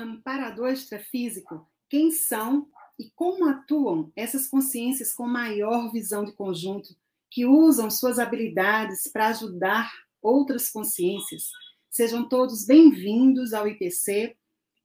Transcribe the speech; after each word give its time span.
amparador 0.00 0.70
extrafísico, 0.70 1.68
quem 1.88 2.10
são 2.10 2.68
e 2.98 3.10
como 3.14 3.48
atuam 3.48 4.12
essas 4.16 4.48
consciências 4.48 5.12
com 5.12 5.26
maior 5.26 5.92
visão 5.92 6.24
de 6.24 6.32
conjunto, 6.32 6.94
que 7.30 7.46
usam 7.46 7.90
suas 7.90 8.18
habilidades 8.18 9.06
para 9.08 9.28
ajudar 9.28 9.90
outras 10.20 10.70
consciências. 10.70 11.50
Sejam 11.90 12.28
todos 12.28 12.66
bem-vindos 12.66 13.52
ao 13.52 13.68
IPC. 13.68 14.36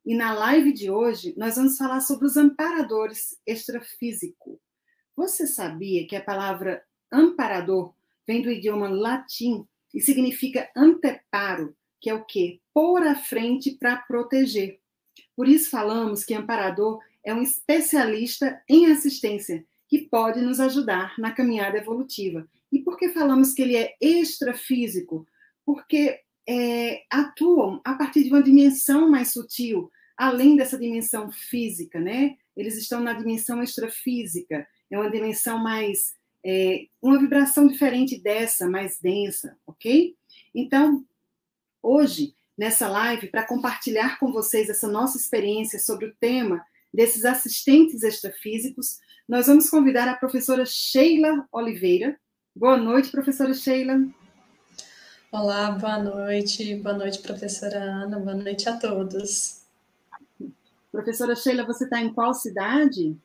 E 0.05 0.15
na 0.15 0.33
live 0.33 0.71
de 0.71 0.89
hoje, 0.91 1.33
nós 1.35 1.55
vamos 1.55 1.77
falar 1.77 2.01
sobre 2.01 2.25
os 2.27 2.37
amparadores 2.37 3.39
extrafísico. 3.45 4.61
Você 5.15 5.47
sabia 5.47 6.05
que 6.07 6.15
a 6.15 6.23
palavra 6.23 6.83
amparador 7.11 7.93
vem 8.27 8.41
do 8.41 8.51
idioma 8.51 8.87
latim 8.87 9.65
e 9.93 10.01
significa 10.01 10.69
anteparo, 10.75 11.75
que 11.99 12.09
é 12.09 12.13
o 12.13 12.23
quê? 12.23 12.59
Pôr 12.73 13.01
à 13.07 13.15
frente 13.15 13.71
para 13.71 13.97
proteger. 13.97 14.79
Por 15.35 15.47
isso 15.47 15.69
falamos 15.69 16.23
que 16.23 16.33
amparador 16.33 16.99
é 17.23 17.33
um 17.33 17.41
especialista 17.41 18.61
em 18.69 18.91
assistência 18.91 19.65
que 19.87 19.99
pode 19.99 20.41
nos 20.41 20.59
ajudar 20.59 21.13
na 21.17 21.31
caminhada 21.31 21.77
evolutiva. 21.77 22.47
E 22.71 22.79
por 22.79 22.97
que 22.97 23.09
falamos 23.09 23.53
que 23.53 23.61
ele 23.61 23.75
é 23.75 23.95
extrafísico? 24.01 25.27
Porque 25.65 26.19
é, 26.47 27.03
atuam 27.11 27.81
a 27.83 27.93
partir 27.93 28.23
de 28.23 28.29
uma 28.29 28.43
dimensão 28.43 29.09
mais 29.09 29.31
sutil, 29.31 29.91
além 30.17 30.55
dessa 30.55 30.77
dimensão 30.77 31.31
física, 31.31 31.99
né? 31.99 32.37
Eles 32.55 32.77
estão 32.77 33.01
na 33.01 33.13
dimensão 33.13 33.61
extrafísica, 33.61 34.67
é 34.89 34.97
uma 34.97 35.09
dimensão 35.09 35.57
mais, 35.57 36.15
é, 36.43 36.87
uma 37.01 37.19
vibração 37.19 37.67
diferente 37.67 38.19
dessa, 38.21 38.69
mais 38.69 38.99
densa, 38.99 39.57
ok? 39.65 40.15
Então, 40.53 41.03
hoje, 41.81 42.34
nessa 42.57 42.87
live, 42.87 43.27
para 43.27 43.45
compartilhar 43.45 44.19
com 44.19 44.31
vocês 44.31 44.69
essa 44.69 44.87
nossa 44.87 45.17
experiência 45.17 45.79
sobre 45.79 46.07
o 46.07 46.15
tema 46.19 46.63
desses 46.93 47.25
assistentes 47.25 48.03
extrafísicos, 48.03 48.97
nós 49.27 49.47
vamos 49.47 49.69
convidar 49.69 50.07
a 50.07 50.15
professora 50.15 50.65
Sheila 50.65 51.45
Oliveira. 51.51 52.17
Boa 52.55 52.77
noite, 52.77 53.11
professora 53.11 53.53
Sheila. 53.53 53.99
Olá, 55.31 55.71
boa 55.71 55.99
noite. 55.99 56.75
Boa 56.75 56.95
noite, 56.95 57.19
professora 57.19 57.77
Ana. 57.77 58.19
Boa 58.19 58.35
noite 58.35 58.69
a 58.69 58.77
todos. 58.77 59.63
Professora 60.91 61.35
Sheila, 61.35 61.65
você 61.65 61.83
está 61.83 61.99
em 61.99 62.13
qual 62.13 62.33
cidade? 62.33 63.17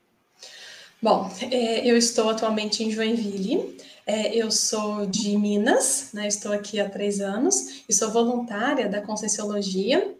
Bom, 1.00 1.30
é, 1.40 1.88
eu 1.88 1.96
estou 1.96 2.28
atualmente 2.28 2.82
em 2.82 2.90
Joinville. 2.90 3.76
É, 4.06 4.34
eu 4.34 4.50
sou 4.50 5.06
de 5.06 5.36
Minas, 5.36 6.10
né? 6.12 6.26
Estou 6.26 6.52
aqui 6.52 6.80
há 6.80 6.88
três 6.88 7.20
anos 7.20 7.84
e 7.88 7.92
sou 7.92 8.10
voluntária 8.10 8.88
da 8.88 9.00
Conscienciologia 9.00 10.16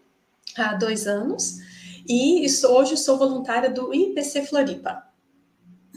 há 0.57 0.75
dois 0.75 1.07
anos. 1.07 1.59
E 2.07 2.45
hoje 2.65 2.97
sou 2.97 3.17
voluntária 3.17 3.69
do 3.69 3.93
IPC 3.93 4.45
Floripa. 4.45 5.07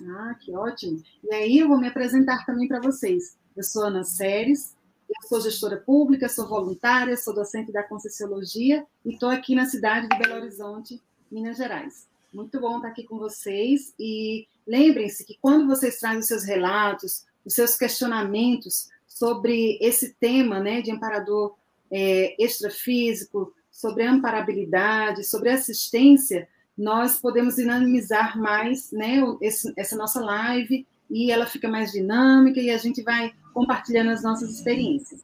Ah, 0.06 0.34
que 0.40 0.54
ótimo! 0.54 1.02
E 1.22 1.34
aí 1.34 1.58
eu 1.58 1.68
vou 1.68 1.78
me 1.78 1.88
apresentar 1.88 2.44
também 2.44 2.68
para 2.68 2.80
vocês. 2.80 3.36
Eu 3.56 3.62
sou 3.62 3.84
Ana 3.84 4.04
Séries, 4.04 4.76
eu 5.08 5.28
sou 5.28 5.40
gestora 5.40 5.76
pública, 5.76 6.28
sou 6.28 6.48
voluntária, 6.48 7.16
sou 7.16 7.34
docente 7.34 7.72
da 7.72 7.82
Conscienciologia 7.82 8.84
e 9.04 9.14
estou 9.14 9.30
aqui 9.30 9.54
na 9.54 9.66
cidade 9.66 10.08
de 10.08 10.18
Belo 10.18 10.40
Horizonte, 10.40 11.00
Minas 11.30 11.56
Gerais. 11.56 12.06
Muito 12.32 12.60
bom 12.60 12.76
estar 12.76 12.88
aqui 12.88 13.04
com 13.04 13.18
vocês 13.18 13.94
e 13.98 14.46
lembrem-se 14.66 15.24
que 15.24 15.38
quando 15.40 15.66
vocês 15.66 16.00
trazem 16.00 16.18
os 16.18 16.26
seus 16.26 16.44
relatos, 16.44 17.24
os 17.44 17.54
seus 17.54 17.76
questionamentos 17.76 18.88
sobre 19.06 19.78
esse 19.80 20.14
tema 20.14 20.60
né, 20.60 20.82
de 20.82 20.90
amparador 20.90 21.54
é, 21.90 22.34
extrafísico, 22.42 23.52
sobre 23.70 24.04
amparabilidade, 24.04 25.24
sobre 25.24 25.50
assistência, 25.50 26.48
nós 26.76 27.18
podemos 27.20 27.56
dinamizar 27.56 28.38
mais 28.38 28.90
né, 28.90 29.20
esse, 29.40 29.72
essa 29.76 29.96
nossa 29.96 30.20
live 30.20 30.86
e 31.08 31.30
ela 31.30 31.46
fica 31.46 31.68
mais 31.68 31.92
dinâmica 31.92 32.60
e 32.60 32.70
a 32.70 32.78
gente 32.78 33.02
vai 33.02 33.32
compartilhando 33.52 34.10
as 34.10 34.22
nossas 34.22 34.50
experiências. 34.50 35.20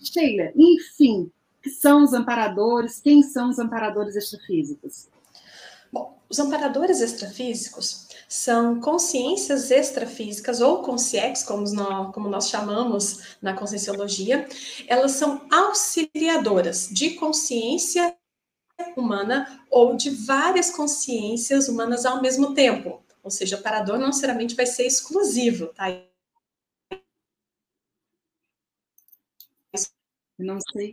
Sheila, 0.00 0.50
enfim, 0.56 1.30
que 1.62 1.70
são 1.70 2.02
os 2.02 2.12
amparadores? 2.12 3.00
Quem 3.00 3.22
são 3.22 3.50
os 3.50 3.58
amparadores 3.58 4.16
extrafísicos? 4.16 5.08
Bom, 5.92 6.18
os 6.28 6.38
amparadores 6.38 7.00
extrafísicos 7.00 8.07
são 8.28 8.78
consciências 8.78 9.70
extrafísicas, 9.70 10.60
ou 10.60 10.82
consciex, 10.82 11.42
como 11.42 11.64
nós, 11.72 12.14
como 12.14 12.28
nós 12.28 12.50
chamamos 12.50 13.38
na 13.40 13.54
conscienciologia. 13.54 14.46
Elas 14.86 15.12
são 15.12 15.48
auxiliadoras 15.50 16.88
de 16.88 17.14
consciência 17.14 18.14
humana 18.96 19.64
ou 19.70 19.96
de 19.96 20.10
várias 20.10 20.70
consciências 20.70 21.68
humanas 21.68 22.04
ao 22.04 22.20
mesmo 22.20 22.54
tempo. 22.54 23.02
Ou 23.22 23.30
seja, 23.30 23.56
o 23.56 23.62
parador 23.62 23.98
não 23.98 24.08
necessariamente 24.08 24.54
vai 24.54 24.66
ser 24.66 24.86
exclusivo, 24.86 25.68
tá? 25.68 25.86
Não 30.38 30.58
sei. 30.72 30.92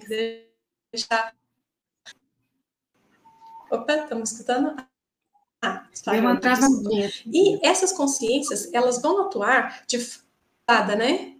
Deixar. 0.92 1.36
Opa, 3.70 3.96
estamos 3.98 4.32
escutando? 4.32 4.95
Deu 6.06 6.20
uma 6.20 6.40
travadinha. 6.40 7.12
E 7.26 7.66
essas 7.66 7.92
consciências, 7.92 8.72
elas 8.74 9.02
vão 9.02 9.26
atuar 9.26 9.86
de 9.88 9.98
fada, 10.66 10.96
né? 10.96 11.38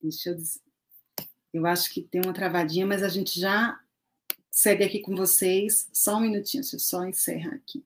Deixa 0.00 0.30
eu 0.30 0.36
dizer. 0.36 0.60
Eu 1.52 1.66
acho 1.66 1.92
que 1.92 2.02
tem 2.02 2.20
uma 2.22 2.34
travadinha, 2.34 2.86
mas 2.86 3.02
a 3.02 3.08
gente 3.08 3.40
já 3.40 3.80
segue 4.50 4.84
aqui 4.84 5.00
com 5.00 5.16
vocês. 5.16 5.88
Só 5.92 6.16
um 6.16 6.20
minutinho, 6.20 6.62
deixa 6.62 6.76
eu 6.76 6.80
só 6.80 7.04
encerrar 7.04 7.54
aqui. 7.54 7.84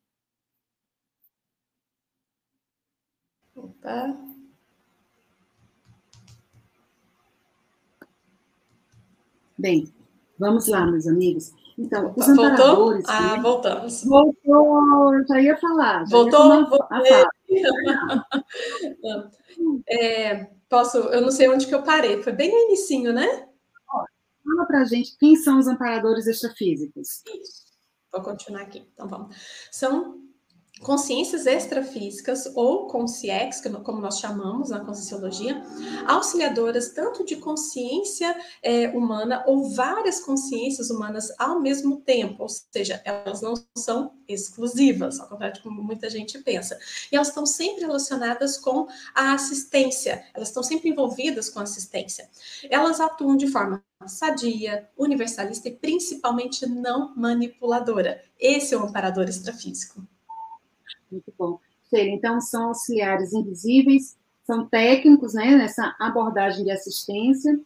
Opa. 3.54 4.16
Bem, 9.56 9.92
vamos 10.38 10.68
lá, 10.68 10.86
meus 10.86 11.06
amigos. 11.06 11.52
Então, 11.80 12.12
os 12.14 12.26
Voltou? 12.26 13.00
Ah, 13.06 13.36
né? 13.36 13.42
voltamos. 13.42 14.04
Voltou, 14.04 15.26
já 15.26 15.40
ia 15.40 15.56
falar. 15.56 16.06
Já 16.06 16.14
Voltou? 16.14 16.68
Ia 17.04 17.26
é, 19.88 20.50
posso, 20.68 20.98
eu 20.98 21.22
não 21.22 21.30
sei 21.30 21.48
onde 21.48 21.66
que 21.66 21.74
eu 21.74 21.82
parei, 21.82 22.22
foi 22.22 22.32
bem 22.32 22.50
no 22.50 22.58
inicinho, 22.68 23.14
né? 23.14 23.48
Fala 24.44 24.66
para 24.66 24.82
a 24.82 24.84
gente 24.84 25.16
quem 25.18 25.34
são 25.36 25.58
os 25.58 25.66
amparadores 25.66 26.26
extrafísicos. 26.26 27.22
Isso. 27.26 27.64
Vou 28.12 28.20
continuar 28.22 28.60
aqui. 28.62 28.86
Então 28.92 29.08
vamos. 29.08 29.34
São 29.70 30.18
consciências 30.82 31.46
extrafísicas 31.46 32.50
ou 32.54 32.86
consciex, 32.86 33.62
como 33.84 34.00
nós 34.00 34.18
chamamos 34.18 34.70
na 34.70 34.80
conscienciologia, 34.80 35.62
auxiliadoras 36.06 36.90
tanto 36.90 37.24
de 37.24 37.36
consciência 37.36 38.34
é, 38.62 38.88
humana 38.88 39.44
ou 39.46 39.68
várias 39.70 40.20
consciências 40.20 40.90
humanas 40.90 41.32
ao 41.38 41.60
mesmo 41.60 42.00
tempo, 42.00 42.42
ou 42.42 42.48
seja, 42.48 43.00
elas 43.04 43.42
não 43.42 43.54
são 43.76 44.14
exclusivas, 44.26 45.20
ao 45.20 45.28
contrário 45.28 45.56
de 45.56 45.62
como 45.62 45.82
muita 45.82 46.08
gente 46.08 46.38
pensa. 46.38 46.78
E 47.12 47.16
elas 47.16 47.28
estão 47.28 47.44
sempre 47.44 47.82
relacionadas 47.82 48.56
com 48.56 48.86
a 49.14 49.34
assistência, 49.34 50.24
elas 50.34 50.48
estão 50.48 50.62
sempre 50.62 50.88
envolvidas 50.88 51.50
com 51.50 51.60
assistência. 51.60 52.28
Elas 52.70 53.00
atuam 53.00 53.36
de 53.36 53.48
forma 53.48 53.84
sadia, 54.06 54.88
universalista 54.96 55.68
e 55.68 55.76
principalmente 55.76 56.66
não 56.66 57.14
manipuladora. 57.14 58.22
Esse 58.38 58.74
é 58.74 58.78
o 58.78 58.84
amparador 58.84 59.28
extrafísico. 59.28 60.02
Muito 61.10 61.32
bom. 61.38 61.58
Então, 61.92 62.40
são 62.40 62.68
auxiliares 62.68 63.32
invisíveis, 63.32 64.16
são 64.44 64.66
técnicos 64.66 65.34
né, 65.34 65.56
nessa 65.56 65.94
abordagem 65.98 66.64
de 66.64 66.70
assistência. 66.70 67.58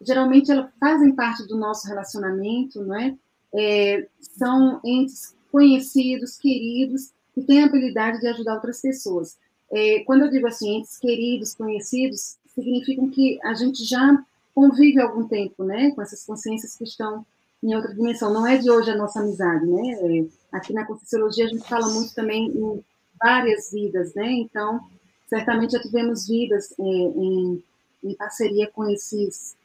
Geralmente, 0.00 0.50
elas 0.50 0.70
fazem 0.78 1.14
parte 1.14 1.46
do 1.46 1.56
nosso 1.56 1.86
relacionamento, 1.88 2.82
não 2.82 2.94
é? 2.94 3.16
é 3.54 4.08
são 4.20 4.80
entes 4.84 5.34
conhecidos, 5.50 6.36
queridos, 6.36 7.12
que 7.34 7.42
têm 7.42 7.62
a 7.62 7.66
habilidade 7.66 8.20
de 8.20 8.28
ajudar 8.28 8.54
outras 8.54 8.80
pessoas. 8.80 9.38
É, 9.72 10.00
quando 10.04 10.24
eu 10.24 10.30
digo 10.30 10.46
assim, 10.46 10.78
entes 10.78 10.98
queridos, 10.98 11.54
conhecidos, 11.54 12.36
significam 12.54 13.08
que 13.08 13.38
a 13.42 13.54
gente 13.54 13.84
já 13.84 14.22
convive 14.54 15.00
há 15.00 15.04
algum 15.04 15.26
tempo, 15.26 15.64
né, 15.64 15.90
com 15.92 16.02
essas 16.02 16.24
consciências 16.24 16.76
que 16.76 16.84
estão 16.84 17.24
em 17.62 17.74
outra 17.74 17.94
dimensão. 17.94 18.32
Não 18.32 18.46
é 18.46 18.56
de 18.56 18.70
hoje 18.70 18.90
a 18.90 18.96
nossa 18.96 19.20
amizade, 19.20 19.66
né? 19.66 19.92
É, 19.92 20.56
aqui 20.56 20.72
na 20.72 20.84
Conscienciologia 20.84 21.44
a 21.46 21.48
gente 21.48 21.68
fala 21.68 21.88
muito 21.88 22.14
também 22.14 22.48
em 22.48 22.84
várias 23.22 23.70
vidas, 23.70 24.14
né? 24.14 24.30
Então, 24.32 24.80
certamente 25.28 25.72
já 25.72 25.80
tivemos 25.80 26.26
vidas 26.26 26.72
é, 26.78 26.82
em, 26.82 27.62
em, 28.02 28.14
parceria 28.14 28.70
com 28.70 28.88
esses, 28.88 29.56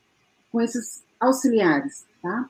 com 0.52 0.62
esses 0.62 1.04
auxiliares, 1.20 2.06
tá? 2.22 2.50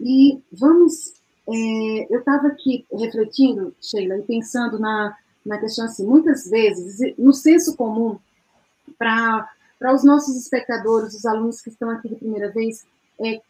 E 0.00 0.40
vamos, 0.52 1.14
é, 1.48 2.06
eu 2.14 2.20
estava 2.20 2.48
aqui 2.48 2.84
refletindo, 2.92 3.74
Sheila, 3.80 4.18
e 4.18 4.22
pensando 4.22 4.78
na, 4.78 5.16
na 5.44 5.58
questão 5.58 5.84
assim, 5.84 6.06
muitas 6.06 6.48
vezes, 6.48 7.14
no 7.18 7.32
senso 7.32 7.76
comum, 7.76 8.18
para 8.98 9.48
os 9.94 10.04
nossos 10.04 10.36
espectadores, 10.36 11.14
os 11.14 11.26
alunos 11.26 11.60
que 11.60 11.70
estão 11.70 11.90
aqui 11.90 12.08
de 12.08 12.16
primeira 12.16 12.50
vez, 12.50 12.84
é, 13.20 13.40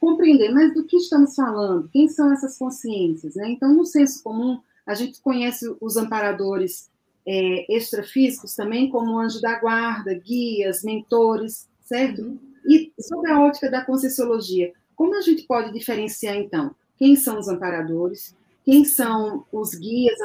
compreender, 0.00 0.50
mas 0.50 0.72
do 0.72 0.84
que 0.84 0.96
estamos 0.96 1.34
falando? 1.34 1.88
Quem 1.92 2.08
são 2.08 2.32
essas 2.32 2.58
consciências? 2.58 3.34
Né? 3.34 3.50
Então, 3.50 3.72
no 3.74 3.84
senso 3.84 4.22
comum, 4.22 4.58
a 4.86 4.94
gente 4.94 5.20
conhece 5.20 5.72
os 5.80 5.96
amparadores 5.98 6.90
é, 7.26 7.76
extrafísicos 7.76 8.56
também 8.56 8.88
como 8.88 9.18
anjo 9.18 9.40
da 9.42 9.60
guarda, 9.60 10.14
guias, 10.14 10.82
mentores, 10.82 11.68
certo? 11.84 12.40
E 12.66 12.92
sobre 12.98 13.30
a 13.30 13.40
ótica 13.40 13.70
da 13.70 13.84
Conscienciologia, 13.84 14.72
como 14.96 15.14
a 15.14 15.20
gente 15.20 15.42
pode 15.42 15.72
diferenciar, 15.72 16.34
então, 16.34 16.74
quem 16.96 17.14
são 17.14 17.38
os 17.38 17.48
amparadores, 17.48 18.34
quem 18.64 18.84
são 18.84 19.44
os 19.52 19.74
guias, 19.74 20.18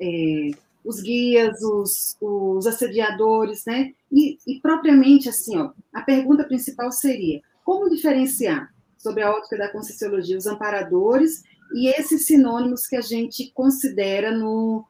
é, 0.00 0.50
os 0.84 1.00
guias, 1.00 1.62
os, 1.62 2.16
os 2.20 2.66
assediadores, 2.66 3.64
né? 3.64 3.92
E, 4.10 4.38
e, 4.46 4.60
propriamente 4.60 5.28
assim, 5.28 5.56
ó, 5.56 5.70
a 5.92 6.02
pergunta 6.02 6.44
principal 6.44 6.90
seria: 6.90 7.40
como 7.64 7.90
diferenciar 7.90 8.72
sobre 9.02 9.22
a 9.22 9.30
ótica 9.32 9.58
da 9.58 9.68
Conscienciologia 9.68 10.38
os 10.38 10.46
amparadores 10.46 11.42
e 11.74 11.88
esses 11.88 12.26
sinônimos 12.26 12.86
que 12.86 12.96
a 12.96 13.00
gente 13.00 13.50
considera 13.52 14.30
no 14.30 14.86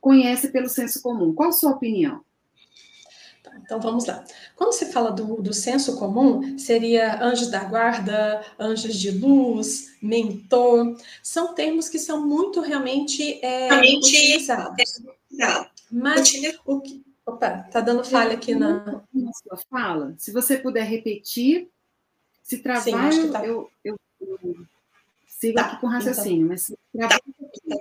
conhece 0.00 0.48
pelo 0.48 0.68
senso 0.68 1.02
comum? 1.02 1.34
Qual 1.34 1.48
a 1.48 1.52
sua 1.52 1.72
opinião? 1.72 2.22
Então 3.62 3.80
vamos 3.80 4.06
lá. 4.06 4.24
Quando 4.54 4.72
se 4.72 4.86
fala 4.92 5.10
do, 5.10 5.42
do 5.42 5.52
senso 5.52 5.98
comum, 5.98 6.58
seria 6.58 7.22
anjos 7.22 7.48
da 7.48 7.64
guarda, 7.64 8.44
anjos 8.58 8.94
de 8.94 9.10
luz, 9.10 9.96
mentor, 10.00 10.96
são 11.22 11.54
termos 11.54 11.88
que 11.88 11.98
são 11.98 12.24
muito 12.24 12.60
realmente, 12.60 13.44
é, 13.44 13.68
realmente 13.68 14.16
utilizados. 14.16 15.02
É, 15.40 15.66
Mas 15.90 16.32
o 16.64 16.80
que. 16.80 17.02
Opa, 17.26 17.66
tá 17.70 17.80
dando 17.80 18.04
falha 18.04 18.34
aqui 18.34 18.54
na. 18.54 19.02
na 19.12 19.32
sua 19.32 19.58
fala. 19.68 20.14
Se 20.16 20.32
você 20.32 20.56
puder 20.56 20.84
repetir, 20.84 21.68
se 22.48 22.58
travar, 22.58 23.12
Sim, 23.12 23.30
tá... 23.30 23.44
eu, 23.44 23.70
eu, 23.84 23.94
eu, 24.18 24.56
sigo 25.26 25.56
tá, 25.56 25.66
aqui 25.66 25.80
com 25.82 25.86
raciocínio, 25.86 26.36
então... 26.36 26.48
mas 26.48 26.62
se 26.62 26.78
travar, 26.96 27.20
tá. 27.20 27.76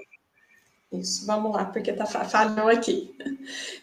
Isso, 0.92 1.26
vamos 1.26 1.54
lá, 1.54 1.66
porque 1.66 1.94
tá 1.94 2.06
falhou 2.06 2.70
aqui. 2.70 3.14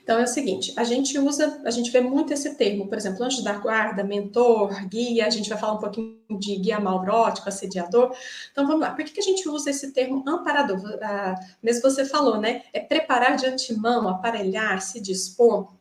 Então 0.02 0.19
é 0.19 0.25
o 0.25 0.26
seguinte, 0.26 0.75
a 0.76 0.84
gente 0.84 1.19
usa, 1.19 1.62
a 1.64 1.70
gente 1.70 1.90
vê 1.90 2.00
muito 2.00 2.32
esse 2.32 2.54
termo, 2.54 2.86
por 2.86 2.98
exemplo, 2.98 3.25
anjo 3.25 3.42
da 3.42 3.54
guarda, 3.54 4.04
mentor, 4.04 4.86
guia, 4.88 5.26
a 5.26 5.31
gente 5.31 5.48
vai 5.48 5.58
falar 5.58 5.75
um 5.75 5.78
pouquinho 5.78 6.19
de 6.38 6.56
guia 6.56 6.81
malrótico, 6.81 7.48
assediador. 7.48 8.14
Então 8.52 8.66
vamos 8.66 8.82
lá, 8.82 8.90
por 8.90 9.04
que, 9.04 9.12
que 9.12 9.20
a 9.20 9.22
gente 9.22 9.48
usa 9.48 9.70
esse 9.70 9.92
termo 9.92 10.22
amparador? 10.26 10.98
Ah, 11.02 11.34
mesmo 11.62 11.82
você 11.82 12.04
falou, 12.04 12.38
né? 12.38 12.62
É 12.72 12.81
preparar 12.81 13.36
de 13.36 13.46
antemão, 13.46 14.08
aparelhar, 14.08 14.82
se 14.82 15.00
dispor. 15.00 15.72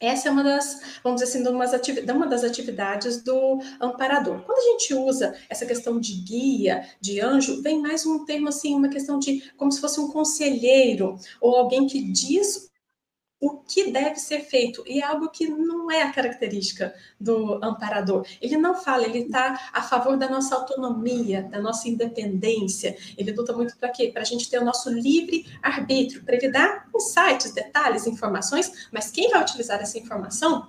Essa 0.00 0.28
é 0.28 0.32
uma 0.32 0.42
das, 0.42 0.80
vamos 1.04 1.20
dizer 1.20 1.38
assim, 1.38 2.10
uma 2.10 2.26
das 2.26 2.42
atividades 2.42 3.22
do 3.22 3.60
amparador. 3.78 4.40
Quando 4.44 4.58
a 4.58 4.72
gente 4.72 4.94
usa 4.94 5.34
essa 5.46 5.66
questão 5.66 6.00
de 6.00 6.14
guia, 6.14 6.88
de 6.98 7.20
anjo, 7.20 7.60
vem 7.60 7.82
mais 7.82 8.06
um 8.06 8.24
termo 8.24 8.48
assim, 8.48 8.74
uma 8.74 8.88
questão 8.88 9.18
de 9.18 9.52
como 9.58 9.70
se 9.70 9.78
fosse 9.78 10.00
um 10.00 10.08
conselheiro 10.08 11.16
ou 11.38 11.54
alguém 11.54 11.86
que 11.86 12.02
diz 12.02 12.70
o 13.40 13.56
que 13.56 13.90
deve 13.90 14.16
ser 14.16 14.40
feito, 14.40 14.84
e 14.86 15.00
é 15.00 15.04
algo 15.04 15.30
que 15.30 15.48
não 15.48 15.90
é 15.90 16.02
a 16.02 16.12
característica 16.12 16.94
do 17.18 17.58
amparador. 17.64 18.26
Ele 18.40 18.58
não 18.58 18.74
fala, 18.74 19.04
ele 19.04 19.20
está 19.20 19.70
a 19.72 19.82
favor 19.82 20.18
da 20.18 20.28
nossa 20.28 20.54
autonomia, 20.54 21.42
da 21.42 21.58
nossa 21.58 21.88
independência. 21.88 22.96
Ele 23.16 23.32
luta 23.32 23.54
muito 23.54 23.76
para 23.78 23.88
quê? 23.88 24.10
Para 24.12 24.22
a 24.22 24.26
gente 24.26 24.50
ter 24.50 24.58
o 24.58 24.64
nosso 24.64 24.90
livre 24.90 25.46
arbítrio, 25.62 26.22
para 26.22 26.36
ele 26.36 26.50
dar 26.50 26.86
insights, 26.94 27.52
detalhes, 27.52 28.06
informações, 28.06 28.88
mas 28.92 29.10
quem 29.10 29.30
vai 29.30 29.40
utilizar 29.40 29.80
essa 29.80 29.98
informação 29.98 30.68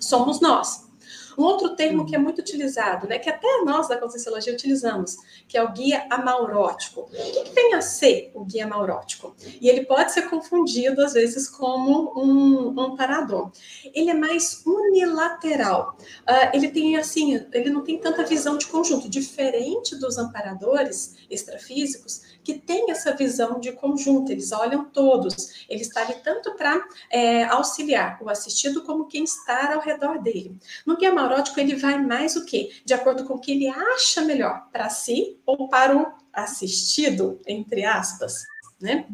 somos 0.00 0.40
nós. 0.40 0.91
Um 1.38 1.44
outro 1.44 1.74
termo 1.76 2.06
que 2.06 2.14
é 2.14 2.18
muito 2.18 2.40
utilizado, 2.40 3.06
né, 3.06 3.18
que 3.18 3.28
até 3.28 3.62
nós 3.64 3.88
da 3.88 3.96
Conscienciologia 3.96 4.52
utilizamos, 4.52 5.16
que 5.48 5.56
é 5.56 5.62
o 5.62 5.72
guia 5.72 6.06
amaurótico. 6.10 7.02
O 7.02 7.06
que, 7.10 7.44
que 7.44 7.54
vem 7.54 7.74
a 7.74 7.80
ser 7.80 8.30
o 8.34 8.44
guia 8.44 8.64
amaurótico? 8.64 9.34
E 9.60 9.68
ele 9.68 9.84
pode 9.84 10.12
ser 10.12 10.28
confundido, 10.28 11.04
às 11.04 11.14
vezes, 11.14 11.48
como 11.48 12.12
um 12.16 12.80
amparador. 12.80 13.50
Ele 13.94 14.10
é 14.10 14.14
mais 14.14 14.62
unilateral. 14.66 15.96
Uh, 16.28 16.54
ele 16.54 16.68
tem, 16.68 16.96
assim, 16.96 17.44
ele 17.52 17.70
não 17.70 17.82
tem 17.82 17.98
tanta 17.98 18.24
visão 18.24 18.56
de 18.56 18.66
conjunto, 18.66 19.08
diferente 19.08 19.96
dos 19.96 20.18
amparadores 20.18 21.16
extrafísicos, 21.30 22.22
que 22.44 22.54
tem 22.54 22.90
essa 22.90 23.14
visão 23.14 23.60
de 23.60 23.72
conjunto, 23.72 24.32
eles 24.32 24.52
olham 24.52 24.84
todos, 24.84 25.64
ele 25.68 25.82
está 25.82 26.02
ali 26.02 26.14
tanto 26.22 26.54
para 26.54 26.82
é, 27.10 27.44
auxiliar 27.44 28.18
o 28.20 28.28
assistido 28.28 28.82
como 28.82 29.06
quem 29.06 29.24
está 29.24 29.74
ao 29.74 29.80
redor 29.80 30.20
dele. 30.20 30.56
No 30.84 30.96
guia 30.96 31.12
amaurótico, 31.22 31.58
ele 31.60 31.76
vai 31.76 31.98
mais 32.02 32.36
o 32.36 32.44
quê? 32.44 32.70
De 32.84 32.94
acordo 32.94 33.24
com 33.24 33.34
o 33.34 33.40
que 33.40 33.52
ele 33.52 33.68
acha 33.68 34.22
melhor 34.22 34.68
para 34.72 34.88
si 34.88 35.38
ou 35.46 35.68
para 35.68 35.96
o 35.96 36.12
assistido, 36.32 37.40
entre 37.46 37.84
aspas, 37.84 38.42
né? 38.80 39.06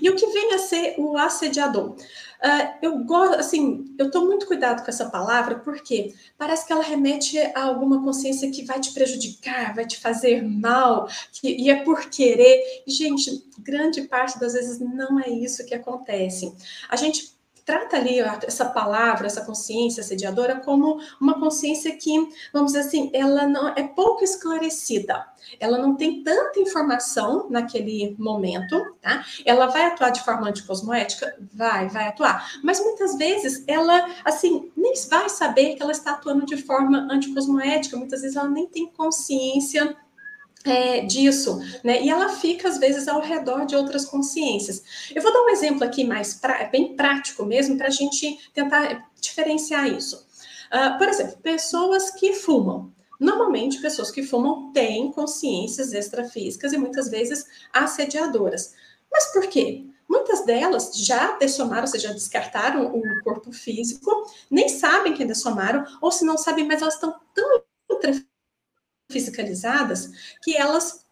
E 0.00 0.08
o 0.08 0.16
que 0.16 0.26
vem 0.26 0.54
a 0.54 0.58
ser 0.58 0.94
o 0.98 1.16
assediador? 1.16 1.90
Uh, 1.90 2.78
eu 2.80 2.98
gosto, 3.04 3.34
assim, 3.34 3.94
eu 3.98 4.06
estou 4.06 4.24
muito 4.24 4.46
cuidado 4.46 4.82
com 4.82 4.90
essa 4.90 5.10
palavra 5.10 5.58
porque 5.58 6.14
parece 6.38 6.66
que 6.66 6.72
ela 6.72 6.82
remete 6.82 7.38
a 7.38 7.64
alguma 7.64 8.02
consciência 8.02 8.50
que 8.50 8.64
vai 8.64 8.80
te 8.80 8.94
prejudicar, 8.94 9.74
vai 9.74 9.86
te 9.86 9.98
fazer 9.98 10.42
mal, 10.42 11.06
que, 11.32 11.54
e 11.54 11.68
é 11.68 11.84
por 11.84 12.08
querer. 12.08 12.82
Gente, 12.86 13.44
grande 13.58 14.02
parte 14.02 14.40
das 14.40 14.54
vezes 14.54 14.78
não 14.80 15.20
é 15.20 15.28
isso 15.28 15.66
que 15.66 15.74
acontece. 15.74 16.54
A 16.88 16.96
gente 16.96 17.38
trata 17.70 17.98
ali 17.98 18.18
essa 18.18 18.64
palavra, 18.64 19.28
essa 19.28 19.44
consciência 19.44 20.00
assediadora 20.00 20.56
como 20.56 20.98
uma 21.20 21.38
consciência 21.38 21.96
que, 21.96 22.12
vamos 22.52 22.72
dizer 22.72 22.80
assim, 22.80 23.10
ela 23.14 23.46
não 23.46 23.68
é 23.68 23.84
pouco 23.84 24.24
esclarecida. 24.24 25.24
Ela 25.60 25.78
não 25.78 25.94
tem 25.94 26.24
tanta 26.24 26.58
informação 26.58 27.48
naquele 27.48 28.16
momento, 28.18 28.76
tá? 29.00 29.24
Ela 29.44 29.68
vai 29.68 29.84
atuar 29.84 30.10
de 30.10 30.20
forma 30.24 30.48
anticosmoética? 30.48 31.36
Vai, 31.54 31.88
vai 31.88 32.08
atuar. 32.08 32.50
Mas 32.64 32.80
muitas 32.80 33.16
vezes 33.16 33.62
ela, 33.68 34.04
assim, 34.24 34.72
nem 34.76 34.92
vai 35.08 35.28
saber 35.28 35.76
que 35.76 35.82
ela 35.82 35.92
está 35.92 36.12
atuando 36.12 36.44
de 36.44 36.56
forma 36.56 37.06
anticosmoética. 37.08 37.96
Muitas 37.96 38.22
vezes 38.22 38.36
ela 38.36 38.48
nem 38.48 38.66
tem 38.66 38.90
consciência 38.90 39.96
é, 40.64 41.00
disso, 41.00 41.58
né? 41.82 42.02
E 42.02 42.10
ela 42.10 42.28
fica 42.28 42.68
às 42.68 42.78
vezes 42.78 43.08
ao 43.08 43.20
redor 43.20 43.64
de 43.64 43.74
outras 43.74 44.04
consciências. 44.04 44.82
Eu 45.14 45.22
vou 45.22 45.32
dar 45.32 45.42
um 45.42 45.48
exemplo 45.50 45.84
aqui 45.84 46.04
mais 46.04 46.34
pra, 46.34 46.64
bem 46.64 46.94
prático 46.94 47.44
mesmo 47.44 47.76
para 47.76 47.86
a 47.86 47.90
gente 47.90 48.38
tentar 48.52 49.10
diferenciar 49.20 49.88
isso. 49.88 50.26
Uh, 50.72 50.98
por 50.98 51.08
exemplo, 51.08 51.38
pessoas 51.38 52.10
que 52.10 52.34
fumam. 52.34 52.92
Normalmente, 53.18 53.80
pessoas 53.80 54.10
que 54.10 54.22
fumam 54.22 54.72
têm 54.72 55.10
consciências 55.12 55.92
extrafísicas 55.92 56.72
e 56.72 56.78
muitas 56.78 57.10
vezes 57.10 57.44
assediadoras. 57.72 58.74
Mas 59.10 59.32
por 59.32 59.46
quê? 59.48 59.84
Muitas 60.08 60.44
delas 60.44 60.92
já 60.96 61.36
dessomaram, 61.38 61.82
ou 61.82 61.88
seja, 61.88 62.12
descartaram 62.12 62.86
o 62.86 63.02
corpo 63.22 63.52
físico, 63.52 64.10
nem 64.50 64.68
sabem 64.68 65.14
que 65.14 65.24
dessomaram, 65.24 65.84
ou 66.00 66.10
se 66.10 66.24
não 66.24 66.36
sabem, 66.36 66.66
mas 66.66 66.82
elas 66.82 66.94
estão 66.94 67.14
tão 67.34 67.62
fisicalizadas 69.10 70.10
que 70.42 70.56
elas 70.56 71.04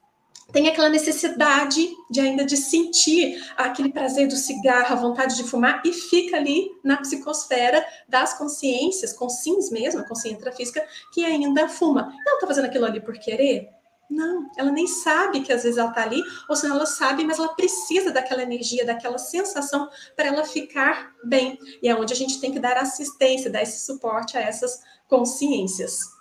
têm 0.53 0.69
aquela 0.69 0.89
necessidade 0.89 1.89
de 2.11 2.21
ainda 2.21 2.45
de 2.45 2.57
sentir 2.57 3.45
aquele 3.57 3.93
prazer 3.93 4.29
do 4.29 4.37
cigarro, 4.37 4.93
a 4.93 4.97
vontade 4.97 5.37
de 5.37 5.45
fumar 5.45 5.83
e 5.85 5.93
fica 5.93 6.37
ali 6.37 6.71
na 6.83 6.97
psicosfera 6.97 7.85
das 8.09 8.35
consciências, 8.35 9.13
consciências 9.13 9.71
mesmo, 9.71 10.01
a 10.01 10.09
consciência 10.09 10.39
intrafísica, 10.39 10.87
que 11.13 11.25
ainda 11.25 11.69
fuma. 11.69 12.13
Ela 12.27 12.35
está 12.37 12.47
fazendo 12.47 12.65
aquilo 12.65 12.87
ali 12.87 13.01
por 13.01 13.19
querer? 13.19 13.69
Não, 14.11 14.49
ela 14.57 14.73
nem 14.73 14.87
sabe 14.87 15.43
que 15.43 15.53
às 15.53 15.65
vezes 15.65 15.77
ela 15.77 15.91
está 15.91 16.03
ali, 16.03 16.23
ou 16.49 16.57
se 16.57 16.67
ela 16.67 16.87
sabe, 16.87 17.25
mas 17.25 17.39
ela 17.39 17.55
precisa 17.55 18.11
daquela 18.11 18.43
energia, 18.43 18.87
daquela 18.87 19.19
sensação 19.19 19.87
para 20.17 20.29
ela 20.29 20.45
ficar 20.45 21.13
bem. 21.23 21.59
E 21.83 21.89
é 21.89 21.95
onde 21.95 22.15
a 22.15 22.17
gente 22.17 22.41
tem 22.41 22.51
que 22.51 22.59
dar 22.59 22.79
assistência, 22.79 23.51
dar 23.51 23.63
esse 23.63 23.85
suporte 23.85 24.39
a 24.39 24.41
essas 24.41 24.81
consciências. 25.07 26.18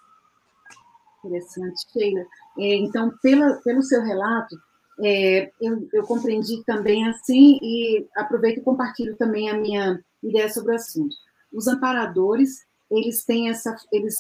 Interessante, 1.27 1.86
Sheila. 1.91 2.25
É, 2.57 2.75
então, 2.75 3.12
pela, 3.22 3.55
pelo 3.57 3.84
seu 3.84 4.01
relato, 4.01 4.55
é, 5.00 5.51
eu, 5.62 5.88
eu, 5.93 6.03
compreendi 6.03 6.63
também 6.65 7.07
assim 7.07 7.60
e 7.62 8.07
aproveito 8.15 8.57
e 8.57 8.63
compartilho 8.63 9.15
também 9.15 9.50
a 9.50 9.57
minha 9.57 10.00
ideia 10.24 10.50
sobre 10.50 10.72
o 10.72 10.75
assunto. 10.75 11.15
Os 11.53 11.67
amparadores, 11.67 12.65
eles 12.89 13.24
têm 13.24 13.50
essa, 13.50 13.75
eles, 13.91 14.15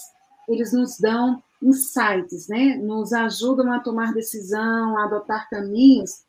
eles 0.47 0.71
nos 0.71 0.97
dão 0.99 1.41
insights, 1.61 2.47
né? 2.47 2.75
Nos 2.75 3.11
ajudam 3.11 3.71
a 3.71 3.79
tomar 3.79 4.13
decisão, 4.13 4.97
a 4.97 5.05
adotar 5.05 5.49
caminhos 5.49 6.23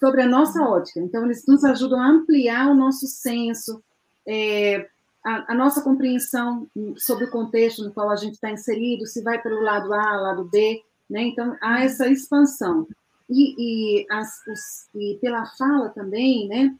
sobre 0.00 0.22
a 0.22 0.28
nossa 0.28 0.62
ótica. 0.62 1.00
Então, 1.00 1.24
eles 1.24 1.44
nos 1.46 1.62
ajudam 1.64 2.00
a 2.00 2.08
ampliar 2.08 2.68
o 2.68 2.74
nosso 2.74 3.06
senso, 3.06 3.82
é, 4.26 4.88
a, 5.24 5.54
nossa 5.54 5.82
compreensão 5.82 6.66
sobre 6.96 7.26
o 7.26 7.30
contexto 7.30 7.84
no 7.84 7.92
qual 7.92 8.10
a 8.10 8.16
gente 8.16 8.34
está 8.34 8.50
inserido, 8.50 9.06
se 9.06 9.22
vai 9.22 9.40
pelo 9.40 9.60
lado 9.60 9.92
A, 9.92 10.16
lado 10.16 10.44
B, 10.44 10.82
né? 11.08 11.22
Então, 11.22 11.56
há 11.60 11.84
essa 11.84 12.08
expansão. 12.08 12.86
E, 13.30 13.54
e, 14.02 14.06
as, 14.10 14.28
os, 14.46 14.88
e 14.94 15.18
pela 15.20 15.46
fala 15.46 15.90
também, 15.90 16.48
né? 16.48 16.74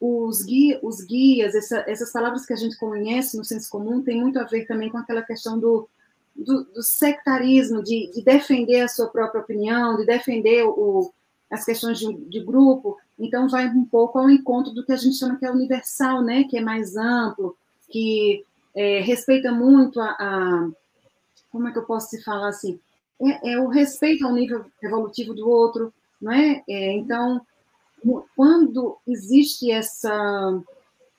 Os, 0.00 0.42
guia, 0.42 0.78
os 0.82 1.02
guias, 1.02 1.54
essa, 1.54 1.84
essas 1.86 2.12
palavras 2.12 2.44
que 2.44 2.52
a 2.52 2.56
gente 2.56 2.76
conhece 2.78 3.36
no 3.36 3.44
senso 3.44 3.70
comum, 3.70 4.02
tem 4.02 4.20
muito 4.20 4.38
a 4.38 4.44
ver 4.44 4.66
também 4.66 4.90
com 4.90 4.98
aquela 4.98 5.22
questão 5.22 5.58
do, 5.58 5.88
do, 6.34 6.64
do 6.64 6.82
sectarismo, 6.82 7.82
de, 7.82 8.10
de, 8.12 8.22
defender 8.22 8.80
a 8.80 8.88
sua 8.88 9.08
própria 9.08 9.40
opinião, 9.40 9.96
de 9.96 10.04
defender 10.04 10.64
o, 10.64 11.12
as 11.50 11.64
questões 11.64 11.98
de, 11.98 12.12
de, 12.12 12.40
grupo. 12.40 12.98
Então, 13.18 13.48
vai 13.48 13.68
um 13.68 13.84
pouco 13.84 14.18
ao 14.18 14.28
encontro 14.28 14.72
do 14.72 14.84
que 14.84 14.92
a 14.92 14.96
gente 14.96 15.16
chama 15.16 15.36
que 15.36 15.46
é 15.46 15.50
universal, 15.50 16.22
né? 16.22 16.44
que 16.44 16.58
é 16.58 16.60
mais 16.60 16.96
amplo, 16.96 17.56
que 17.90 18.44
é, 18.74 19.00
respeita 19.00 19.52
muito 19.52 20.00
a, 20.00 20.10
a, 20.10 20.68
Como 21.50 21.68
é 21.68 21.72
que 21.72 21.78
eu 21.78 21.84
posso 21.84 22.10
se 22.10 22.22
falar 22.22 22.48
assim? 22.48 22.80
É, 23.20 23.52
é, 23.52 23.60
o 23.60 23.68
respeito 23.68 24.26
ao 24.26 24.32
nível 24.32 24.64
evolutivo 24.82 25.34
do 25.34 25.48
outro, 25.48 25.92
não 26.20 26.32
é? 26.32 26.62
é 26.68 26.92
então, 26.92 27.40
quando 28.36 28.98
existe 29.06 29.70
essa, 29.70 30.60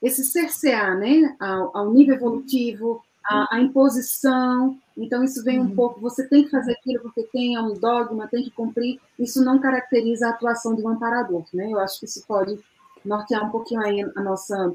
esse 0.02 0.24
cercear 0.24 0.98
né, 0.98 1.34
ao, 1.40 1.76
ao 1.76 1.92
nível 1.92 2.14
evolutivo, 2.14 3.02
a, 3.24 3.56
a, 3.56 3.60
imposição. 3.60 4.78
Então, 4.96 5.24
isso 5.24 5.42
vem 5.42 5.58
um 5.58 5.64
uhum. 5.64 5.74
pouco, 5.74 6.00
você 6.00 6.28
tem 6.28 6.44
que 6.44 6.50
fazer 6.50 6.72
aquilo 6.72 7.02
porque 7.02 7.24
tem 7.24 7.58
um 7.58 7.74
dogma, 7.74 8.28
tem 8.28 8.44
que 8.44 8.50
cumprir. 8.50 9.00
Isso 9.18 9.44
não 9.44 9.58
caracteriza 9.58 10.26
a 10.26 10.30
atuação 10.30 10.74
de 10.74 10.82
um 10.82 10.88
amparador, 10.88 11.44
né? 11.52 11.70
Eu 11.70 11.80
acho 11.80 11.98
que 11.98 12.06
isso 12.06 12.24
pode 12.26 12.58
nortear 13.04 13.44
um 13.44 13.50
pouquinho 13.50 13.80
aí 13.80 14.00
a 14.00 14.22
nossa 14.22 14.72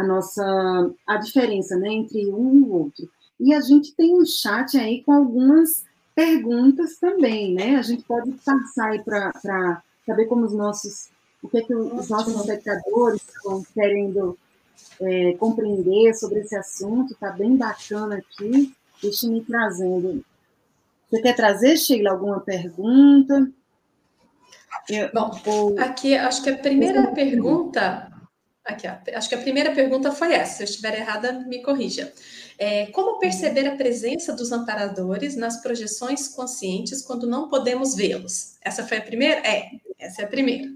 a 0.00 0.06
nossa 0.06 0.90
a 1.06 1.16
diferença, 1.16 1.76
né, 1.76 1.88
entre 1.92 2.26
um 2.28 2.56
e 2.56 2.60
o 2.62 2.72
outro. 2.72 3.08
E 3.38 3.54
a 3.54 3.60
gente 3.60 3.94
tem 3.94 4.14
um 4.14 4.24
chat 4.24 4.76
aí 4.76 5.02
com 5.02 5.12
algumas 5.12 5.84
perguntas 6.14 6.98
também, 6.98 7.54
né? 7.54 7.76
A 7.76 7.82
gente 7.82 8.02
pode 8.04 8.30
passar 8.44 8.90
aí 8.90 9.02
para 9.02 9.82
saber 10.06 10.26
como 10.26 10.44
os 10.44 10.52
nossos 10.52 11.08
o 11.42 11.48
que, 11.48 11.58
é 11.58 11.62
que 11.62 11.74
os 11.74 12.08
nossos 12.10 12.34
espectadores 12.34 13.22
estão 13.26 13.62
querendo 13.72 14.36
é, 15.00 15.32
compreender 15.38 16.14
sobre 16.14 16.40
esse 16.40 16.54
assunto, 16.54 17.14
está 17.14 17.30
bem 17.30 17.56
bacana 17.56 18.16
aqui. 18.16 18.74
Deixa 19.02 19.26
eu 19.26 19.32
me 19.32 19.42
trazendo. 19.42 20.22
Você 21.08 21.22
quer 21.22 21.34
trazer, 21.34 21.78
Sheila, 21.78 22.10
alguma 22.10 22.40
pergunta? 22.40 23.50
Eu, 24.88 25.10
Bom, 25.14 25.30
vou... 25.44 25.78
aqui 25.78 26.14
acho 26.14 26.42
que 26.42 26.50
a 26.50 26.58
primeira 26.58 27.06
pergunta. 27.12 28.09
Aqui, 28.64 28.86
ó, 28.86 29.16
acho 29.16 29.28
que 29.28 29.34
a 29.34 29.40
primeira 29.40 29.74
pergunta 29.74 30.12
foi 30.12 30.34
essa. 30.34 30.56
Se 30.56 30.62
eu 30.62 30.64
estiver 30.66 30.94
errada, 30.98 31.32
me 31.32 31.62
corrija. 31.62 32.12
É, 32.58 32.86
como 32.86 33.18
perceber 33.18 33.66
a 33.66 33.76
presença 33.76 34.34
dos 34.34 34.52
amparadores 34.52 35.34
nas 35.34 35.62
projeções 35.62 36.28
conscientes 36.28 37.02
quando 37.02 37.26
não 37.26 37.48
podemos 37.48 37.94
vê-los? 37.94 38.56
Essa 38.60 38.86
foi 38.86 38.98
a 38.98 39.02
primeira? 39.02 39.40
É, 39.46 39.70
essa 39.98 40.22
é 40.22 40.24
a 40.24 40.28
primeira. 40.28 40.70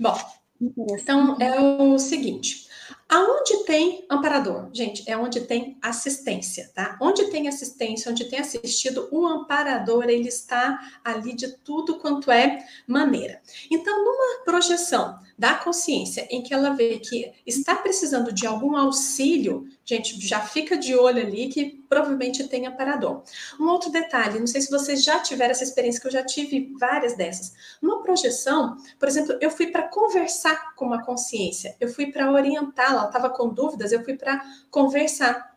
Bom, 0.00 0.18
então 0.60 1.36
é 1.40 1.60
o 1.60 1.98
seguinte: 1.98 2.64
Aonde 3.08 3.64
tem 3.64 4.04
amparador? 4.10 4.70
Gente, 4.72 5.08
é 5.08 5.16
onde 5.16 5.42
tem 5.42 5.78
assistência, 5.80 6.70
tá? 6.74 6.98
Onde 7.00 7.30
tem 7.30 7.48
assistência, 7.48 8.10
onde 8.10 8.24
tem 8.24 8.38
assistido, 8.38 9.08
o 9.12 9.26
amparador, 9.26 10.04
ele 10.04 10.28
está 10.28 10.80
ali 11.04 11.34
de 11.34 11.48
tudo 11.58 11.98
quanto 11.98 12.30
é 12.30 12.66
maneira. 12.86 13.40
Então, 13.70 14.04
numa 14.04 14.44
projeção 14.44 15.18
da 15.36 15.54
consciência 15.54 16.26
em 16.30 16.42
que 16.42 16.54
ela 16.54 16.70
vê 16.70 16.98
que 16.98 17.32
está 17.44 17.74
precisando 17.74 18.32
de 18.32 18.46
algum 18.46 18.76
auxílio, 18.76 19.66
gente, 19.84 20.20
já 20.26 20.40
fica 20.40 20.76
de 20.76 20.94
olho 20.94 21.20
ali 21.20 21.48
que 21.48 21.84
provavelmente 21.88 22.46
tem 22.48 22.66
amparador. 22.66 23.22
Um 23.58 23.68
outro 23.68 23.90
detalhe, 23.90 24.38
não 24.38 24.46
sei 24.46 24.60
se 24.60 24.70
vocês 24.70 25.02
já 25.02 25.18
tiveram 25.20 25.50
essa 25.50 25.64
experiência, 25.64 26.00
que 26.00 26.06
eu 26.06 26.12
já 26.12 26.24
tive 26.24 26.72
várias 26.78 27.16
dessas. 27.16 27.52
Numa 27.82 28.02
projeção, 28.02 28.76
por 28.98 29.08
exemplo, 29.08 29.36
eu 29.40 29.50
fui 29.50 29.68
para 29.68 29.88
conversar 29.88 30.74
com 30.74 30.86
uma 30.86 31.04
consciência, 31.04 31.76
eu 31.80 31.88
fui 31.88 32.12
para 32.12 32.30
orientá-la, 32.30 33.00
ela 33.00 33.06
estava 33.06 33.30
com 33.30 33.48
dúvidas, 33.48 33.92
eu 33.92 34.04
fui 34.04 34.16
para 34.16 34.42
conversar 34.70 35.53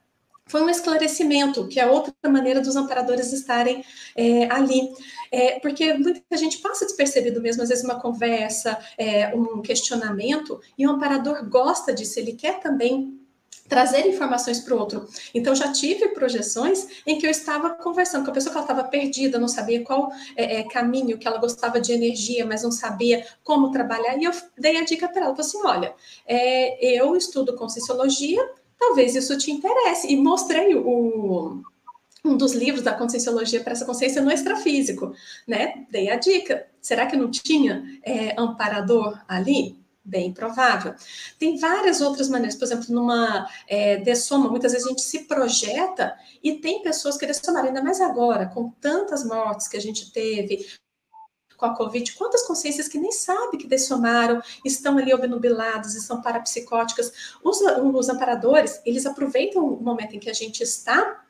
foi 0.47 0.61
um 0.61 0.69
esclarecimento, 0.69 1.67
que 1.67 1.79
é 1.79 1.85
outra 1.85 2.13
maneira 2.29 2.61
dos 2.61 2.75
amparadores 2.75 3.31
estarem 3.33 3.83
é, 4.15 4.51
ali. 4.51 4.89
É, 5.31 5.59
porque 5.59 5.93
muita 5.93 6.37
gente 6.37 6.59
passa 6.59 6.85
despercebido 6.85 7.41
mesmo, 7.41 7.61
às 7.61 7.69
vezes 7.69 7.83
uma 7.83 7.99
conversa, 7.99 8.77
é, 8.97 9.35
um 9.35 9.61
questionamento, 9.61 10.59
e 10.77 10.87
o 10.87 10.91
amparador 10.91 11.47
gosta 11.49 11.93
disso, 11.93 12.19
ele 12.19 12.33
quer 12.33 12.59
também 12.59 13.17
trazer 13.67 14.07
informações 14.07 14.59
para 14.59 14.73
o 14.75 14.79
outro. 14.79 15.07
Então, 15.33 15.53
já 15.53 15.71
tive 15.71 16.09
projeções 16.09 16.87
em 17.05 17.17
que 17.17 17.25
eu 17.25 17.29
estava 17.29 17.71
conversando 17.71 18.23
com 18.23 18.31
a 18.31 18.33
pessoa 18.33 18.51
que 18.51 18.57
ela 18.57 18.65
estava 18.65 18.87
perdida, 18.87 19.37
não 19.37 19.47
sabia 19.47 19.83
qual 19.83 20.11
é, 20.35 20.59
é, 20.59 20.63
caminho, 20.63 21.17
que 21.17 21.27
ela 21.27 21.37
gostava 21.37 21.79
de 21.79 21.91
energia, 21.91 22.45
mas 22.45 22.63
não 22.63 22.71
sabia 22.71 23.25
como 23.43 23.71
trabalhar, 23.71 24.17
e 24.17 24.23
eu 24.23 24.31
dei 24.57 24.77
a 24.77 24.85
dica 24.85 25.07
para 25.07 25.25
ela, 25.25 25.35
falei 25.35 25.49
assim, 25.49 25.61
olha, 25.65 25.93
é, 26.25 26.97
eu 26.97 27.15
estudo 27.15 27.55
Conscienciologia, 27.55 28.41
talvez 28.77 29.15
isso 29.15 29.37
te 29.37 29.51
interesse. 29.51 30.11
E 30.11 30.15
mostrei 30.15 30.75
o, 30.75 31.61
um 32.23 32.37
dos 32.37 32.53
livros 32.53 32.83
da 32.83 32.93
Conscienciologia 32.93 33.61
para 33.61 33.73
essa 33.73 33.85
consciência 33.85 34.21
no 34.21 34.31
extrafísico, 34.31 35.13
né? 35.47 35.85
Dei 35.89 36.09
a 36.09 36.15
dica. 36.15 36.67
Será 36.81 37.05
que 37.05 37.17
não 37.17 37.29
tinha 37.29 37.83
é, 38.03 38.39
amparador 38.39 39.19
ali? 39.27 39.77
Bem 40.03 40.31
provável. 40.31 40.95
Tem 41.37 41.57
várias 41.57 41.99
outras 41.99 42.29
maneiras, 42.29 42.55
por 42.55 42.63
exemplo, 42.63 42.85
numa 42.95 43.45
é, 43.67 43.97
dessoma, 43.97 44.49
muitas 44.49 44.71
vezes 44.71 44.87
a 44.87 44.89
gente 44.89 45.01
se 45.01 45.25
projeta 45.25 46.15
e 46.41 46.53
tem 46.53 46.81
pessoas 46.81 47.17
que 47.17 47.25
dessomaram, 47.25 47.67
ainda 47.67 47.83
mais 47.83 47.99
agora, 47.99 48.45
com 48.45 48.69
tantas 48.79 49.25
mortes 49.25 49.67
que 49.67 49.75
a 49.75 49.81
gente 49.81 50.09
teve, 50.13 50.65
com 51.57 51.65
a 51.65 51.75
Covid, 51.75 52.13
quantas 52.13 52.43
consciências 52.43 52.87
que 52.87 52.99
nem 52.99 53.11
sabem 53.11 53.59
que 53.59 53.67
dessomaram, 53.67 54.41
estão 54.63 54.97
ali 54.97 55.13
obnubiladas, 55.13 55.95
estão 55.95 56.21
parapsicóticas. 56.21 57.11
Os, 57.43 57.59
os 57.59 58.09
amparadores, 58.09 58.79
eles 58.85 59.05
aproveitam 59.05 59.65
o 59.65 59.81
momento 59.81 60.15
em 60.15 60.19
que 60.19 60.29
a 60.29 60.33
gente 60.33 60.61
está 60.61 61.23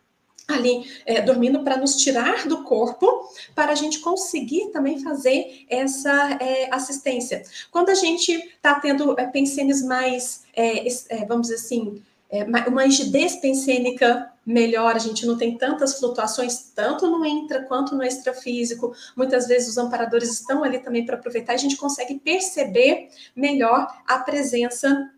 ali 0.48 0.90
é, 1.06 1.22
dormindo 1.22 1.64
para 1.64 1.78
nos 1.78 1.98
tirar 1.98 2.48
do 2.48 2.64
corpo, 2.64 3.30
para 3.54 3.72
a 3.72 3.76
gente 3.76 4.00
conseguir 4.00 4.70
também 4.72 5.00
fazer 5.02 5.66
essa 5.70 6.38
é, 6.42 6.74
assistência. 6.74 7.44
Quando 7.70 7.90
a 7.90 7.96
gente 7.96 8.32
está 8.32 8.80
tendo 8.80 9.20
é, 9.20 9.28
pensenes 9.28 9.84
mais, 9.84 10.44
é, 10.56 10.88
é, 10.88 11.26
vamos 11.26 11.48
dizer 11.48 11.56
assim, 11.56 12.02
é, 12.30 12.44
uma 12.44 12.84
rigidez 12.84 13.36
pensênica 13.38 14.32
melhor, 14.48 14.96
a 14.96 15.00
gente 15.00 15.26
não 15.26 15.38
tem 15.38 15.58
tantas 15.58 16.00
flutuações, 16.00 16.72
tanto 16.74 17.06
no 17.06 17.26
intra 17.26 17.64
quanto 17.64 17.94
no 17.94 18.02
extrafísico. 18.02 18.96
Muitas 19.14 19.46
vezes 19.46 19.68
os 19.68 19.78
amparadores 19.78 20.32
estão 20.32 20.64
ali 20.64 20.80
também 20.80 21.06
para 21.06 21.18
aproveitar, 21.18 21.54
a 21.54 21.58
gente 21.58 21.76
consegue 21.76 22.18
perceber 22.18 23.10
melhor 23.36 23.86
a 24.08 24.20
presença 24.20 25.12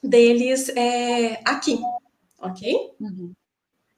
deles 0.00 0.68
é, 0.68 1.40
aqui, 1.44 1.80
ok? 2.40 2.92
Uhum. 3.00 3.32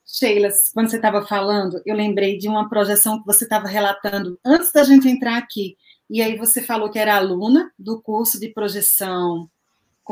Sheila, 0.06 0.48
quando 0.72 0.88
você 0.88 0.96
estava 0.96 1.26
falando, 1.26 1.80
eu 1.84 1.94
lembrei 1.94 2.38
de 2.38 2.48
uma 2.48 2.68
projeção 2.68 3.20
que 3.20 3.26
você 3.26 3.44
estava 3.44 3.68
relatando 3.68 4.40
antes 4.44 4.72
da 4.72 4.82
gente 4.82 5.06
entrar 5.06 5.36
aqui. 5.36 5.76
E 6.08 6.20
aí 6.22 6.36
você 6.36 6.62
falou 6.62 6.90
que 6.90 6.98
era 6.98 7.14
aluna 7.14 7.70
do 7.78 8.00
curso 8.00 8.40
de 8.40 8.48
projeção 8.48 9.48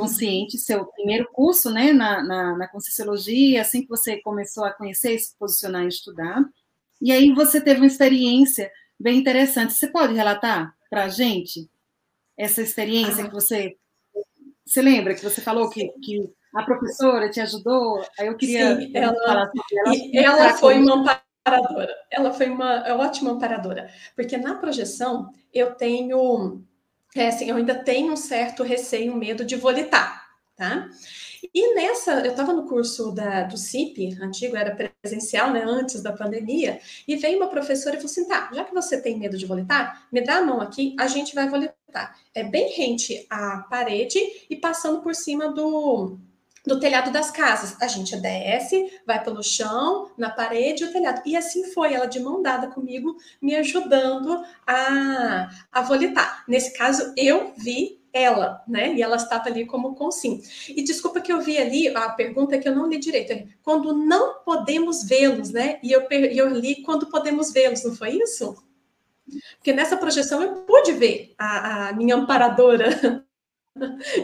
consciente, 0.01 0.59
seu 0.59 0.87
primeiro 0.87 1.29
curso 1.33 1.71
né, 1.71 1.93
na, 1.93 2.23
na, 2.23 2.57
na 2.57 2.69
Conscienciologia, 2.69 3.63
assim 3.63 3.83
que 3.83 3.89
você 3.89 4.21
começou 4.21 4.65
a 4.65 4.73
conhecer, 4.73 5.19
se 5.19 5.37
posicionar 5.37 5.85
e 5.85 5.89
estudar. 5.89 6.45
E 7.01 7.13
aí 7.13 7.33
você 7.33 7.61
teve 7.61 7.81
uma 7.81 7.87
experiência 7.87 8.71
bem 8.99 9.19
interessante. 9.19 9.73
Você 9.73 9.89
pode 9.89 10.15
relatar 10.15 10.75
para 10.91 11.05
a 11.05 11.09
gente 11.09 11.69
essa 12.37 12.63
experiência 12.63 13.25
ah. 13.25 13.29
que 13.29 13.35
você. 13.35 13.77
Você 14.65 14.83
lembra 14.83 15.15
que 15.15 15.23
você 15.23 15.41
falou 15.41 15.71
que, 15.71 15.89
que 16.03 16.31
a 16.55 16.63
professora 16.63 17.31
te 17.31 17.41
ajudou? 17.41 18.05
Aí 18.19 18.27
eu 18.27 18.37
queria 18.37 18.77
Sim, 18.77 18.93
ela, 18.95 19.15
falar 19.25 19.47
sobre 19.47 20.19
ela. 20.19 20.43
ela 20.43 20.55
foi 20.55 20.79
uma 20.79 20.95
amparadora. 20.95 21.95
Ela 22.11 22.33
foi 22.33 22.49
uma 22.51 22.85
ótima 22.97 23.31
amparadora, 23.31 23.91
porque 24.15 24.37
na 24.37 24.57
projeção 24.57 25.31
eu 25.53 25.75
tenho 25.75 26.63
é 27.15 27.29
assim, 27.29 27.49
eu 27.49 27.57
ainda 27.57 27.75
tenho 27.75 28.13
um 28.13 28.17
certo 28.17 28.63
receio, 28.63 29.17
medo 29.17 29.45
de 29.45 29.57
volitar, 29.57 30.27
tá? 30.57 30.89
E 31.55 31.75
nessa, 31.75 32.21
eu 32.21 32.33
estava 32.33 32.53
no 32.53 32.67
curso 32.67 33.13
da, 33.13 33.45
do 33.45 33.57
CIP, 33.57 34.19
antigo, 34.21 34.57
era 34.57 34.93
presencial, 35.03 35.53
né, 35.53 35.63
antes 35.65 36.03
da 36.03 36.13
pandemia, 36.13 36.81
e 37.07 37.17
veio 37.17 37.39
uma 37.39 37.49
professora 37.49 37.97
e 37.97 37.99
falou 37.99 38.11
assim: 38.11 38.27
tá, 38.27 38.51
já 38.53 38.65
que 38.65 38.75
você 38.75 39.01
tem 39.01 39.19
medo 39.19 39.39
de 39.39 39.47
volitar, 39.47 40.07
me 40.13 40.21
dá 40.21 40.39
a 40.39 40.43
mão 40.43 40.61
aqui, 40.61 40.97
a 40.99 41.07
gente 41.07 41.35
vai 41.35 41.49
volitar. 41.49 42.19
É 42.35 42.45
bem 42.45 42.73
rente 42.75 43.27
à 43.31 43.59
parede 43.71 44.19
e 44.51 44.57
passando 44.57 45.01
por 45.01 45.15
cima 45.15 45.53
do, 45.53 46.19
do 46.69 46.79
telhado 46.79 47.11
das 47.11 47.31
casas. 47.31 47.77
A 47.81 47.89
gente 47.89 48.15
desce, 48.17 49.01
vai 49.07 49.23
pelo 49.23 49.43
chão, 49.43 50.11
na 50.17 50.31
parede, 50.31 50.85
o 50.85 50.93
telhado. 50.93 51.23
E 51.27 51.37
assim 51.37 51.73
foi, 51.73 51.95
ela 51.95 52.07
de 52.07 52.21
mão 52.21 52.43
dada 52.43 52.69
comigo, 52.69 53.17
me 53.43 53.57
ajudando 53.57 54.45
a, 54.67 55.51
a 55.73 55.83
volitar. 55.83 56.45
Nesse 56.47 56.73
caso, 56.75 57.13
eu 57.17 57.53
vi 57.57 57.99
ela, 58.13 58.63
né? 58.69 58.95
E 58.95 59.03
ela 59.03 59.17
estava 59.17 59.49
ali 59.49 59.67
como 59.67 59.95
consim. 59.95 60.43
E 60.69 60.83
desculpa 60.83 61.21
que 61.21 61.33
eu 61.33 61.41
vi 61.41 61.59
ali, 61.59 61.89
a 61.89 62.11
pergunta 62.11 62.55
é 62.55 62.59
que 62.59 62.69
eu 62.69 62.75
não 62.75 62.87
li 62.87 62.99
direito. 62.99 63.49
Quando 63.63 63.93
não 63.93 64.41
podemos 64.45 65.05
vê-los, 65.05 65.51
né? 65.51 65.79
E 65.83 65.91
eu, 65.91 66.07
eu 66.11 66.49
li 66.49 66.83
quando 66.83 67.07
podemos 67.07 67.53
vê-los, 67.53 67.85
não 67.85 67.95
foi 67.95 68.11
isso? 68.11 68.57
Porque 69.57 69.73
nessa 69.73 69.97
projeção 69.97 70.43
eu 70.43 70.55
pude 70.63 70.93
ver 70.93 71.35
a, 71.39 71.89
a 71.89 71.93
minha 71.93 72.17
amparadora 72.17 73.27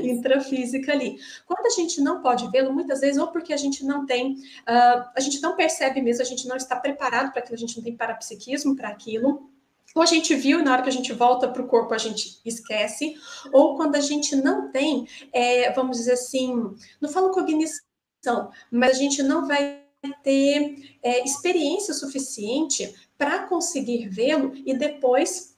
intrafísica 0.03 0.93
ali. 0.93 1.19
Quando 1.47 1.67
a 1.67 1.71
gente 1.71 2.01
não 2.01 2.21
pode 2.21 2.51
vê-lo, 2.51 2.73
muitas 2.73 3.01
vezes, 3.01 3.19
ou 3.19 3.29
porque 3.29 3.53
a 3.53 3.57
gente 3.57 3.85
não 3.85 4.07
tem, 4.07 4.33
uh, 4.33 5.11
a 5.15 5.21
gente 5.21 5.41
não 5.41 5.57
percebe 5.57 6.01
mesmo, 6.01 6.23
a 6.23 6.27
gente 6.27 6.47
não 6.47 6.57
está 6.57 6.77
preparado 6.77 7.33
para 7.33 7.41
aquilo, 7.41 7.57
a 7.57 7.59
gente 7.59 7.77
não 7.77 7.85
tem 7.85 7.97
parapsiquismo 7.97 8.77
para 8.77 8.89
aquilo, 8.89 9.51
ou 9.95 10.03
a 10.03 10.07
gente 10.07 10.35
viu 10.35 10.59
e 10.59 10.63
na 10.63 10.73
hora 10.73 10.83
que 10.83 10.89
a 10.89 10.93
gente 10.93 11.13
volta 11.13 11.49
para 11.49 11.63
o 11.63 11.69
corpo 11.69 11.95
a 11.95 11.99
gente 11.99 12.41
esquece, 12.45 13.15
ou 13.53 13.77
quando 13.77 13.95
a 13.95 14.01
gente 14.01 14.35
não 14.35 14.71
tem, 14.71 15.07
é, 15.33 15.71
vamos 15.73 15.99
dizer 15.99 16.15
assim, 16.15 16.75
não 17.01 17.09
falo 17.09 17.31
cognição, 17.31 18.51
mas 18.71 18.91
a 18.97 18.99
gente 18.99 19.23
não 19.23 19.47
vai 19.47 19.85
ter 20.23 20.99
é, 21.03 21.25
experiência 21.25 21.95
suficiente 21.95 22.95
para 23.17 23.47
conseguir 23.47 24.09
vê-lo 24.09 24.53
e 24.67 24.77
depois 24.77 25.54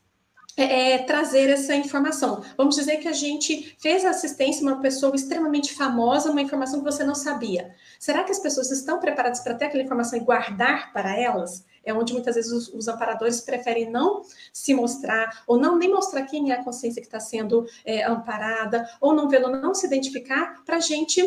é, 0.56 0.92
é, 0.92 0.98
trazer 0.98 1.50
essa 1.50 1.75
informação. 1.75 2.42
Vamos 2.56 2.76
dizer 2.76 2.96
que 2.96 3.08
a 3.08 3.12
gente 3.12 3.76
fez 3.78 4.04
assistência 4.04 4.66
a 4.66 4.72
uma 4.72 4.80
pessoa 4.80 5.14
extremamente 5.14 5.75
famosa, 5.75 6.30
uma 6.30 6.40
informação 6.40 6.78
que 6.78 6.90
você 6.90 7.04
não 7.04 7.14
sabia. 7.14 7.75
Será 8.00 8.25
que 8.25 8.32
as 8.32 8.38
pessoas 8.38 8.70
estão 8.70 8.98
preparadas 8.98 9.40
para 9.40 9.54
ter 9.54 9.66
aquela 9.66 9.82
informação 9.82 10.18
e 10.18 10.22
guardar 10.22 10.92
para 10.92 11.14
elas? 11.18 11.64
É 11.84 11.92
onde 11.92 12.12
muitas 12.12 12.34
vezes 12.34 12.50
os, 12.50 12.68
os 12.68 12.88
amparadores 12.88 13.40
preferem 13.40 13.90
não 13.90 14.22
se 14.52 14.75
mostrar, 14.75 15.44
ou 15.46 15.58
não 15.58 15.76
nem 15.76 15.90
mostrar 15.90 16.22
quem 16.22 16.50
é 16.50 16.54
a 16.54 16.64
consciência 16.64 17.02
que 17.02 17.06
está 17.06 17.20
sendo 17.20 17.66
é, 17.84 18.04
amparada, 18.04 18.88
ou 19.00 19.14
não 19.14 19.28
vê-lo, 19.28 19.50
não 19.50 19.75
se 19.75 19.86
identificar, 19.86 20.64
para 20.64 20.78
a 20.78 20.80
gente 20.80 21.22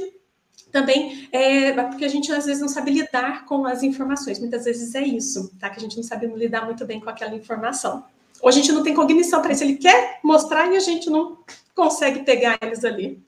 também 0.71 1.27
é 1.31 1.71
porque 1.71 2.05
a 2.05 2.09
gente 2.09 2.31
às 2.31 2.45
vezes 2.45 2.62
não 2.62 2.67
sabe 2.67 2.91
lidar 2.91 3.45
com 3.45 3.65
as 3.65 3.81
informações. 3.81 4.39
Muitas 4.39 4.65
vezes 4.65 4.93
é 4.93 5.01
isso, 5.01 5.51
tá? 5.57 5.69
Que 5.69 5.77
a 5.77 5.81
gente 5.81 5.95
não 5.95 6.03
sabe 6.03 6.27
lidar 6.27 6.65
muito 6.65 6.86
bem 6.86 7.00
com 7.00 7.09
aquela 7.09 7.33
informação. 7.36 8.03
Ou 8.41 8.50
a 8.50 8.51
gente 8.51 8.72
não 8.72 8.84
tem 8.84 8.93
cognição 8.93 9.41
para 9.41 9.51
isso. 9.51 9.63
Ele 9.63 9.77
quer 9.77 10.19
mostrar 10.24 10.72
e 10.72 10.77
a 10.77 10.79
gente 10.79 11.10
não 11.10 11.38
consegue 11.75 12.24
pegar 12.24 12.58
eles 12.62 12.84
ali. 12.84 13.22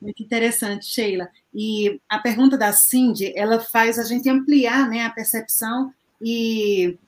Muito 0.00 0.22
interessante, 0.22 0.86
Sheila. 0.86 1.28
E 1.52 2.00
a 2.08 2.18
pergunta 2.18 2.58
da 2.58 2.72
Cindy, 2.72 3.32
ela 3.34 3.58
faz 3.58 3.98
a 3.98 4.04
gente 4.04 4.28
ampliar 4.28 4.88
né, 4.88 5.04
a 5.04 5.10
percepção 5.10 5.92
e, 6.20 6.98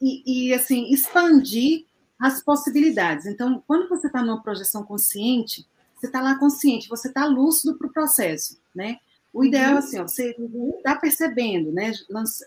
e, 0.00 0.48
e 0.48 0.54
assim, 0.54 0.90
expandir 0.90 1.84
as 2.18 2.42
possibilidades. 2.42 3.26
Então, 3.26 3.62
quando 3.66 3.88
você 3.88 4.06
está 4.06 4.22
numa 4.22 4.42
projeção 4.42 4.82
consciente, 4.84 5.66
você 5.94 6.06
está 6.06 6.20
lá 6.22 6.36
consciente, 6.36 6.88
você 6.88 7.08
está 7.08 7.26
lúcido 7.26 7.76
para 7.76 7.86
o 7.86 7.92
processo, 7.92 8.58
né? 8.74 8.96
O 9.32 9.44
ideal, 9.44 9.72
uhum. 9.72 9.78
assim, 9.78 9.98
ó, 9.98 10.02
você 10.02 10.36
está 10.76 10.94
percebendo, 10.96 11.72
né? 11.72 11.92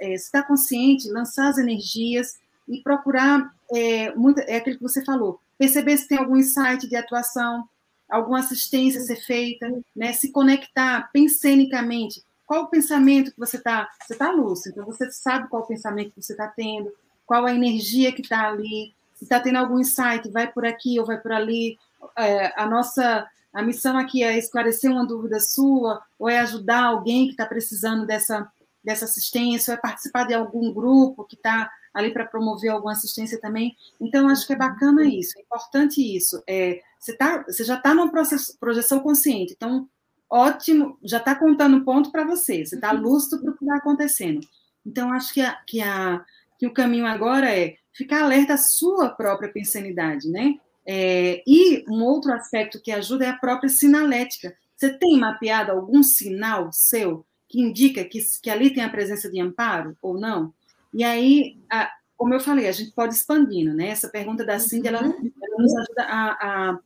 É, 0.02 0.08
você 0.08 0.14
está 0.16 0.44
consciente, 0.44 1.10
lançar 1.10 1.50
as 1.50 1.58
energias 1.58 2.40
e 2.68 2.82
procurar 2.82 3.54
é, 3.74 4.14
muito, 4.16 4.40
é 4.42 4.58
aquilo 4.58 4.78
que 4.78 4.84
você 4.84 5.04
falou, 5.04 5.40
perceber 5.58 5.98
se 5.98 6.08
tem 6.08 6.18
algum 6.18 6.38
insight 6.38 6.88
de 6.88 6.96
atuação, 6.96 7.68
alguma 8.10 8.40
assistência 8.40 9.02
a 9.02 9.04
ser 9.04 9.18
feita, 9.18 9.68
né? 9.96 10.14
Se 10.14 10.32
conectar 10.32 11.10
pensenicamente. 11.12 12.24
Qual 12.46 12.64
o 12.64 12.70
pensamento 12.70 13.32
que 13.32 13.40
você 13.40 13.58
está? 13.58 13.90
Você 14.06 14.14
está 14.14 14.32
lúcido, 14.32 14.74
então 14.74 14.86
você 14.86 15.12
sabe 15.12 15.48
qual 15.48 15.64
o 15.64 15.68
pensamento 15.68 16.12
que 16.12 16.22
você 16.22 16.34
está 16.34 16.48
tendo, 16.48 16.92
qual 17.26 17.46
a 17.46 17.54
energia 17.54 18.12
que 18.12 18.22
está 18.22 18.48
ali, 18.48 18.94
se 19.16 19.24
está 19.24 19.40
tendo 19.40 19.58
algum 19.58 19.80
insight, 19.80 20.30
vai 20.30 20.52
por 20.52 20.66
aqui 20.66 21.00
ou 21.00 21.06
vai 21.06 21.20
por 21.20 21.32
ali. 21.32 21.78
É, 22.18 22.54
a 22.56 22.68
nossa 22.68 23.28
a 23.56 23.62
missão 23.62 23.98
aqui 23.98 24.22
é 24.22 24.38
esclarecer 24.38 24.92
uma 24.92 25.08
dúvida 25.08 25.40
sua, 25.40 26.04
ou 26.20 26.28
é 26.28 26.40
ajudar 26.40 26.84
alguém 26.84 27.28
que 27.28 27.32
está 27.32 27.46
precisando 27.46 28.06
dessa, 28.06 28.52
dessa 28.84 29.06
assistência, 29.06 29.72
ou 29.72 29.78
é 29.78 29.82
participar 29.82 30.28
de 30.28 30.34
algum 30.34 30.74
grupo 30.74 31.24
que 31.24 31.38
está 31.38 31.72
ali 31.96 32.12
para 32.12 32.26
promover 32.26 32.70
alguma 32.70 32.92
assistência 32.92 33.40
também. 33.40 33.76
Então, 34.00 34.28
acho 34.28 34.46
que 34.46 34.54
é 34.54 34.58
bacana 34.58 35.06
isso, 35.06 35.40
é 35.40 35.42
importante 35.42 36.02
isso. 36.02 36.44
É, 36.46 36.82
você, 37.00 37.16
tá, 37.16 37.44
você 37.44 37.64
já 37.64 37.76
está 37.76 37.94
numa 37.94 38.12
projeção 38.60 39.00
consciente, 39.00 39.54
então, 39.56 39.88
ótimo, 40.30 40.98
já 41.02 41.18
está 41.18 41.34
contando 41.34 41.86
ponto 41.86 42.12
para 42.12 42.26
você, 42.26 42.66
você 42.66 42.76
está 42.76 42.94
uhum. 42.94 43.02
lúcido 43.02 43.42
para 43.42 43.52
o 43.52 43.58
que 43.58 43.64
está 43.64 43.78
acontecendo. 43.78 44.46
Então, 44.86 45.12
acho 45.14 45.34
que, 45.34 45.42
a, 45.42 45.54
que, 45.66 45.82
a, 45.82 46.24
que 46.60 46.68
o 46.68 46.74
caminho 46.74 47.08
agora 47.08 47.50
é 47.50 47.76
ficar 47.94 48.24
alerta 48.24 48.54
à 48.54 48.58
sua 48.58 49.10
própria 49.10 49.52
pensanidade, 49.52 50.30
né? 50.30 50.56
É, 50.86 51.42
e 51.48 51.84
um 51.90 52.04
outro 52.04 52.32
aspecto 52.32 52.80
que 52.80 52.92
ajuda 52.92 53.26
é 53.26 53.30
a 53.30 53.38
própria 53.38 53.70
sinalética. 53.70 54.56
Você 54.76 54.94
tem 54.94 55.18
mapeado 55.18 55.72
algum 55.72 56.04
sinal 56.04 56.72
seu 56.72 57.26
que 57.48 57.60
indica 57.60 58.04
que, 58.04 58.20
que 58.42 58.50
ali 58.50 58.72
tem 58.72 58.84
a 58.84 58.90
presença 58.90 59.32
de 59.32 59.40
amparo 59.40 59.98
ou 60.02 60.20
não? 60.20 60.54
E 60.96 61.04
aí, 61.04 61.58
a, 61.70 61.92
como 62.16 62.34
eu 62.34 62.40
falei, 62.40 62.70
a 62.70 62.72
gente 62.72 62.92
pode 62.92 63.14
expandindo, 63.14 63.74
né? 63.74 63.90
Essa 63.90 64.08
pergunta 64.08 64.46
da 64.46 64.58
Cindy, 64.58 64.88
ela, 64.88 65.04
uhum. 65.04 65.32
ela 65.44 65.62
nos 65.62 65.76
ajuda 65.76 66.04
a, 66.04 66.30
a, 66.32 66.80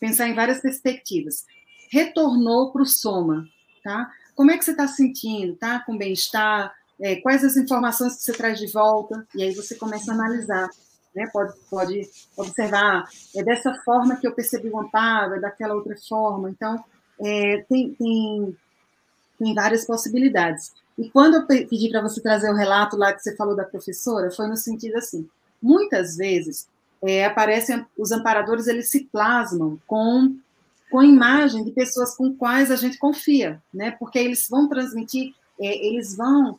pensar 0.00 0.28
em 0.28 0.34
várias 0.34 0.60
perspectivas. 0.60 1.46
Retornou 1.88 2.72
para 2.72 2.82
o 2.82 2.86
soma, 2.86 3.46
tá? 3.84 4.10
Como 4.34 4.50
é 4.50 4.58
que 4.58 4.64
você 4.64 4.72
está 4.72 4.88
sentindo? 4.88 5.54
Tá 5.54 5.78
com 5.78 5.96
bem-estar? 5.96 6.74
É, 7.00 7.14
quais 7.20 7.44
as 7.44 7.56
informações 7.56 8.16
que 8.16 8.22
você 8.22 8.32
traz 8.32 8.58
de 8.58 8.66
volta? 8.72 9.24
E 9.36 9.44
aí 9.44 9.54
você 9.54 9.76
começa 9.76 10.10
a 10.10 10.14
analisar. 10.14 10.68
Né? 11.14 11.28
Pode, 11.32 11.56
pode 11.70 12.10
observar, 12.36 13.08
é 13.36 13.42
dessa 13.44 13.72
forma 13.84 14.16
que 14.16 14.26
eu 14.26 14.34
percebi 14.34 14.68
o 14.68 14.80
amparo, 14.80 15.34
é 15.34 15.40
daquela 15.40 15.74
outra 15.74 15.94
forma. 16.08 16.50
Então, 16.50 16.84
é, 17.20 17.64
tem, 17.68 17.94
tem, 17.94 18.56
tem 19.38 19.54
várias 19.54 19.86
possibilidades. 19.86 20.72
E 20.98 21.08
quando 21.10 21.34
eu 21.34 21.46
pedi 21.46 21.88
para 21.90 22.02
você 22.02 22.20
trazer 22.20 22.50
o 22.50 22.56
relato 22.56 22.96
lá 22.96 23.12
que 23.12 23.22
você 23.22 23.36
falou 23.36 23.54
da 23.54 23.64
professora, 23.64 24.30
foi 24.30 24.48
no 24.48 24.56
sentido 24.56 24.96
assim: 24.96 25.28
muitas 25.62 26.16
vezes 26.16 26.68
é, 27.02 27.24
aparecem 27.24 27.86
os 27.96 28.10
amparadores, 28.10 28.66
eles 28.66 28.88
se 28.88 29.04
plasmam 29.04 29.78
com 29.86 30.36
com 30.90 31.02
imagem 31.02 31.64
de 31.64 31.70
pessoas 31.70 32.16
com 32.16 32.34
quais 32.34 32.70
a 32.70 32.76
gente 32.76 32.98
confia, 32.98 33.62
né? 33.72 33.90
Porque 33.90 34.18
eles 34.18 34.48
vão 34.48 34.68
transmitir, 34.68 35.34
é, 35.60 35.86
eles 35.86 36.16
vão 36.16 36.58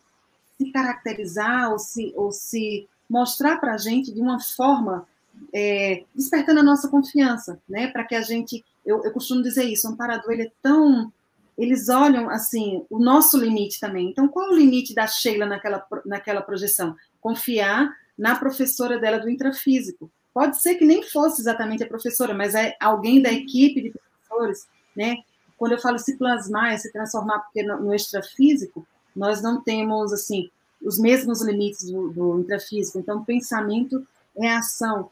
se 0.57 0.71
caracterizar 0.71 1.71
ou 1.71 1.79
se, 1.79 2.13
ou 2.15 2.31
se 2.31 2.87
mostrar 3.09 3.57
para 3.57 3.73
a 3.73 3.77
gente 3.77 4.13
de 4.13 4.21
uma 4.21 4.39
forma 4.39 5.07
é, 5.53 6.03
despertando 6.13 6.59
a 6.59 6.63
nossa 6.63 6.89
confiança, 6.89 7.59
né? 7.67 7.87
Para 7.87 8.03
que 8.03 8.13
a 8.13 8.21
gente, 8.21 8.63
eu, 8.85 9.03
eu 9.03 9.11
costumo 9.11 9.41
dizer 9.41 9.63
isso, 9.63 9.87
o 9.87 9.91
amparador 9.91 10.31
ele 10.31 10.43
é 10.43 10.51
tão 10.61 11.11
eles 11.59 11.89
olham 11.89 12.29
assim 12.29 12.85
o 12.89 12.97
nosso 12.97 13.37
limite 13.37 13.81
também. 13.81 14.09
Então, 14.09 14.29
qual 14.29 14.47
é 14.47 14.49
o 14.51 14.55
limite 14.55 14.95
da 14.95 15.05
Sheila 15.05 15.45
naquela, 15.45 15.85
naquela 16.05 16.41
projeção? 16.41 16.95
Confiar 17.19 17.93
na 18.17 18.35
professora 18.35 18.97
dela 18.97 19.19
do 19.19 19.29
intrafísico. 19.29 20.09
Pode 20.33 20.61
ser 20.61 20.75
que 20.75 20.85
nem 20.85 21.03
fosse 21.03 21.41
exatamente 21.41 21.83
a 21.83 21.87
professora, 21.87 22.33
mas 22.33 22.55
é 22.55 22.75
alguém 22.79 23.21
da 23.21 23.31
equipe 23.31 23.81
de 23.81 23.91
professores, 23.91 24.67
né? 24.95 25.17
Quando 25.57 25.73
eu 25.73 25.81
falo 25.81 25.99
se 25.99 26.17
plasmar, 26.17 26.79
se 26.79 26.93
transformar, 26.93 27.39
porque 27.39 27.61
no, 27.61 27.77
no 27.81 27.93
extrafísico 27.93 28.87
nós 29.13 29.41
não 29.41 29.61
temos 29.61 30.13
assim 30.13 30.49
os 30.81 30.97
mesmos 30.97 31.41
limites 31.41 31.91
do, 31.91 32.09
do 32.13 32.39
intrafísico. 32.39 32.99
Então, 32.99 33.25
pensamento 33.25 34.07
é 34.37 34.49
ação. 34.49 35.09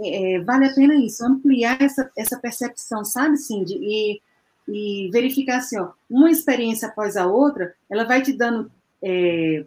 É, 0.00 0.40
vale 0.40 0.66
a 0.66 0.74
pena 0.74 0.96
isso, 0.96 1.24
ampliar 1.24 1.80
essa, 1.80 2.10
essa 2.16 2.38
percepção, 2.38 3.04
sabe, 3.04 3.36
Cindy? 3.36 3.74
E 3.74 4.20
e 4.68 5.08
verificar 5.10 5.58
assim, 5.58 5.78
ó, 5.78 5.90
uma 6.08 6.30
experiência 6.30 6.88
após 6.88 7.16
a 7.16 7.26
outra, 7.26 7.74
ela 7.88 8.04
vai 8.04 8.22
te 8.22 8.32
dando 8.32 8.70
é, 9.02 9.64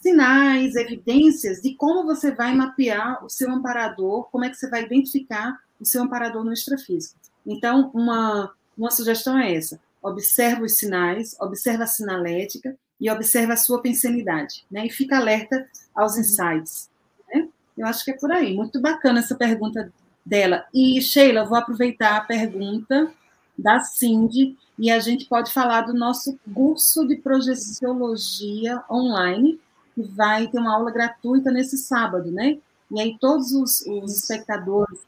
sinais, 0.00 0.74
evidências 0.76 1.60
de 1.60 1.74
como 1.74 2.04
você 2.04 2.30
vai 2.34 2.54
mapear 2.54 3.24
o 3.24 3.28
seu 3.28 3.50
amparador, 3.50 4.28
como 4.30 4.44
é 4.44 4.50
que 4.50 4.56
você 4.56 4.68
vai 4.68 4.84
identificar 4.84 5.58
o 5.78 5.84
seu 5.84 6.02
amparador 6.02 6.44
no 6.44 6.52
extrafísico. 6.52 7.18
Então, 7.46 7.90
uma, 7.94 8.52
uma 8.76 8.90
sugestão 8.90 9.38
é 9.38 9.54
essa: 9.54 9.80
observa 10.02 10.64
os 10.64 10.76
sinais, 10.76 11.36
observa 11.40 11.84
a 11.84 11.86
sinalética 11.86 12.76
e 13.00 13.10
observa 13.10 13.52
a 13.52 13.56
sua 13.56 13.80
pensanidade, 13.80 14.64
né? 14.70 14.86
E 14.86 14.90
fica 14.90 15.18
alerta 15.18 15.68
aos 15.94 16.16
insights. 16.16 16.90
Né? 17.32 17.48
Eu 17.76 17.86
acho 17.86 18.04
que 18.04 18.10
é 18.10 18.16
por 18.16 18.32
aí. 18.32 18.54
Muito 18.54 18.80
bacana 18.80 19.20
essa 19.20 19.34
pergunta 19.34 19.92
dela. 20.24 20.66
E, 20.74 21.00
Sheila, 21.00 21.44
vou 21.44 21.56
aproveitar 21.56 22.16
a 22.16 22.20
pergunta 22.20 23.12
da 23.58 23.80
Cindy, 23.80 24.56
e 24.78 24.90
a 24.90 25.00
gente 25.00 25.26
pode 25.26 25.52
falar 25.52 25.82
do 25.82 25.92
nosso 25.92 26.38
curso 26.54 27.06
de 27.06 27.16
projeciologia 27.16 28.82
online, 28.88 29.60
que 29.94 30.02
vai 30.02 30.46
ter 30.46 30.58
uma 30.58 30.74
aula 30.74 30.92
gratuita 30.92 31.50
nesse 31.50 31.76
sábado, 31.76 32.30
né? 32.30 32.58
E 32.90 33.00
aí 33.00 33.18
todos 33.20 33.52
os, 33.52 33.84
os 33.86 34.16
espectadores 34.16 35.00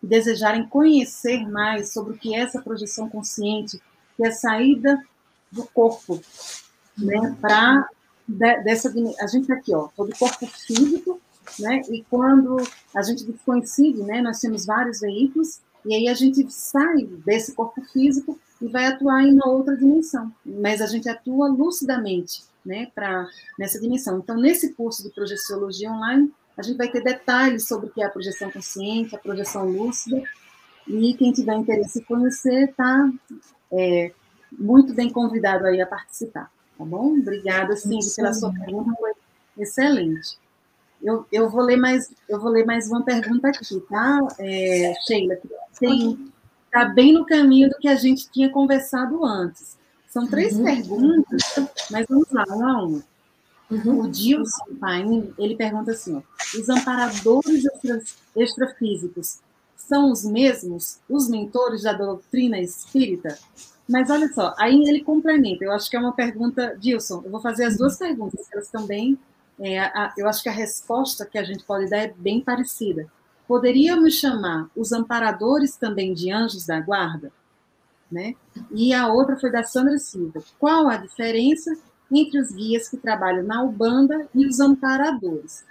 que 0.00 0.06
desejarem 0.06 0.66
conhecer 0.66 1.48
mais 1.48 1.92
sobre 1.92 2.14
o 2.14 2.18
que 2.18 2.34
é 2.34 2.40
essa 2.40 2.60
projeção 2.60 3.08
consciente, 3.08 3.80
que 4.16 4.24
é 4.24 4.28
a 4.28 4.32
saída 4.32 5.00
do 5.50 5.64
corpo, 5.66 6.20
né? 6.98 7.36
Para 7.40 7.88
dessa 8.26 8.92
a 9.20 9.26
gente 9.26 9.46
tá 9.46 9.54
aqui, 9.54 9.74
ó, 9.74 9.88
todo 9.96 10.10
o 10.10 10.18
corpo 10.18 10.46
físico, 10.46 11.20
né? 11.60 11.80
E 11.88 12.04
quando 12.10 12.56
a 12.94 13.02
gente 13.02 13.24
coincide, 13.44 14.02
né? 14.02 14.20
Nós 14.20 14.40
temos 14.40 14.66
vários 14.66 15.00
veículos 15.00 15.60
e 15.84 15.94
aí 15.94 16.08
a 16.08 16.14
gente 16.14 16.50
sai 16.50 17.04
desse 17.24 17.54
corpo 17.54 17.82
físico 17.82 18.38
e 18.60 18.68
vai 18.68 18.86
atuar 18.86 19.22
em 19.22 19.34
uma 19.34 19.48
outra 19.48 19.76
dimensão, 19.76 20.32
mas 20.44 20.80
a 20.80 20.86
gente 20.86 21.08
atua 21.08 21.48
lucidamente, 21.48 22.44
né, 22.64 22.88
para 22.94 23.28
nessa 23.58 23.80
dimensão. 23.80 24.18
Então, 24.18 24.36
nesse 24.36 24.72
curso 24.74 25.02
de 25.02 25.10
projeciologia 25.10 25.90
online, 25.90 26.32
a 26.56 26.62
gente 26.62 26.76
vai 26.76 26.88
ter 26.88 27.02
detalhes 27.02 27.66
sobre 27.66 27.86
o 27.86 27.90
que 27.90 28.02
é 28.02 28.06
a 28.06 28.10
projeção 28.10 28.50
consciente, 28.50 29.14
a 29.14 29.18
projeção 29.18 29.68
lúcida, 29.68 30.22
E 30.86 31.14
quem 31.14 31.32
tiver 31.32 31.54
interesse 31.54 32.00
em 32.00 32.04
conhecer, 32.04 32.70
está 32.70 33.08
é, 33.72 34.12
muito 34.50 34.92
bem 34.92 35.10
convidado 35.10 35.66
aí 35.66 35.80
a 35.80 35.86
participar, 35.86 36.50
tá 36.76 36.84
bom? 36.84 37.18
Obrigada, 37.18 37.76
Cindy, 37.76 38.14
pela 38.14 38.34
sua 38.34 38.52
pergunta, 38.52 38.92
foi 38.98 39.12
excelente. 39.58 40.41
Eu, 41.02 41.26
eu, 41.32 41.50
vou 41.50 41.62
ler 41.62 41.76
mais, 41.76 42.12
eu 42.28 42.40
vou 42.40 42.50
ler 42.50 42.64
mais 42.64 42.88
uma 42.88 43.02
pergunta 43.02 43.48
aqui, 43.48 43.80
tá, 43.88 44.20
é, 44.38 44.94
Sheila? 45.06 45.36
Está 46.66 46.86
bem 46.86 47.12
no 47.12 47.26
caminho 47.26 47.68
do 47.68 47.76
que 47.76 47.88
a 47.88 47.96
gente 47.96 48.30
tinha 48.30 48.50
conversado 48.50 49.24
antes. 49.24 49.76
São 50.08 50.26
três 50.26 50.56
uhum. 50.56 50.64
perguntas, 50.64 51.42
mas 51.90 52.06
vamos 52.08 52.30
lá, 52.30 52.44
uma 52.48 52.78
a 52.78 52.84
uma. 52.84 53.02
Uhum. 53.70 54.00
O 54.00 54.08
Dilson 54.10 54.74
Paim, 54.78 55.32
ele 55.38 55.56
pergunta 55.56 55.92
assim, 55.92 56.16
ó, 56.16 56.58
os 56.58 56.68
amparadores 56.68 57.64
extrafísicos 58.36 59.38
são 59.74 60.12
os 60.12 60.24
mesmos, 60.24 60.98
os 61.08 61.28
mentores 61.28 61.82
da 61.82 61.94
doutrina 61.94 62.58
espírita? 62.58 63.38
Mas 63.88 64.10
olha 64.10 64.28
só, 64.32 64.54
aí 64.58 64.82
ele 64.86 65.02
complementa, 65.02 65.64
eu 65.64 65.72
acho 65.72 65.90
que 65.90 65.96
é 65.96 66.00
uma 66.00 66.12
pergunta, 66.12 66.76
Dilson, 66.78 67.22
eu 67.24 67.30
vou 67.30 67.40
fazer 67.40 67.64
as 67.64 67.76
duas 67.76 67.98
perguntas, 67.98 68.46
elas 68.52 68.70
também, 68.70 69.18
é, 69.62 69.78
a, 69.78 70.12
eu 70.18 70.28
acho 70.28 70.42
que 70.42 70.48
a 70.48 70.52
resposta 70.52 71.24
que 71.24 71.38
a 71.38 71.44
gente 71.44 71.62
pode 71.62 71.88
dar 71.88 71.98
é 71.98 72.12
bem 72.16 72.40
parecida. 72.40 73.06
Poderíamos 73.46 74.14
chamar 74.14 74.68
os 74.76 74.90
amparadores 74.90 75.76
também 75.76 76.12
de 76.12 76.32
anjos 76.32 76.66
da 76.66 76.80
guarda? 76.80 77.32
Né? 78.10 78.34
E 78.72 78.92
a 78.92 79.06
outra 79.06 79.36
foi 79.36 79.52
da 79.52 79.62
Sandra 79.62 79.98
Silva. 79.98 80.42
Qual 80.58 80.88
a 80.88 80.96
diferença 80.96 81.70
entre 82.10 82.40
os 82.40 82.50
guias 82.50 82.88
que 82.88 82.96
trabalham 82.96 83.44
na 83.44 83.62
Ubanda 83.62 84.28
e 84.34 84.44
os 84.46 84.58
amparadores? 84.58 85.64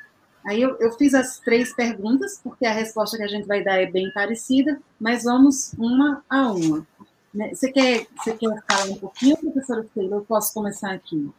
Aí 0.45 0.61
eu, 0.61 0.75
eu, 0.79 0.91
fiz 0.93 1.13
as 1.13 1.39
três 1.39 1.73
perguntas, 1.75 2.39
porque 2.43 2.65
a 2.65 2.73
resposta 2.73 3.17
que 3.17 3.23
a 3.23 3.27
gente 3.27 3.45
vai 3.45 3.63
dar 3.63 3.79
é 3.79 3.85
bem 3.85 4.11
parecida, 4.11 4.81
mas 4.99 5.25
vamos 5.25 5.73
uma 5.77 6.23
a 6.29 6.51
uma. 6.51 6.87
Né? 7.33 7.53
Você 7.53 7.71
quer, 7.71 8.07
você 8.17 8.33
quer 8.35 8.63
falar 8.67 8.85
um 8.85 8.95
pouquinho, 8.95 9.37
professora 9.37 9.85
Taylor? 9.93 10.19
Eu 10.19 10.25
posso 10.25 10.53
começar 10.53 10.91
aqui? 10.91 11.31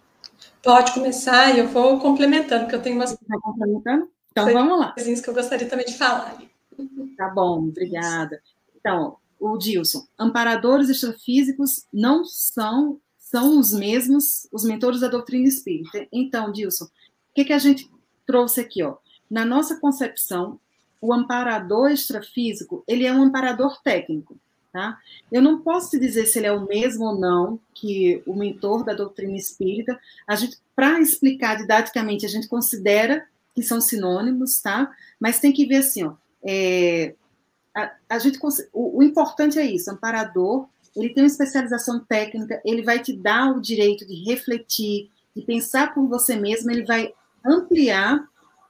Pode 0.63 0.95
começar 0.95 1.55
e 1.55 1.59
eu 1.59 1.69
vou 1.69 1.99
complementando, 1.99 2.65
porque 2.65 2.77
eu 2.77 2.83
tenho 2.83 2.97
umas. 2.97 3.13
Está 3.13 3.41
complementando? 3.41 4.09
Então 4.31 4.53
vamos 4.53 4.79
lá. 4.79 4.93
Coisinhas 4.93 5.21
que 5.21 5.29
eu 5.29 5.35
gostaria 5.35 5.69
também 5.69 5.85
de 5.85 5.99
falar. 5.99 6.39
Tá 7.17 7.29
bom, 7.29 7.59
obrigada. 7.59 8.41
Então, 8.77 9.17
o 9.39 9.57
Dilson, 9.59 10.07
amparadores 10.19 10.89
extrafísicos 10.89 11.87
não 11.93 12.25
são 12.25 13.01
são 13.19 13.59
os 13.59 13.73
mesmos 13.73 14.47
os 14.53 14.63
mentores 14.63 15.01
da 15.01 15.09
doutrina 15.09 15.49
espírita. 15.49 16.07
Então, 16.13 16.53
Dilson, 16.53 16.85
o 16.85 16.89
que, 17.35 17.47
que 17.47 17.53
a 17.53 17.59
gente 17.59 17.91
trouxe 18.27 18.61
aqui, 18.61 18.83
ó? 18.83 18.97
Na 19.31 19.45
nossa 19.45 19.81
concepção, 19.81 20.61
o 21.01 21.13
amparador 21.13 21.91
extrafísico, 21.91 22.85
ele 22.87 23.07
é 23.07 23.13
um 23.13 23.23
amparador 23.23 23.81
técnico, 23.83 24.39
tá? 24.73 24.99
Eu 25.31 25.43
não 25.43 25.61
posso 25.61 25.91
te 25.91 25.99
dizer 25.99 26.27
se 26.27 26.39
ele 26.39 26.47
é 26.47 26.53
o 26.53 26.67
mesmo 26.67 27.05
ou 27.05 27.19
não 27.19 27.61
que 27.75 28.23
o 28.27 28.35
mentor 28.35 28.85
da 28.85 28.95
doutrina 28.95 29.37
espírita. 29.37 30.01
Para 30.75 31.01
explicar 31.01 31.57
didaticamente, 31.57 32.25
a 32.25 32.29
gente 32.29 32.49
considera 32.49 33.27
que 33.55 33.63
são 33.63 33.81
sinônimos, 33.81 34.61
tá? 34.61 34.91
Mas 35.21 35.39
tem 35.39 35.53
que 35.53 35.67
ver 35.67 35.77
assim, 35.77 36.05
ó, 36.05 36.15
é, 36.43 37.15
a, 37.75 37.93
a, 38.09 38.19
gente, 38.19 38.39
o, 38.73 38.99
o, 38.99 39.03
importante 39.03 39.59
é 39.59 39.65
isso, 39.65 39.91
amparador, 39.91 40.67
ele 40.97 41.11
tem 41.11 41.23
uma 41.23 41.29
especialização 41.29 42.01
técnica, 42.01 42.61
ele 42.65 42.83
vai 42.83 42.99
te 42.99 43.13
dar 43.15 43.51
o 43.51 43.61
direito 43.61 44.07
de 44.07 44.25
refletir, 44.25 45.11
de 45.35 45.43
pensar 45.43 45.95
por 45.95 46.07
você 46.07 46.37
mesmo, 46.37 46.71
ele 46.71 46.85
vai 46.85 47.13
ampliar 47.45 48.27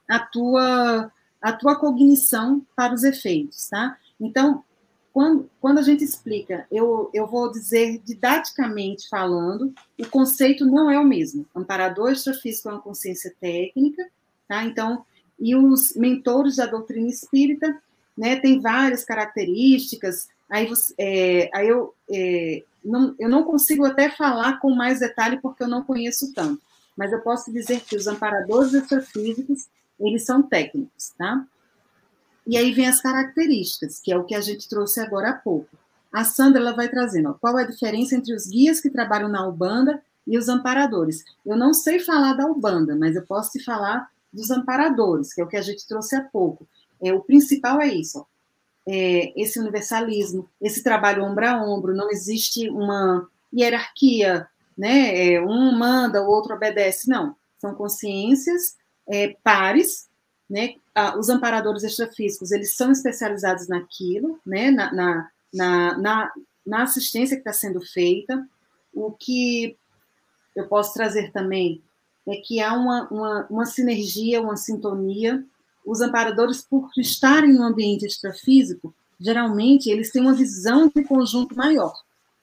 a 0.09 0.19
tua, 0.19 1.11
a 1.41 1.53
tua 1.53 1.75
cognição 1.75 2.65
para 2.75 2.93
os 2.93 3.03
efeitos, 3.03 3.69
tá? 3.69 3.97
Então, 4.19 4.63
quando, 5.13 5.47
quando 5.61 5.77
a 5.77 5.83
gente 5.83 6.03
explica, 6.03 6.65
eu, 6.71 7.11
eu 7.13 7.27
vou 7.27 7.51
dizer 7.51 8.01
didaticamente 8.03 9.07
falando, 9.07 9.71
o 9.99 10.07
conceito 10.07 10.65
não 10.65 10.89
é 10.89 10.97
o 10.97 11.05
mesmo. 11.05 11.45
Amparador 11.55 12.11
extrafísico 12.11 12.67
é 12.67 12.71
uma 12.71 12.81
consciência 12.81 13.31
técnica, 13.39 14.03
tá? 14.47 14.65
Então, 14.65 15.05
e 15.39 15.55
os 15.55 15.95
mentores 15.95 16.55
da 16.55 16.65
doutrina 16.65 17.07
espírita, 17.07 17.79
né, 18.17 18.37
tem 18.37 18.59
várias 18.59 19.03
características, 19.03 20.29
aí, 20.49 20.65
você, 20.65 20.93
é, 20.97 21.49
aí 21.53 21.67
eu, 21.67 21.93
é, 22.11 22.63
não, 22.83 23.15
eu 23.19 23.29
não 23.29 23.43
consigo 23.43 23.85
até 23.85 24.09
falar 24.09 24.59
com 24.59 24.73
mais 24.73 24.99
detalhe 24.99 25.39
porque 25.39 25.61
eu 25.61 25.67
não 25.67 25.83
conheço 25.83 26.33
tanto, 26.33 26.61
mas 26.97 27.11
eu 27.11 27.21
posso 27.21 27.51
dizer 27.53 27.81
que 27.81 27.95
os 27.95 28.07
amparadores 28.07 28.73
extrafísicos, 28.73 29.67
eles 29.99 30.25
são 30.25 30.41
técnicos, 30.41 31.09
tá? 31.15 31.45
E 32.45 32.57
aí 32.57 32.73
vem 32.73 32.87
as 32.87 33.01
características, 33.01 33.99
que 33.99 34.11
é 34.11 34.17
o 34.17 34.25
que 34.25 34.35
a 34.35 34.41
gente 34.41 34.67
trouxe 34.67 34.99
agora 34.99 35.29
há 35.29 35.33
pouco. 35.33 35.77
A 36.11 36.23
Sandra 36.23 36.61
ela 36.61 36.73
vai 36.73 36.89
trazendo 36.89 37.29
ó, 37.29 37.33
qual 37.33 37.57
é 37.57 37.63
a 37.63 37.67
diferença 37.67 38.15
entre 38.15 38.33
os 38.33 38.45
guias 38.45 38.79
que 38.79 38.89
trabalham 38.89 39.29
na 39.29 39.47
Ubanda 39.47 40.01
e 40.27 40.37
os 40.37 40.47
amparadores. 40.47 41.23
Eu 41.45 41.57
não 41.57 41.73
sei 41.73 41.99
falar 41.99 42.33
da 42.33 42.45
Ubanda, 42.45 42.95
mas 42.95 43.15
eu 43.15 43.23
posso 43.23 43.51
te 43.51 43.63
falar 43.63 44.09
dos 44.31 44.49
amparadores, 44.51 45.33
que 45.33 45.41
é 45.41 45.43
o 45.43 45.47
que 45.47 45.57
a 45.57 45.61
gente 45.61 45.87
trouxe 45.87 46.15
há 46.15 46.21
pouco. 46.21 46.67
É, 47.01 47.13
o 47.13 47.21
principal 47.21 47.81
é 47.81 47.87
isso, 47.87 48.25
é, 48.87 49.41
esse 49.41 49.59
universalismo, 49.59 50.49
esse 50.61 50.83
trabalho 50.83 51.23
ombro 51.23 51.47
a 51.47 51.63
ombro, 51.63 51.95
não 51.95 52.09
existe 52.09 52.69
uma 52.69 53.27
hierarquia, 53.53 54.47
né? 54.77 55.33
É, 55.33 55.41
um 55.41 55.77
manda, 55.77 56.21
o 56.21 56.27
outro 56.27 56.55
obedece, 56.55 57.09
não. 57.09 57.35
São 57.59 57.73
consciências 57.73 58.75
é, 59.07 59.35
pares, 59.43 60.07
né? 60.53 60.75
Os 61.17 61.29
amparadores 61.29 61.83
extrafísicos, 61.83 62.51
eles 62.51 62.75
são 62.75 62.91
especializados 62.91 63.67
naquilo, 63.67 64.39
né? 64.45 64.69
na, 64.69 64.93
na, 64.93 65.29
na, 65.51 65.97
na, 65.97 66.31
na 66.63 66.83
assistência 66.83 67.35
que 67.35 67.41
está 67.41 67.51
sendo 67.51 67.81
feita. 67.81 68.47
O 68.93 69.11
que 69.11 69.75
eu 70.55 70.67
posso 70.67 70.93
trazer 70.93 71.31
também 71.31 71.81
é 72.27 72.35
que 72.35 72.61
há 72.61 72.73
uma, 72.73 73.09
uma, 73.09 73.47
uma 73.49 73.65
sinergia, 73.65 74.43
uma 74.43 74.55
sintonia. 74.55 75.43
Os 75.83 76.01
amparadores, 76.01 76.61
por 76.61 76.87
estarem 76.97 77.49
em 77.49 77.59
um 77.59 77.63
ambiente 77.63 78.05
extrafísico, 78.05 78.93
geralmente 79.19 79.89
eles 79.89 80.11
têm 80.11 80.21
uma 80.21 80.35
visão 80.35 80.87
de 80.95 81.03
conjunto 81.03 81.55
maior. 81.55 81.95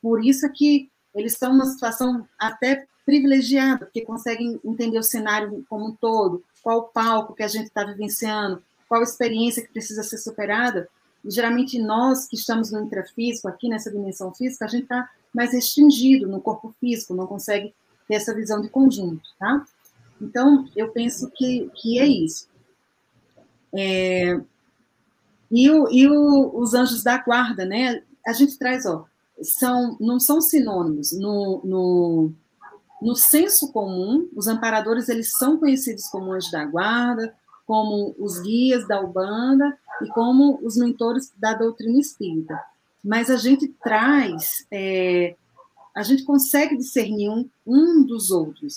Por 0.02 0.24
isso 0.24 0.44
é 0.44 0.48
que 0.48 0.90
eles 1.14 1.34
estão 1.34 1.52
numa 1.52 1.66
situação 1.66 2.26
até 2.36 2.88
privilegiada, 3.06 3.86
porque 3.86 4.00
conseguem 4.00 4.60
entender 4.64 4.98
o 4.98 5.02
cenário 5.02 5.64
como 5.68 5.86
um 5.86 5.92
todo, 5.94 6.42
qual 6.62 6.88
palco 6.88 7.34
que 7.34 7.42
a 7.42 7.48
gente 7.48 7.66
está 7.66 7.84
vivenciando, 7.84 8.62
qual 8.88 9.02
experiência 9.02 9.62
que 9.62 9.72
precisa 9.72 10.02
ser 10.02 10.18
superada. 10.18 10.88
E, 11.24 11.30
geralmente 11.30 11.78
nós 11.78 12.26
que 12.26 12.36
estamos 12.36 12.70
no 12.70 12.80
intrafísico, 12.80 13.48
aqui 13.48 13.68
nessa 13.68 13.90
dimensão 13.90 14.32
física, 14.34 14.64
a 14.64 14.68
gente 14.68 14.84
está 14.84 15.08
mais 15.32 15.52
restringido 15.52 16.26
no 16.26 16.40
corpo 16.40 16.74
físico, 16.80 17.14
não 17.14 17.26
consegue 17.26 17.74
ter 18.08 18.14
essa 18.14 18.34
visão 18.34 18.60
de 18.60 18.68
conjunto, 18.68 19.22
tá? 19.38 19.64
Então, 20.20 20.68
eu 20.76 20.90
penso 20.90 21.30
que, 21.30 21.70
que 21.74 21.98
é 21.98 22.06
isso. 22.06 22.48
É, 23.72 24.40
e 25.50 25.70
o, 25.70 25.88
e 25.90 26.08
o, 26.08 26.58
os 26.58 26.74
anjos 26.74 27.02
da 27.02 27.18
guarda, 27.18 27.64
né? 27.64 28.02
A 28.26 28.32
gente 28.32 28.58
traz, 28.58 28.84
ó, 28.86 29.06
são, 29.42 29.96
não 30.00 30.20
são 30.20 30.40
sinônimos. 30.40 31.12
No, 31.12 31.60
no, 31.64 32.32
no 33.00 33.14
senso 33.14 33.72
comum, 33.72 34.28
os 34.34 34.46
amparadores 34.46 35.08
eles 35.08 35.32
são 35.32 35.58
conhecidos 35.58 36.06
como 36.08 36.32
anjos 36.32 36.50
da 36.50 36.64
guarda, 36.64 37.34
como 37.66 38.14
os 38.18 38.40
guias 38.40 38.86
da 38.86 39.00
Ubanda 39.00 39.78
e 40.02 40.08
como 40.08 40.58
os 40.62 40.76
mentores 40.76 41.32
da 41.36 41.54
doutrina 41.54 41.98
espírita. 41.98 42.60
Mas 43.02 43.30
a 43.30 43.36
gente 43.36 43.68
traz 43.82 44.66
é, 44.70 45.36
a 45.94 46.02
gente 46.02 46.24
consegue 46.24 46.76
discernir 46.76 47.28
um, 47.28 47.48
um 47.66 48.04
dos 48.04 48.30
outros. 48.30 48.74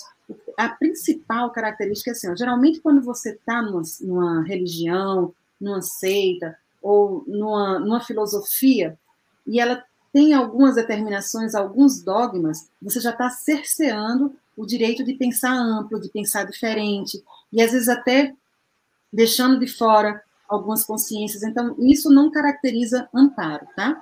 A 0.56 0.68
principal 0.68 1.50
característica 1.50 2.10
é 2.10 2.12
assim, 2.12 2.30
ó, 2.30 2.36
geralmente 2.36 2.80
quando 2.80 3.02
você 3.02 3.30
está 3.30 3.62
numa, 3.62 3.82
numa, 4.00 4.42
religião, 4.42 5.32
numa 5.60 5.80
seita, 5.82 6.56
ou 6.82 7.24
numa, 7.26 7.78
numa 7.78 8.00
filosofia, 8.00 8.98
e 9.46 9.60
ela 9.60 9.82
tem 10.14 10.32
algumas 10.32 10.76
determinações, 10.76 11.56
alguns 11.56 12.00
dogmas, 12.00 12.70
você 12.80 13.00
já 13.00 13.10
está 13.10 13.28
cerceando 13.28 14.32
o 14.56 14.64
direito 14.64 15.02
de 15.02 15.14
pensar 15.14 15.52
amplo, 15.52 16.00
de 16.00 16.08
pensar 16.08 16.44
diferente, 16.44 17.20
e 17.52 17.60
às 17.60 17.72
vezes 17.72 17.88
até 17.88 18.32
deixando 19.12 19.58
de 19.58 19.66
fora 19.66 20.22
algumas 20.48 20.84
consciências. 20.84 21.42
Então, 21.42 21.74
isso 21.80 22.10
não 22.10 22.30
caracteriza 22.30 23.08
amparo, 23.12 23.66
tá? 23.74 24.00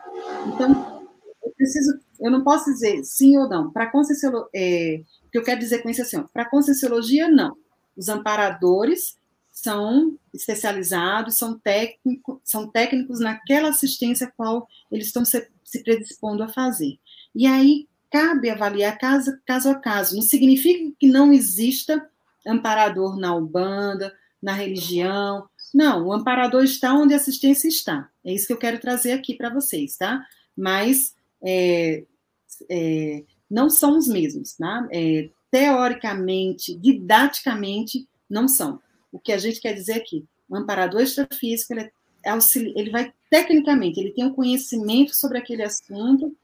Então, 0.48 1.02
eu 1.42 1.50
preciso 1.56 1.98
eu 2.20 2.30
não 2.30 2.44
posso 2.44 2.70
dizer 2.70 3.02
sim 3.04 3.36
ou 3.36 3.48
não. 3.48 3.70
Para 3.70 3.90
Conscienciologia, 3.90 4.48
é, 4.54 5.02
o 5.26 5.30
que 5.30 5.38
eu 5.38 5.42
quero 5.42 5.58
dizer 5.58 5.82
com 5.82 5.88
isso 5.88 6.02
é 6.02 6.04
assim, 6.04 6.22
para 6.32 6.44
Conscienciologia, 6.44 7.26
não. 7.28 7.56
Os 7.96 8.08
amparadores 8.08 9.16
são 9.50 10.16
especializados, 10.32 11.36
são, 11.36 11.58
técnico, 11.58 12.40
são 12.44 12.68
técnicos 12.68 13.18
naquela 13.18 13.70
assistência 13.70 14.28
a 14.28 14.30
qual 14.30 14.68
eles 14.90 15.08
estão 15.08 15.24
se, 15.24 15.50
se 15.72 15.82
predispondo 15.82 16.42
a 16.42 16.48
fazer. 16.48 16.98
E 17.34 17.46
aí 17.46 17.88
cabe 18.10 18.50
avaliar 18.50 18.98
caso, 18.98 19.32
caso 19.46 19.70
a 19.70 19.74
caso. 19.74 20.14
Não 20.14 20.22
significa 20.22 20.94
que 21.00 21.08
não 21.08 21.32
exista 21.32 22.06
amparador 22.46 23.18
na 23.18 23.34
Ubanda, 23.34 24.12
na 24.42 24.52
religião. 24.52 25.48
Não, 25.72 26.06
o 26.06 26.12
amparador 26.12 26.62
está 26.62 26.92
onde 26.92 27.14
a 27.14 27.16
assistência 27.16 27.68
está. 27.68 28.10
É 28.22 28.34
isso 28.34 28.46
que 28.46 28.52
eu 28.52 28.58
quero 28.58 28.78
trazer 28.78 29.12
aqui 29.12 29.34
para 29.34 29.48
vocês, 29.48 29.96
tá? 29.96 30.22
Mas 30.54 31.14
é, 31.42 32.04
é, 32.70 33.24
não 33.50 33.70
são 33.70 33.96
os 33.96 34.06
mesmos, 34.06 34.54
tá? 34.56 34.86
É, 34.92 35.30
teoricamente, 35.50 36.74
didaticamente, 36.74 38.06
não 38.28 38.46
são. 38.46 38.78
O 39.10 39.18
que 39.18 39.32
a 39.32 39.38
gente 39.38 39.60
quer 39.60 39.72
dizer 39.72 39.94
aqui, 39.94 40.26
o 40.48 40.56
amparador 40.56 41.00
extrafísico, 41.00 41.72
ele, 41.72 41.82
é 41.82 41.90
ele 42.74 42.90
vai, 42.90 43.12
tecnicamente, 43.30 44.00
ele 44.00 44.12
tem 44.12 44.24
um 44.24 44.34
conhecimento 44.34 45.14
sobre 45.14 45.38
aquele 45.38 45.62
assunto 45.62 46.34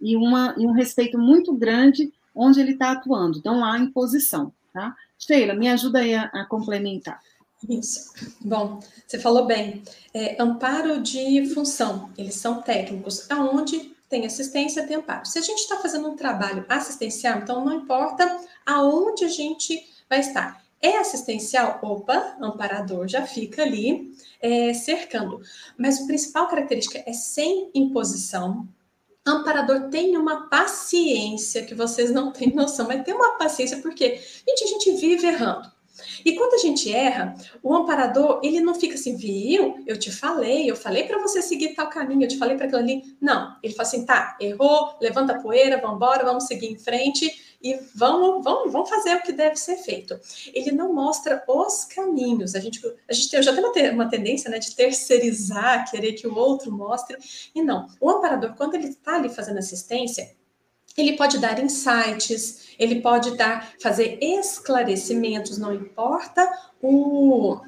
e, 0.00 0.16
uma, 0.16 0.54
e 0.58 0.66
um 0.66 0.72
respeito 0.72 1.18
muito 1.18 1.52
grande 1.54 2.12
onde 2.34 2.60
ele 2.60 2.72
está 2.72 2.92
atuando. 2.92 3.42
Não 3.44 3.64
há 3.64 3.78
imposição, 3.78 4.52
tá? 4.72 4.94
Sheila, 5.18 5.54
me 5.54 5.68
ajuda 5.68 5.98
aí 5.98 6.14
a, 6.14 6.24
a 6.24 6.44
complementar. 6.46 7.20
Isso. 7.68 8.12
Bom, 8.40 8.80
você 9.06 9.18
falou 9.18 9.46
bem. 9.46 9.82
É, 10.14 10.40
amparo 10.40 11.00
de 11.00 11.46
função, 11.52 12.10
eles 12.16 12.36
são 12.36 12.62
técnicos. 12.62 13.28
Aonde 13.30 13.92
tem 14.08 14.24
assistência, 14.24 14.86
tem 14.86 14.96
amparo. 14.96 15.26
Se 15.26 15.38
a 15.38 15.42
gente 15.42 15.58
está 15.58 15.76
fazendo 15.76 16.08
um 16.08 16.16
trabalho 16.16 16.64
assistencial, 16.68 17.40
então 17.40 17.64
não 17.64 17.74
importa 17.74 18.40
aonde 18.64 19.24
a 19.24 19.28
gente 19.28 19.84
vai 20.08 20.20
estar. 20.20 20.62
É 20.80 20.96
assistencial? 20.98 21.80
Opa, 21.82 22.36
amparador 22.40 23.08
já 23.08 23.26
fica 23.26 23.62
ali 23.62 24.12
é, 24.40 24.72
cercando. 24.72 25.40
Mas 25.76 26.00
a 26.00 26.06
principal 26.06 26.46
característica 26.48 27.02
é 27.04 27.12
sem 27.12 27.70
imposição. 27.74 28.68
Amparador 29.26 29.88
tem 29.90 30.16
uma 30.16 30.48
paciência 30.48 31.64
que 31.64 31.74
vocês 31.74 32.10
não 32.10 32.32
têm 32.32 32.54
noção, 32.54 32.86
mas 32.86 33.02
tem 33.04 33.12
uma 33.12 33.36
paciência 33.36 33.78
porque, 33.78 34.20
gente, 34.46 34.64
a 34.64 34.66
gente 34.66 34.92
vive 34.92 35.26
errando. 35.26 35.70
E 36.24 36.34
quando 36.36 36.54
a 36.54 36.58
gente 36.58 36.92
erra, 36.92 37.34
o 37.60 37.74
amparador, 37.74 38.40
ele 38.42 38.60
não 38.60 38.74
fica 38.74 38.94
assim, 38.94 39.16
viu? 39.16 39.82
Eu 39.84 39.98
te 39.98 40.12
falei, 40.12 40.70
eu 40.70 40.76
falei 40.76 41.04
para 41.04 41.20
você 41.20 41.42
seguir 41.42 41.74
tal 41.74 41.88
caminho, 41.88 42.22
eu 42.22 42.28
te 42.28 42.38
falei 42.38 42.56
para 42.56 42.66
aquilo 42.66 42.80
ali. 42.80 43.16
Não, 43.20 43.56
ele 43.62 43.74
fala 43.74 43.88
assim, 43.88 44.06
tá, 44.06 44.36
errou, 44.40 44.96
levanta 45.00 45.32
a 45.32 45.40
poeira, 45.40 45.80
vamos 45.80 45.96
embora, 45.96 46.24
vamos 46.24 46.44
seguir 46.44 46.70
em 46.70 46.78
frente 46.78 47.47
e 47.60 47.78
vamos, 47.94 48.44
vamos, 48.44 48.72
vamos 48.72 48.88
fazer 48.88 49.16
o 49.16 49.22
que 49.22 49.32
deve 49.32 49.56
ser 49.56 49.76
feito. 49.78 50.18
Ele 50.54 50.70
não 50.70 50.92
mostra 50.92 51.42
os 51.48 51.84
caminhos. 51.84 52.54
A 52.54 52.60
gente, 52.60 52.80
a 53.08 53.12
gente 53.12 53.30
tem, 53.30 53.42
já 53.42 53.52
tenho 53.72 53.94
uma, 53.94 54.08
tendência 54.08 54.48
né, 54.48 54.58
de 54.58 54.74
terceirizar, 54.74 55.90
querer 55.90 56.12
que 56.12 56.26
o 56.26 56.36
outro 56.36 56.70
mostre. 56.70 57.16
E 57.54 57.60
não. 57.60 57.88
O 58.00 58.10
amparador, 58.10 58.54
quando 58.54 58.74
ele 58.74 58.88
está 58.88 59.16
ali 59.16 59.28
fazendo 59.28 59.58
assistência, 59.58 60.36
ele 60.96 61.16
pode 61.16 61.38
dar 61.38 61.62
insights, 61.62 62.74
ele 62.78 63.00
pode 63.00 63.36
dar, 63.36 63.72
fazer 63.80 64.18
esclarecimentos, 64.20 65.58
não 65.58 65.72
importa 65.72 66.48
o, 66.80 67.60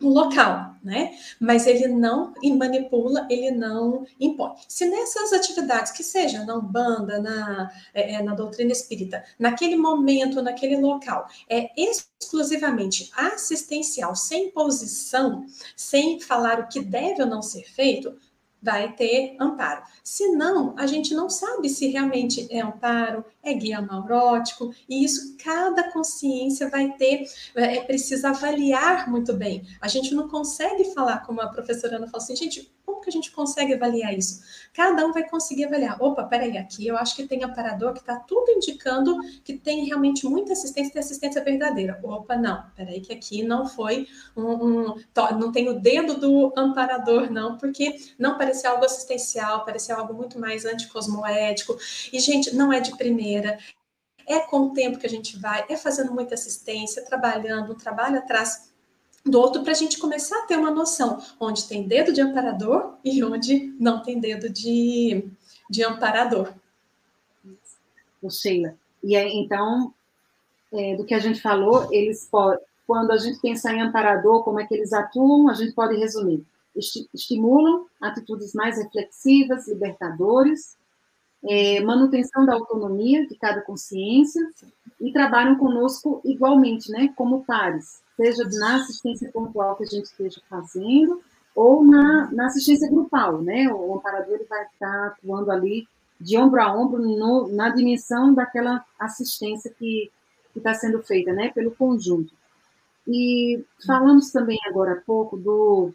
o 0.00 0.08
local, 0.08 0.76
né? 0.82 1.16
Mas 1.38 1.66
ele 1.66 1.86
não 1.86 2.32
manipula, 2.56 3.26
ele 3.30 3.50
não 3.50 4.06
impõe. 4.18 4.52
Se 4.66 4.86
nessas 4.86 5.32
atividades, 5.32 5.92
que 5.92 6.02
seja 6.02 6.44
na 6.44 6.56
Umbanda, 6.56 7.20
na, 7.20 7.70
é, 7.92 8.14
é, 8.14 8.22
na 8.22 8.34
doutrina 8.34 8.72
espírita, 8.72 9.22
naquele 9.38 9.76
momento, 9.76 10.42
naquele 10.42 10.76
local, 10.76 11.28
é 11.48 11.70
exclusivamente 11.76 13.10
assistencial, 13.14 14.16
sem 14.16 14.50
posição, 14.50 15.44
sem 15.76 16.20
falar 16.20 16.60
o 16.60 16.68
que 16.68 16.80
deve 16.80 17.22
ou 17.22 17.28
não 17.28 17.42
ser 17.42 17.64
feito, 17.64 18.16
vai 18.62 18.92
ter 18.92 19.36
amparo. 19.40 19.82
Se 20.04 20.28
não, 20.28 20.74
a 20.78 20.86
gente 20.86 21.14
não 21.14 21.30
sabe 21.30 21.68
se 21.68 21.88
realmente 21.88 22.46
é 22.50 22.60
amparo, 22.60 23.24
é 23.42 23.54
guia 23.54 23.80
maurótico, 23.80 24.72
e 24.88 25.04
isso 25.04 25.36
cada 25.42 25.90
consciência 25.92 26.68
vai 26.68 26.92
ter, 26.92 27.24
é, 27.54 27.78
é 27.78 27.84
precisa 27.84 28.30
avaliar 28.30 29.10
muito 29.10 29.32
bem. 29.32 29.66
A 29.80 29.88
gente 29.88 30.14
não 30.14 30.28
consegue 30.28 30.92
falar, 30.92 31.20
como 31.20 31.40
a 31.40 31.48
professora 31.48 31.96
Ana 31.96 32.06
falou 32.06 32.22
assim, 32.22 32.36
gente, 32.36 32.70
como 32.90 33.00
que 33.00 33.08
a 33.08 33.12
gente 33.12 33.30
consegue 33.30 33.74
avaliar 33.74 34.16
isso? 34.16 34.42
Cada 34.74 35.06
um 35.06 35.12
vai 35.12 35.28
conseguir 35.28 35.64
avaliar. 35.64 36.02
Opa, 36.02 36.24
peraí, 36.24 36.58
aqui 36.58 36.86
eu 36.86 36.96
acho 36.96 37.14
que 37.14 37.26
tem 37.26 37.44
amparador 37.44 37.92
que 37.92 38.00
está 38.00 38.16
tudo 38.16 38.50
indicando 38.50 39.16
que 39.44 39.54
tem 39.56 39.86
realmente 39.86 40.26
muita 40.26 40.52
assistência 40.52 40.92
e 40.96 40.98
assistência 40.98 41.42
verdadeira. 41.42 41.98
Opa, 42.02 42.36
não, 42.36 42.64
peraí, 42.76 43.00
que 43.00 43.12
aqui 43.12 43.42
não 43.42 43.66
foi 43.66 44.06
um, 44.36 44.50
um, 44.50 44.94
não 45.38 45.52
tem 45.52 45.68
o 45.68 45.80
dedo 45.80 46.18
do 46.18 46.52
amparador, 46.56 47.30
não, 47.30 47.56
porque 47.56 47.96
não 48.18 48.36
parecia 48.36 48.70
algo 48.70 48.84
assistencial, 48.84 49.64
parecia 49.64 49.94
algo 49.94 50.12
muito 50.12 50.38
mais 50.38 50.64
anticosmoético. 50.64 51.76
E, 52.12 52.18
gente, 52.18 52.54
não 52.54 52.72
é 52.72 52.80
de 52.80 52.96
primeira, 52.96 53.29
é 53.36 54.40
com 54.40 54.60
o 54.60 54.72
tempo 54.72 54.98
que 54.98 55.06
a 55.06 55.10
gente 55.10 55.38
vai, 55.38 55.64
é 55.68 55.76
fazendo 55.76 56.12
muita 56.12 56.34
assistência, 56.34 57.04
trabalhando, 57.04 57.72
um 57.72 57.76
trabalho 57.76 58.18
atrás 58.18 58.70
do 59.24 59.38
outro 59.38 59.62
para 59.62 59.72
a 59.72 59.76
gente 59.76 59.98
começar 59.98 60.38
a 60.38 60.46
ter 60.46 60.56
uma 60.56 60.70
noção 60.70 61.20
onde 61.38 61.68
tem 61.68 61.86
dedo 61.86 62.12
de 62.12 62.20
amparador 62.20 62.96
e 63.04 63.22
onde 63.22 63.74
não 63.78 64.02
tem 64.02 64.18
dedo 64.18 64.48
de, 64.48 65.28
de 65.68 65.84
amparador. 65.84 66.52
O 68.22 68.30
Sheila. 68.30 68.74
E 69.02 69.16
aí, 69.16 69.32
então, 69.34 69.94
é, 70.72 70.96
do 70.96 71.04
que 71.04 71.14
a 71.14 71.18
gente 71.18 71.40
falou, 71.40 71.88
eles 71.92 72.28
podem, 72.30 72.60
quando 72.86 73.12
a 73.12 73.16
gente 73.16 73.40
pensar 73.40 73.74
em 73.74 73.80
amparador, 73.80 74.42
como 74.42 74.60
é 74.60 74.66
que 74.66 74.74
eles 74.74 74.92
atuam, 74.92 75.48
a 75.48 75.54
gente 75.54 75.72
pode 75.72 75.96
resumir. 75.96 76.44
Estimulam 77.14 77.86
atitudes 78.00 78.52
mais 78.54 78.78
reflexivas, 78.78 79.68
libertadores, 79.68 80.76
é, 81.48 81.80
manutenção 81.80 82.44
da 82.44 82.54
autonomia 82.54 83.26
de 83.26 83.34
cada 83.36 83.62
consciência 83.62 84.42
e 85.00 85.12
trabalham 85.12 85.56
conosco 85.56 86.20
igualmente, 86.24 86.90
né, 86.90 87.12
como 87.16 87.44
pares 87.44 88.00
seja 88.20 88.46
na 88.58 88.76
assistência 88.76 89.30
pontual 89.32 89.76
que 89.76 89.84
a 89.84 89.86
gente 89.86 90.04
esteja 90.04 90.40
fazendo, 90.48 91.22
ou 91.54 91.84
na, 91.84 92.30
na 92.30 92.46
assistência 92.46 92.88
grupal, 92.90 93.40
né? 93.42 93.72
O 93.72 93.94
amparador 93.94 94.38
vai 94.48 94.64
estar 94.66 95.06
atuando 95.06 95.50
ali 95.50 95.88
de 96.20 96.36
ombro 96.36 96.60
a 96.60 96.72
ombro 96.72 97.00
no, 97.02 97.48
na 97.48 97.70
dimensão 97.70 98.34
daquela 98.34 98.84
assistência 98.98 99.72
que 99.76 100.10
está 100.54 100.74
sendo 100.74 101.02
feita, 101.02 101.32
né? 101.32 101.50
Pelo 101.50 101.70
conjunto. 101.70 102.32
E 103.08 103.64
falamos 103.86 104.30
também 104.30 104.58
agora 104.66 104.92
há 104.92 105.00
pouco 105.00 105.36
do, 105.36 105.92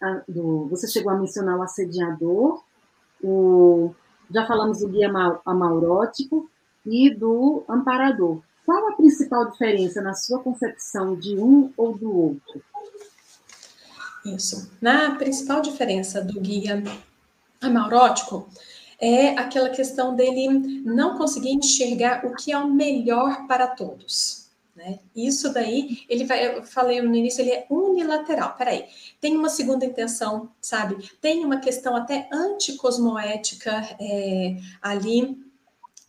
a, 0.00 0.22
do 0.28 0.68
você 0.68 0.86
chegou 0.86 1.12
a 1.12 1.18
mencionar 1.18 1.58
o 1.58 1.62
assediador, 1.62 2.62
o, 3.22 3.94
já 4.32 4.46
falamos 4.46 4.80
do 4.80 4.88
guia 4.88 5.10
amaurótico 5.44 6.50
e 6.86 7.10
do 7.10 7.64
amparador. 7.68 8.40
Qual 8.64 8.88
a 8.88 8.92
principal 8.92 9.50
diferença 9.50 10.00
na 10.00 10.14
sua 10.14 10.40
concepção 10.40 11.16
de 11.16 11.36
um 11.36 11.72
ou 11.76 11.96
do 11.96 12.16
outro? 12.16 12.62
Isso. 14.24 14.70
Na 14.80 15.16
principal 15.16 15.60
diferença 15.60 16.22
do 16.22 16.40
guia 16.40 16.82
amaurótico 17.60 18.48
é 19.00 19.30
aquela 19.30 19.68
questão 19.70 20.14
dele 20.14 20.48
não 20.84 21.18
conseguir 21.18 21.50
enxergar 21.50 22.24
o 22.24 22.34
que 22.36 22.52
é 22.52 22.58
o 22.58 22.70
melhor 22.70 23.46
para 23.48 23.66
todos. 23.66 24.41
Né? 24.74 25.00
Isso 25.14 25.52
daí, 25.52 26.02
ele 26.08 26.24
vai, 26.24 26.58
eu 26.58 26.64
falei 26.64 27.00
no 27.02 27.14
início, 27.14 27.42
ele 27.42 27.50
é 27.50 27.66
unilateral. 27.68 28.56
Peraí, 28.56 28.86
tem 29.20 29.36
uma 29.36 29.48
segunda 29.48 29.84
intenção, 29.84 30.50
sabe? 30.60 31.10
Tem 31.20 31.44
uma 31.44 31.58
questão 31.58 31.94
até 31.94 32.28
anticosmoética 32.32 33.70
é, 34.00 34.56
ali 34.80 35.42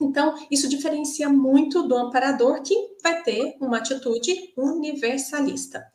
então, 0.04 0.36
isso 0.52 0.68
diferencia 0.68 1.30
muito 1.30 1.88
do 1.88 1.96
amparador, 1.96 2.62
que 2.62 2.76
vai 3.02 3.22
ter 3.24 3.56
uma 3.60 3.78
atitude 3.78 4.54
universalista. 4.58 5.86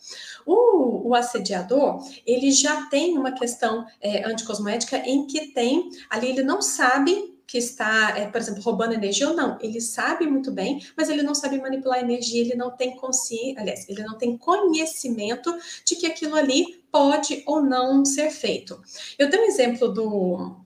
O, 0.46 1.08
o 1.08 1.14
assediador, 1.14 2.02
ele 2.26 2.50
já 2.50 2.86
tem 2.86 3.18
uma 3.18 3.32
questão 3.32 3.84
é, 4.00 4.24
anticosmoética 4.26 4.96
em 4.98 5.26
que 5.26 5.52
tem, 5.52 5.90
ali 6.08 6.30
ele 6.30 6.42
não 6.42 6.62
sabe 6.62 7.37
que 7.48 7.56
está, 7.56 8.14
é, 8.18 8.28
por 8.28 8.38
exemplo, 8.38 8.62
roubando 8.62 8.92
energia 8.92 9.26
ou 9.26 9.34
não. 9.34 9.58
Ele 9.62 9.80
sabe 9.80 10.26
muito 10.26 10.52
bem, 10.52 10.86
mas 10.94 11.08
ele 11.08 11.22
não 11.22 11.34
sabe 11.34 11.58
manipular 11.58 11.98
energia, 11.98 12.42
ele 12.42 12.54
não 12.54 12.76
tem 12.76 12.94
consciência, 12.94 13.58
aliás, 13.58 13.88
ele 13.88 14.02
não 14.02 14.18
tem 14.18 14.36
conhecimento 14.36 15.52
de 15.82 15.96
que 15.96 16.06
aquilo 16.06 16.36
ali 16.36 16.84
pode 16.92 17.42
ou 17.46 17.62
não 17.62 18.04
ser 18.04 18.30
feito. 18.30 18.78
Eu 19.18 19.30
tenho 19.30 19.44
um 19.44 19.46
exemplo 19.46 19.88
do 19.88 20.56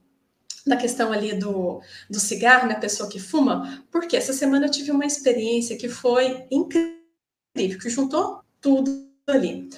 da 0.65 0.77
questão 0.77 1.13
ali 1.13 1.35
do, 1.35 1.81
do 2.09 2.21
cigarro, 2.21 2.69
né, 2.69 2.77
pessoa 2.77 3.09
que 3.09 3.19
fuma, 3.19 3.85
porque 3.91 4.17
essa 4.17 4.33
semana 4.33 4.67
eu 4.67 4.71
tive 4.71 4.93
uma 4.93 5.05
experiência 5.05 5.77
que 5.77 5.89
foi 5.89 6.47
incrível, 6.53 7.81
que 7.81 7.91
juntou 7.91 8.43
tudo 8.61 9.12
ali. 9.31 9.69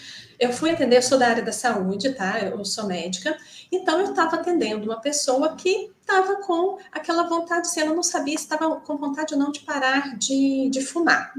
Eu 0.41 0.53
fui 0.53 0.71
atender, 0.71 0.97
eu 0.97 1.03
sou 1.03 1.19
da 1.19 1.29
área 1.29 1.43
da 1.43 1.53
saúde, 1.53 2.15
tá? 2.15 2.41
Eu 2.41 2.65
sou 2.65 2.87
médica, 2.87 3.37
então 3.71 4.01
eu 4.01 4.11
estava 4.11 4.37
atendendo 4.37 4.85
uma 4.85 5.01
pessoa 5.01 5.55
que 5.55 5.93
estava 6.01 6.37
com 6.37 6.79
aquela 6.91 7.25
vontade, 7.25 7.69
se 7.69 7.79
assim, 7.79 7.87
ela 7.87 7.95
não 7.95 8.03
sabia 8.03 8.39
se 8.39 8.45
estava 8.45 8.81
com 8.81 8.97
vontade 8.97 9.35
ou 9.35 9.41
não 9.41 9.53
de 9.53 9.61
parar 9.61 10.17
de, 10.17 10.71
de 10.71 10.81
fumar. 10.81 11.33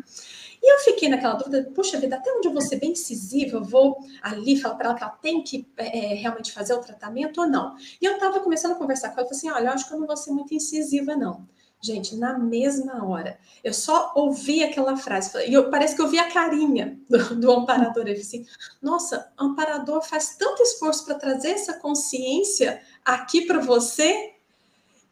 E 0.61 0.73
eu 0.73 0.79
fiquei 0.79 1.09
naquela 1.09 1.33
dúvida, 1.35 1.69
puxa 1.75 1.99
vida, 1.99 2.15
até 2.15 2.31
onde 2.31 2.47
eu 2.47 2.53
vou 2.53 2.61
ser 2.61 2.77
bem 2.77 2.91
incisiva, 2.91 3.57
eu 3.57 3.63
vou 3.63 3.97
ali 4.21 4.59
falar 4.59 4.75
para 4.75 4.89
ela 4.89 4.95
que 4.95 5.03
ela 5.03 5.11
tem 5.13 5.43
que 5.43 5.67
é, 5.77 6.15
realmente 6.15 6.51
fazer 6.51 6.73
o 6.73 6.81
tratamento 6.81 7.41
ou 7.41 7.47
não. 7.47 7.75
E 8.01 8.05
eu 8.05 8.13
estava 8.13 8.39
começando 8.39 8.73
a 8.73 8.75
conversar 8.75 9.09
com 9.09 9.19
ela, 9.19 9.27
falei 9.27 9.37
assim, 9.37 9.49
olha, 9.49 9.67
eu 9.67 9.73
acho 9.73 9.87
que 9.87 9.93
eu 9.93 9.99
não 9.99 10.07
vou 10.07 10.17
ser 10.17 10.31
muito 10.31 10.53
incisiva, 10.53 11.15
não. 11.15 11.47
Gente, 11.83 12.15
na 12.15 12.39
mesma 12.39 13.05
hora, 13.05 13.37
eu 13.63 13.73
só 13.73 14.11
ouvi 14.15 14.63
aquela 14.63 14.97
frase, 14.97 15.31
e 15.47 15.53
eu, 15.53 15.69
parece 15.69 15.95
que 15.95 16.01
eu 16.01 16.07
vi 16.07 16.17
a 16.17 16.31
carinha 16.31 16.99
do, 17.07 17.35
do 17.35 17.51
amparador. 17.51 18.07
Ele 18.07 18.15
disse: 18.15 18.45
Nossa, 18.81 19.31
amparador 19.37 20.01
faz 20.01 20.35
tanto 20.35 20.63
esforço 20.63 21.05
para 21.05 21.15
trazer 21.15 21.49
essa 21.49 21.73
consciência 21.73 22.81
aqui 23.03 23.45
para 23.45 23.59
você. 23.59 24.31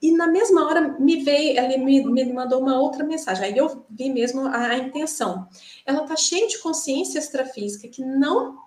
E 0.02 0.12
na 0.12 0.28
mesma 0.28 0.66
hora 0.66 1.00
me 1.00 1.24
veio, 1.24 1.58
ele 1.58 1.78
me, 1.78 2.04
me 2.04 2.34
mandou 2.34 2.60
uma 2.60 2.78
outra 2.78 3.06
mensagem. 3.06 3.46
Aí 3.46 3.58
eu 3.58 3.86
vi 3.90 4.10
mesmo 4.10 4.48
a, 4.48 4.68
a 4.68 4.78
intenção. 4.78 5.48
Ela 5.86 6.04
está 6.04 6.16
cheia 6.18 6.48
de 6.48 6.58
consciência 6.58 7.20
extrafísica 7.20 7.88
que 7.88 8.04
não 8.04 8.58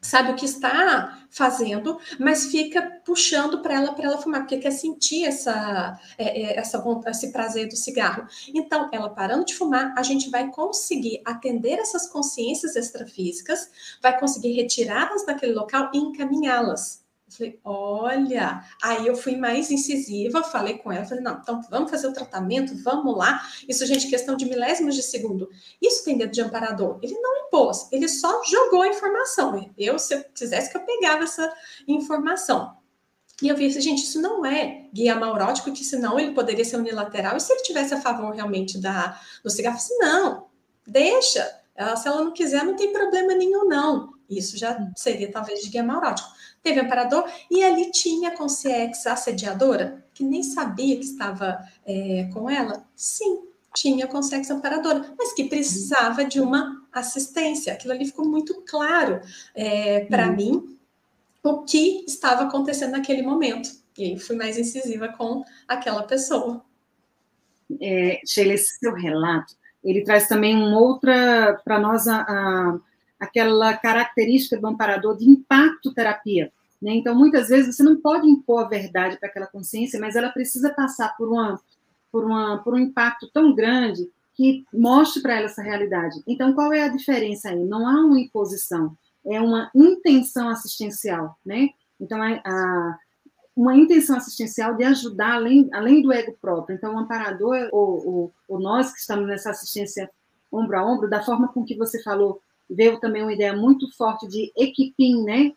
sabe 0.00 0.32
o 0.32 0.36
que 0.36 0.44
está 0.44 1.26
fazendo, 1.30 1.98
mas 2.18 2.46
fica 2.46 3.00
puxando 3.04 3.60
para 3.62 3.74
ela 3.74 3.92
para 3.92 4.04
ela 4.06 4.18
fumar, 4.18 4.40
porque 4.40 4.58
quer 4.58 4.70
sentir 4.70 5.24
essa, 5.24 5.98
é, 6.16 6.42
é, 6.42 6.58
essa 6.58 6.82
esse 7.06 7.32
prazer 7.32 7.68
do 7.68 7.76
cigarro. 7.76 8.26
Então, 8.54 8.88
ela 8.92 9.10
parando 9.10 9.44
de 9.44 9.54
fumar, 9.54 9.94
a 9.96 10.02
gente 10.02 10.30
vai 10.30 10.50
conseguir 10.50 11.20
atender 11.24 11.78
essas 11.78 12.08
consciências 12.08 12.76
extrafísicas, 12.76 13.70
vai 14.02 14.18
conseguir 14.18 14.52
retirá-las 14.52 15.26
daquele 15.26 15.52
local 15.52 15.90
e 15.92 15.98
encaminhá-las 15.98 17.07
eu 17.28 17.36
falei, 17.36 17.60
olha, 17.62 18.64
aí 18.82 19.06
eu 19.06 19.14
fui 19.14 19.36
mais 19.36 19.70
incisiva, 19.70 20.42
falei 20.42 20.78
com 20.78 20.90
ela, 20.90 21.04
falei, 21.04 21.22
não, 21.22 21.38
então 21.38 21.60
vamos 21.70 21.90
fazer 21.90 22.06
o 22.08 22.12
tratamento, 22.12 22.74
vamos 22.82 23.16
lá. 23.16 23.42
Isso, 23.68 23.84
gente, 23.84 24.08
questão 24.08 24.34
de 24.34 24.46
milésimos 24.46 24.94
de 24.94 25.02
segundo. 25.02 25.48
Isso 25.80 26.04
tem 26.04 26.16
dedo 26.16 26.32
de 26.32 26.40
amparador. 26.40 26.98
Ele 27.02 27.14
não 27.20 27.46
impôs, 27.46 27.88
ele 27.92 28.08
só 28.08 28.42
jogou 28.44 28.82
a 28.82 28.88
informação. 28.88 29.70
Eu, 29.76 29.98
se 29.98 30.14
eu 30.14 30.24
quisesse 30.34 30.70
que 30.70 30.78
eu 30.78 30.82
pegava 30.82 31.24
essa 31.24 31.52
informação. 31.86 32.76
E 33.42 33.48
eu 33.48 33.56
vi, 33.56 33.70
gente, 33.70 34.02
isso 34.02 34.20
não 34.20 34.44
é 34.44 34.88
guia 34.92 35.14
maurótico, 35.14 35.70
que 35.70 35.84
senão 35.84 36.18
ele 36.18 36.32
poderia 36.32 36.64
ser 36.64 36.76
unilateral. 36.76 37.36
E 37.36 37.40
se 37.40 37.52
ele 37.52 37.62
tivesse 37.62 37.94
a 37.94 38.00
favor 38.00 38.34
realmente 38.34 38.78
da, 38.78 39.20
do 39.44 39.50
cigarro, 39.50 39.76
eu 39.76 39.78
disse, 39.78 39.98
não, 39.98 40.46
deixa. 40.86 41.56
Ela, 41.76 41.94
se 41.94 42.08
ela 42.08 42.24
não 42.24 42.32
quiser, 42.32 42.64
não 42.64 42.74
tem 42.74 42.92
problema 42.92 43.34
nenhum, 43.34 43.68
não. 43.68 44.14
Isso 44.28 44.58
já 44.58 44.90
seria 44.96 45.30
talvez 45.30 45.60
de 45.60 45.68
guia 45.68 45.84
maurótico 45.84 46.28
teve 46.62 46.80
amparador, 46.80 47.24
e 47.50 47.62
ali 47.62 47.90
tinha 47.90 48.30
a 48.30 48.36
consciex 48.36 49.06
assediadora, 49.06 50.04
que 50.12 50.24
nem 50.24 50.42
sabia 50.42 50.96
que 50.96 51.04
estava 51.04 51.58
é, 51.86 52.28
com 52.32 52.48
ela. 52.50 52.84
Sim, 52.94 53.48
tinha 53.74 54.06
a 54.06 54.08
consciex 54.08 54.50
amparadora, 54.50 55.14
mas 55.16 55.32
que 55.32 55.44
precisava 55.44 56.24
de 56.24 56.40
uma 56.40 56.86
assistência. 56.92 57.72
Aquilo 57.72 57.92
ali 57.92 58.06
ficou 58.06 58.26
muito 58.26 58.62
claro 58.68 59.20
é, 59.54 60.00
para 60.06 60.28
uhum. 60.28 60.36
mim 60.36 60.78
o 61.42 61.62
que 61.62 62.04
estava 62.06 62.44
acontecendo 62.44 62.92
naquele 62.92 63.22
momento. 63.22 63.70
E 63.96 64.04
aí 64.04 64.18
fui 64.18 64.36
mais 64.36 64.58
incisiva 64.58 65.08
com 65.08 65.44
aquela 65.66 66.02
pessoa. 66.02 66.64
É, 67.80 68.20
Sheila, 68.26 68.54
esse 68.54 68.78
seu 68.78 68.94
relato, 68.94 69.54
ele 69.84 70.02
traz 70.02 70.26
também 70.26 70.56
uma 70.56 70.78
outra, 70.78 71.60
para 71.64 71.78
nós, 71.78 72.06
a, 72.08 72.20
a 72.20 72.78
aquela 73.18 73.76
característica 73.76 74.58
do 74.58 74.66
amparador 74.66 75.16
de 75.16 75.28
impacto 75.28 75.92
terapia. 75.92 76.52
Né? 76.80 76.92
Então, 76.92 77.14
muitas 77.14 77.48
vezes, 77.48 77.76
você 77.76 77.82
não 77.82 77.96
pode 77.96 78.28
impor 78.28 78.64
a 78.64 78.68
verdade 78.68 79.18
para 79.18 79.28
aquela 79.28 79.46
consciência, 79.46 79.98
mas 79.98 80.16
ela 80.16 80.30
precisa 80.30 80.70
passar 80.70 81.16
por, 81.16 81.28
uma, 81.28 81.60
por, 82.12 82.24
uma, 82.24 82.58
por 82.58 82.74
um 82.74 82.78
impacto 82.78 83.28
tão 83.32 83.54
grande 83.54 84.08
que 84.34 84.64
mostre 84.72 85.20
para 85.20 85.36
ela 85.36 85.46
essa 85.46 85.62
realidade. 85.62 86.22
Então, 86.26 86.52
qual 86.52 86.72
é 86.72 86.82
a 86.82 86.88
diferença 86.88 87.50
aí? 87.50 87.64
Não 87.64 87.88
há 87.88 88.04
uma 88.04 88.20
imposição, 88.20 88.96
é 89.26 89.40
uma 89.40 89.70
intenção 89.74 90.48
assistencial. 90.48 91.36
Né? 91.44 91.70
Então, 92.00 92.22
a, 92.22 92.40
a 92.44 92.98
uma 93.58 93.74
intenção 93.76 94.16
assistencial 94.16 94.76
de 94.76 94.84
ajudar 94.84 95.34
além, 95.34 95.68
além 95.72 96.00
do 96.00 96.12
ego 96.12 96.32
próprio. 96.40 96.76
Então, 96.76 96.94
o 96.94 96.98
amparador, 96.98 97.68
ou, 97.72 98.06
ou, 98.06 98.32
ou 98.46 98.60
nós 98.60 98.92
que 98.92 99.00
estamos 99.00 99.26
nessa 99.26 99.50
assistência 99.50 100.08
ombro 100.50 100.78
a 100.78 100.86
ombro, 100.86 101.10
da 101.10 101.24
forma 101.24 101.48
com 101.48 101.64
que 101.64 101.76
você 101.76 102.00
falou, 102.00 102.40
veio 102.68 102.98
também 103.00 103.22
uma 103.22 103.32
ideia 103.32 103.56
muito 103.56 103.90
forte 103.96 104.28
de 104.28 104.52
equipim, 104.56 105.22
né? 105.22 105.52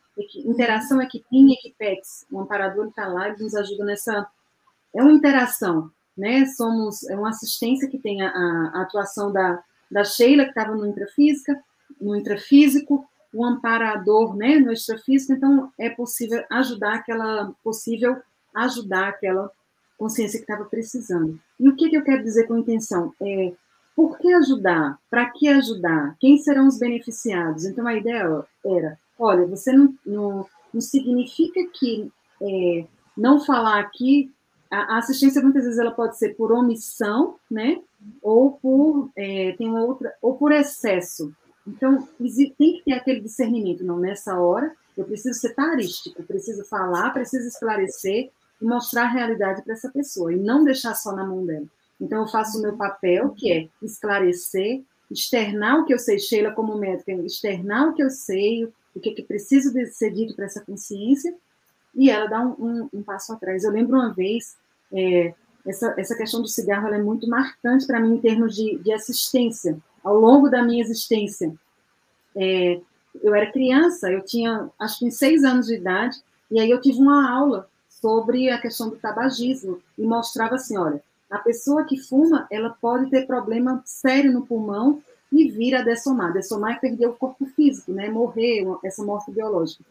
Interação 0.45 1.01
equipim 1.01 1.49
e 1.49 1.53
equipex. 1.53 2.25
O 2.31 2.39
amparador 2.39 2.87
está 2.87 3.07
lá 3.07 3.29
e 3.29 3.41
nos 3.41 3.55
ajuda 3.55 3.85
nessa. 3.85 4.27
É 4.93 5.01
uma 5.01 5.11
interação, 5.11 5.91
né? 6.17 6.45
Somos 6.45 7.03
é 7.09 7.15
uma 7.15 7.29
assistência 7.29 7.89
que 7.89 7.97
tem 7.97 8.21
a, 8.21 8.29
a 8.29 8.81
atuação 8.81 9.31
da, 9.31 9.63
da 9.89 10.03
Sheila, 10.03 10.43
que 10.43 10.49
estava 10.51 10.75
no 10.75 10.85
intrafísica, 10.85 11.61
no 11.99 12.15
intrafísico, 12.15 13.05
o 13.33 13.45
amparador, 13.45 14.35
né? 14.35 14.55
No 14.55 14.71
extrafísico. 14.71 15.33
Então, 15.33 15.71
é 15.77 15.89
possível 15.89 16.43
ajudar 16.49 16.95
aquela. 16.95 17.53
possível 17.63 18.21
ajudar 18.53 19.09
aquela 19.09 19.49
consciência 19.97 20.39
que 20.39 20.43
estava 20.43 20.65
precisando. 20.65 21.39
E 21.59 21.69
o 21.69 21.75
que, 21.75 21.89
que 21.89 21.95
eu 21.95 22.03
quero 22.03 22.23
dizer 22.23 22.47
com 22.47 22.57
intenção? 22.57 23.13
É 23.21 23.53
por 23.95 24.17
que 24.17 24.31
ajudar? 24.33 24.97
Para 25.09 25.29
que 25.29 25.47
ajudar? 25.47 26.15
Quem 26.19 26.37
serão 26.37 26.67
os 26.67 26.79
beneficiados? 26.79 27.65
Então, 27.65 27.85
a 27.85 27.95
ideia 27.95 28.43
era: 28.65 28.97
olha, 29.17 29.45
você 29.45 29.71
não, 29.71 29.93
não, 30.05 30.45
não 30.73 30.81
significa 30.81 31.59
que 31.73 32.11
é, 32.41 32.85
não 33.17 33.39
falar 33.39 33.79
aqui. 33.79 34.31
A, 34.69 34.95
a, 34.95 34.97
assistência 34.99 35.41
muitas 35.41 35.65
vezes 35.65 35.79
ela 35.79 35.91
pode 35.91 36.17
ser 36.17 36.35
por 36.35 36.51
omissão, 36.51 37.35
né? 37.49 37.81
Ou 38.21 38.53
por 38.53 39.09
é, 39.15 39.53
tem 39.57 39.69
outra, 39.77 40.13
ou 40.21 40.35
por 40.35 40.51
excesso. 40.51 41.33
Então 41.67 42.07
tem 42.17 42.77
que 42.77 42.83
ter 42.85 42.93
aquele 42.93 43.19
discernimento. 43.19 43.83
Não 43.83 43.99
nessa 43.99 44.39
hora 44.39 44.73
eu 44.97 45.05
preciso 45.05 45.39
ser 45.39 45.53
tarístico, 45.53 46.23
preciso 46.23 46.63
falar, 46.65 47.11
preciso 47.11 47.47
esclarecer 47.47 48.31
e 48.61 48.65
mostrar 48.65 49.03
a 49.03 49.11
realidade 49.11 49.61
para 49.61 49.73
essa 49.73 49.89
pessoa 49.89 50.33
e 50.33 50.37
não 50.37 50.63
deixar 50.63 50.95
só 50.95 51.13
na 51.13 51.25
mão 51.25 51.45
dela. 51.45 51.65
Então, 52.01 52.21
eu 52.21 52.27
faço 52.27 52.57
o 52.57 52.61
meu 52.63 52.75
papel, 52.75 53.29
que 53.29 53.53
é 53.53 53.69
esclarecer, 53.81 54.81
externar 55.11 55.79
o 55.79 55.85
que 55.85 55.93
eu 55.93 55.99
sei, 55.99 56.17
Sheila, 56.17 56.51
como 56.51 56.75
médica, 56.75 57.11
externar 57.11 57.89
o 57.89 57.93
que 57.93 58.01
eu 58.01 58.09
sei, 58.09 58.65
o 58.95 58.99
que, 58.99 59.11
que 59.11 59.21
preciso 59.21 59.71
de 59.71 59.85
ser 59.85 60.11
dito 60.11 60.35
para 60.35 60.45
essa 60.45 60.61
consciência, 60.61 61.33
e 61.93 62.09
ela 62.09 62.25
dá 62.25 62.41
um, 62.41 62.55
um, 62.57 62.89
um, 62.93 63.03
passo 63.03 63.33
atrás. 63.33 63.63
Eu 63.63 63.71
lembro 63.71 63.97
uma 63.97 64.13
vez, 64.13 64.57
é, 64.91 65.33
essa, 65.65 65.93
essa 65.97 66.15
questão 66.15 66.41
do 66.41 66.47
cigarro 66.47 66.87
é 66.87 67.01
muito 67.01 67.29
marcante 67.29 67.85
para 67.85 67.99
mim 67.99 68.15
em 68.15 68.21
termos 68.21 68.55
de, 68.55 68.79
de 68.79 68.91
assistência, 68.91 69.77
ao 70.03 70.17
longo 70.17 70.49
da 70.49 70.63
minha 70.63 70.81
existência. 70.81 71.53
É, 72.35 72.81
eu 73.21 73.35
era 73.35 73.51
criança, 73.51 74.09
eu 74.11 74.23
tinha 74.23 74.69
acho 74.79 74.99
que 74.99 75.11
seis 75.11 75.43
anos 75.43 75.67
de 75.67 75.75
idade, 75.75 76.17
e 76.49 76.59
aí 76.59 76.69
eu 76.69 76.81
tive 76.81 76.97
uma 76.99 77.29
aula 77.29 77.69
sobre 77.89 78.49
a 78.49 78.59
questão 78.59 78.89
do 78.89 78.95
tabagismo, 78.95 79.79
e 79.97 80.03
mostrava 80.03 80.55
assim, 80.55 80.77
olha, 80.77 81.03
a 81.31 81.39
pessoa 81.39 81.85
que 81.85 81.97
fuma, 81.97 82.45
ela 82.51 82.75
pode 82.81 83.09
ter 83.09 83.25
problema 83.25 83.81
sério 83.85 84.33
no 84.33 84.45
pulmão 84.45 85.01
e 85.31 85.49
vir 85.49 85.73
a 85.75 85.81
dessomar. 85.81 86.33
Dessomar 86.33 86.73
é 86.73 86.79
perder 86.79 87.07
o 87.07 87.13
corpo 87.13 87.45
físico, 87.45 87.93
né? 87.93 88.09
Morrer, 88.09 88.65
essa 88.83 89.03
morte 89.03 89.31
biológica. 89.31 89.83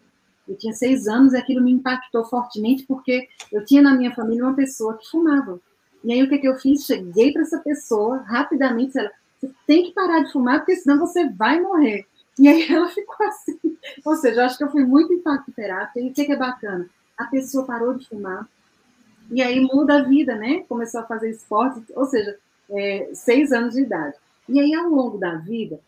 Eu 0.47 0.57
tinha 0.57 0.75
seis 0.75 1.09
anos 1.09 1.33
e 1.33 1.39
aquilo 1.39 1.63
me 1.63 1.73
impactou 1.73 2.25
fortemente 2.25 2.85
porque 2.87 3.27
eu 3.51 3.65
tinha 3.65 3.81
na 3.81 3.95
minha 3.95 4.15
família 4.15 4.45
uma 4.45 4.55
pessoa 4.55 4.99
que 4.99 5.09
fumava. 5.09 5.59
E 6.05 6.13
aí 6.13 6.23
o 6.23 6.29
que, 6.29 6.39
que 6.39 6.49
eu 6.49 6.59
fiz? 6.59 6.85
Cheguei 6.85 7.33
para 7.33 7.43
essa 7.43 7.59
pessoa 7.59 8.19
rapidamente, 8.19 8.99
ela, 8.99 9.11
você 9.41 9.51
tem 9.67 9.85
que 9.85 9.93
parar 9.93 10.21
de 10.21 10.33
fumar 10.33 10.59
porque 10.59 10.77
senão 10.77 10.99
você 10.99 11.29
vai 11.31 11.61
morrer. 11.61 12.07
E 12.39 12.49
aí 12.49 12.71
ela 12.71 12.89
ficou 12.93 13.27
assim. 13.27 13.59
Ou 14.05 14.17
seja, 14.17 14.45
acho 14.45 14.59
que 14.59 14.65
eu 14.65 14.71
fui 14.71 14.85
muito 14.85 15.13
impacto 15.13 15.53
terapia. 15.53 16.03
E 16.03 16.11
o 16.11 16.13
que, 16.13 16.25
que 16.25 16.33
é 16.33 16.37
bacana? 16.37 16.89
A 17.17 17.27
pessoa 17.27 17.65
parou 17.65 17.95
de 17.95 18.07
fumar, 18.09 18.49
e 19.31 19.43
aí 19.43 19.61
muda 19.61 19.99
a 19.99 20.03
vida, 20.03 20.35
né? 20.35 20.65
Começou 20.69 21.01
a 21.01 21.07
fazer 21.07 21.31
esporte, 21.31 21.85
ou 21.95 22.05
seja, 22.05 22.37
é, 22.71 23.11
seis 23.15 23.53
anos 23.53 23.75
de 23.75 23.83
idade. 23.83 24.17
E 24.49 24.59
aí, 24.59 24.75
ao 24.75 24.89
longo 24.89 25.19
da 25.19 25.37
vida, 25.37 25.81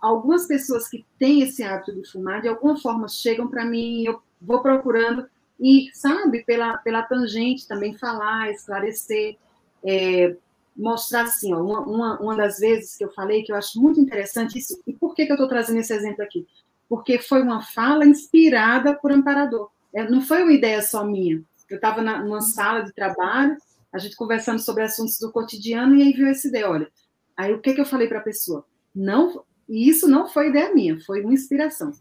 algumas 0.00 0.46
pessoas 0.46 0.88
que 0.88 1.04
têm 1.18 1.42
esse 1.42 1.62
hábito 1.62 1.94
de 1.94 2.10
fumar, 2.10 2.42
de 2.42 2.48
alguma 2.48 2.76
forma, 2.78 3.08
chegam 3.08 3.46
para 3.48 3.64
mim, 3.64 4.04
eu 4.04 4.20
vou 4.40 4.60
procurando, 4.60 5.26
e, 5.60 5.90
sabe, 5.92 6.42
pela, 6.44 6.78
pela 6.78 7.02
tangente 7.02 7.68
também 7.68 7.96
falar, 7.96 8.50
esclarecer, 8.50 9.36
é, 9.84 10.34
mostrar 10.76 11.22
assim, 11.22 11.52
ó, 11.52 11.62
uma, 11.62 11.80
uma, 11.80 12.20
uma 12.20 12.36
das 12.36 12.58
vezes 12.58 12.96
que 12.96 13.04
eu 13.04 13.12
falei, 13.12 13.42
que 13.42 13.52
eu 13.52 13.56
acho 13.56 13.80
muito 13.80 14.00
interessante 14.00 14.58
isso, 14.58 14.80
e 14.86 14.92
por 14.92 15.14
que, 15.14 15.26
que 15.26 15.32
eu 15.32 15.36
estou 15.36 15.48
trazendo 15.48 15.78
esse 15.78 15.92
exemplo 15.92 16.22
aqui? 16.22 16.46
Porque 16.88 17.18
foi 17.18 17.42
uma 17.42 17.62
fala 17.62 18.06
inspirada 18.06 18.94
por 18.94 19.12
Amparador. 19.12 19.70
É, 19.92 20.08
não 20.08 20.22
foi 20.22 20.42
uma 20.42 20.52
ideia 20.52 20.80
só 20.82 21.04
minha, 21.04 21.42
eu 21.70 21.76
estava 21.76 22.02
numa 22.02 22.40
sala 22.40 22.80
de 22.80 22.92
trabalho, 22.92 23.56
a 23.92 23.98
gente 23.98 24.16
conversando 24.16 24.58
sobre 24.58 24.82
assuntos 24.82 25.18
do 25.18 25.32
cotidiano, 25.32 25.94
e 25.94 26.02
aí 26.02 26.12
viu 26.12 26.28
essa 26.28 26.48
ideia, 26.48 26.68
olha. 26.68 26.88
Aí 27.36 27.52
o 27.52 27.60
que, 27.60 27.74
que 27.74 27.80
eu 27.80 27.86
falei 27.86 28.08
para 28.08 28.18
a 28.18 28.22
pessoa? 28.22 28.64
Não, 28.94 29.44
e 29.68 29.88
isso 29.88 30.08
não 30.08 30.28
foi 30.28 30.48
ideia 30.48 30.74
minha, 30.74 31.00
foi 31.00 31.22
uma 31.22 31.32
inspiração. 31.32 31.92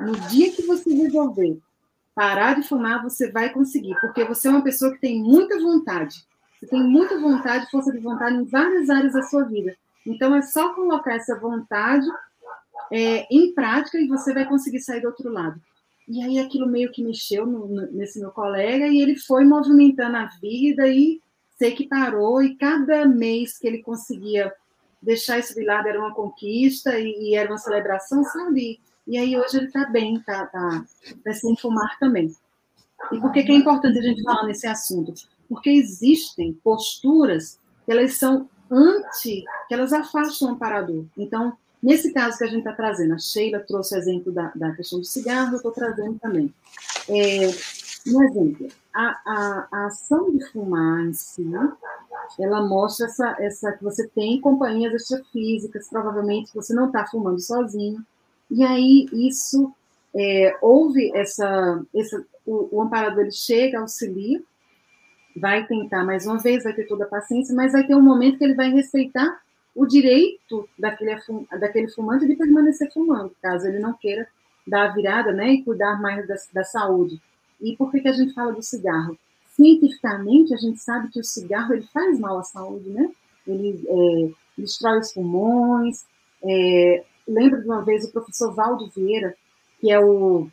No 0.00 0.12
dia 0.28 0.52
que 0.52 0.62
você 0.62 0.92
resolver 0.92 1.58
parar 2.14 2.54
de 2.54 2.66
fumar, 2.66 3.02
você 3.02 3.30
vai 3.30 3.50
conseguir, 3.50 3.94
porque 4.00 4.24
você 4.24 4.48
é 4.48 4.50
uma 4.50 4.62
pessoa 4.62 4.92
que 4.92 5.00
tem 5.00 5.22
muita 5.22 5.58
vontade. 5.58 6.24
Você 6.58 6.66
tem 6.66 6.82
muita 6.82 7.18
vontade, 7.18 7.70
força 7.70 7.90
de 7.90 7.98
vontade 7.98 8.36
em 8.36 8.44
várias 8.44 8.88
áreas 8.90 9.14
da 9.14 9.22
sua 9.22 9.44
vida. 9.44 9.76
Então, 10.06 10.34
é 10.34 10.42
só 10.42 10.74
colocar 10.74 11.14
essa 11.14 11.38
vontade 11.38 12.06
é, 12.90 13.26
em 13.34 13.54
prática 13.54 13.98
e 13.98 14.06
você 14.06 14.34
vai 14.34 14.46
conseguir 14.46 14.80
sair 14.80 15.00
do 15.00 15.08
outro 15.08 15.30
lado. 15.30 15.60
E 16.08 16.22
aí 16.22 16.38
aquilo 16.38 16.66
meio 16.66 16.90
que 16.90 17.02
mexeu 17.02 17.46
no, 17.46 17.66
no, 17.68 17.92
nesse 17.92 18.18
meu 18.18 18.30
colega 18.30 18.86
e 18.88 19.00
ele 19.00 19.16
foi 19.16 19.44
movimentando 19.44 20.16
a 20.16 20.26
vida 20.40 20.88
e 20.88 21.20
se 21.56 21.66
equiparou 21.66 22.42
e 22.42 22.56
cada 22.56 23.06
mês 23.06 23.58
que 23.58 23.66
ele 23.66 23.82
conseguia 23.82 24.52
deixar 25.00 25.38
isso 25.38 25.54
de 25.54 25.64
lado 25.64 25.88
era 25.88 25.98
uma 25.98 26.14
conquista 26.14 26.98
e, 26.98 27.30
e 27.30 27.34
era 27.34 27.50
uma 27.50 27.58
celebração, 27.58 28.24
sabe? 28.24 28.80
E 29.06 29.18
aí 29.18 29.36
hoje 29.36 29.56
ele 29.56 29.66
está 29.66 29.86
bem, 29.86 30.16
está 30.16 30.46
tá, 30.46 30.84
tá 31.24 31.32
sem 31.32 31.56
fumar 31.56 31.98
também. 31.98 32.34
E 33.10 33.20
por 33.20 33.32
que, 33.32 33.42
que 33.42 33.52
é 33.52 33.56
importante 33.56 33.98
a 33.98 34.02
gente 34.02 34.22
falar 34.22 34.44
nesse 34.44 34.66
assunto? 34.66 35.12
Porque 35.48 35.70
existem 35.70 36.52
posturas 36.62 37.58
que 37.84 37.92
elas 37.92 38.14
são 38.14 38.48
anti, 38.70 39.44
que 39.68 39.74
elas 39.74 39.92
afastam 39.92 40.48
o 40.48 40.50
amparador. 40.52 41.04
Então, 41.18 41.56
nesse 41.82 42.12
caso 42.12 42.38
que 42.38 42.44
a 42.44 42.48
gente 42.48 42.58
está 42.58 42.72
trazendo, 42.72 43.14
a 43.14 43.18
Sheila 43.18 43.60
trouxe 43.60 43.94
o 43.94 43.98
exemplo 43.98 44.32
da, 44.32 44.52
da 44.54 44.72
questão 44.72 45.00
do 45.00 45.04
cigarro, 45.04 45.52
eu 45.52 45.56
estou 45.56 45.72
trazendo 45.72 46.18
também. 46.18 46.52
É, 47.08 47.48
um 48.06 48.22
exemplo, 48.22 48.68
a, 48.92 49.20
a, 49.24 49.68
a, 49.72 49.86
ação 49.86 50.30
de 50.30 50.44
fumar 50.50 51.04
em 51.04 51.12
si, 51.12 51.44
ela 52.38 52.66
mostra 52.66 53.06
essa, 53.06 53.36
essa 53.38 53.72
que 53.72 53.82
você 53.82 54.08
tem 54.08 54.40
companhias 54.40 54.92
extrafísicas, 54.94 55.88
provavelmente 55.88 56.54
você 56.54 56.74
não 56.74 56.86
está 56.86 57.06
fumando 57.06 57.40
sozinho, 57.40 58.04
e 58.50 58.62
aí 58.64 59.08
isso 59.12 59.72
é, 60.14 60.56
houve 60.60 61.10
essa, 61.14 61.82
essa 61.94 62.24
o, 62.44 62.76
o 62.76 62.82
amparador 62.82 63.20
ele 63.20 63.32
chega, 63.32 63.80
auxilia, 63.80 64.42
vai 65.36 65.66
tentar 65.66 66.04
mais 66.04 66.26
uma 66.26 66.38
vez, 66.38 66.64
vai 66.64 66.74
ter 66.74 66.86
toda 66.86 67.04
a 67.04 67.08
paciência, 67.08 67.54
mas 67.54 67.72
vai 67.72 67.86
ter 67.86 67.94
um 67.94 68.02
momento 68.02 68.38
que 68.38 68.44
ele 68.44 68.54
vai 68.54 68.70
respeitar 68.70 69.40
o 69.74 69.86
direito 69.86 70.68
daquele, 70.78 71.16
daquele 71.58 71.88
fumante 71.88 72.26
de 72.26 72.36
permanecer 72.36 72.92
fumando, 72.92 73.34
caso 73.40 73.66
ele 73.66 73.78
não 73.78 73.94
queira 73.94 74.26
dar 74.66 74.90
a 74.90 74.92
virada 74.92 75.32
né, 75.32 75.54
e 75.54 75.64
cuidar 75.64 76.00
mais 76.00 76.26
da, 76.26 76.34
da 76.52 76.64
saúde. 76.64 77.20
E 77.60 77.76
por 77.76 77.90
que, 77.90 78.00
que 78.00 78.08
a 78.08 78.12
gente 78.12 78.34
fala 78.34 78.52
do 78.52 78.62
cigarro? 78.62 79.18
Cientificamente, 79.48 80.54
a 80.54 80.56
gente 80.56 80.78
sabe 80.78 81.08
que 81.10 81.20
o 81.20 81.24
cigarro 81.24 81.74
ele 81.74 81.86
faz 81.92 82.18
mal 82.18 82.38
à 82.38 82.42
saúde, 82.42 82.88
né? 82.88 83.10
Ele 83.46 83.84
é, 83.86 84.30
destrói 84.56 84.98
os 84.98 85.12
pulmões. 85.12 86.04
É, 86.42 87.04
lembro 87.28 87.60
de 87.60 87.66
uma 87.66 87.84
vez 87.84 88.04
o 88.04 88.12
professor 88.12 88.52
Valdo 88.54 88.90
Vieira, 88.94 89.36
que 89.80 89.90
é 89.90 90.00
o, 90.00 90.48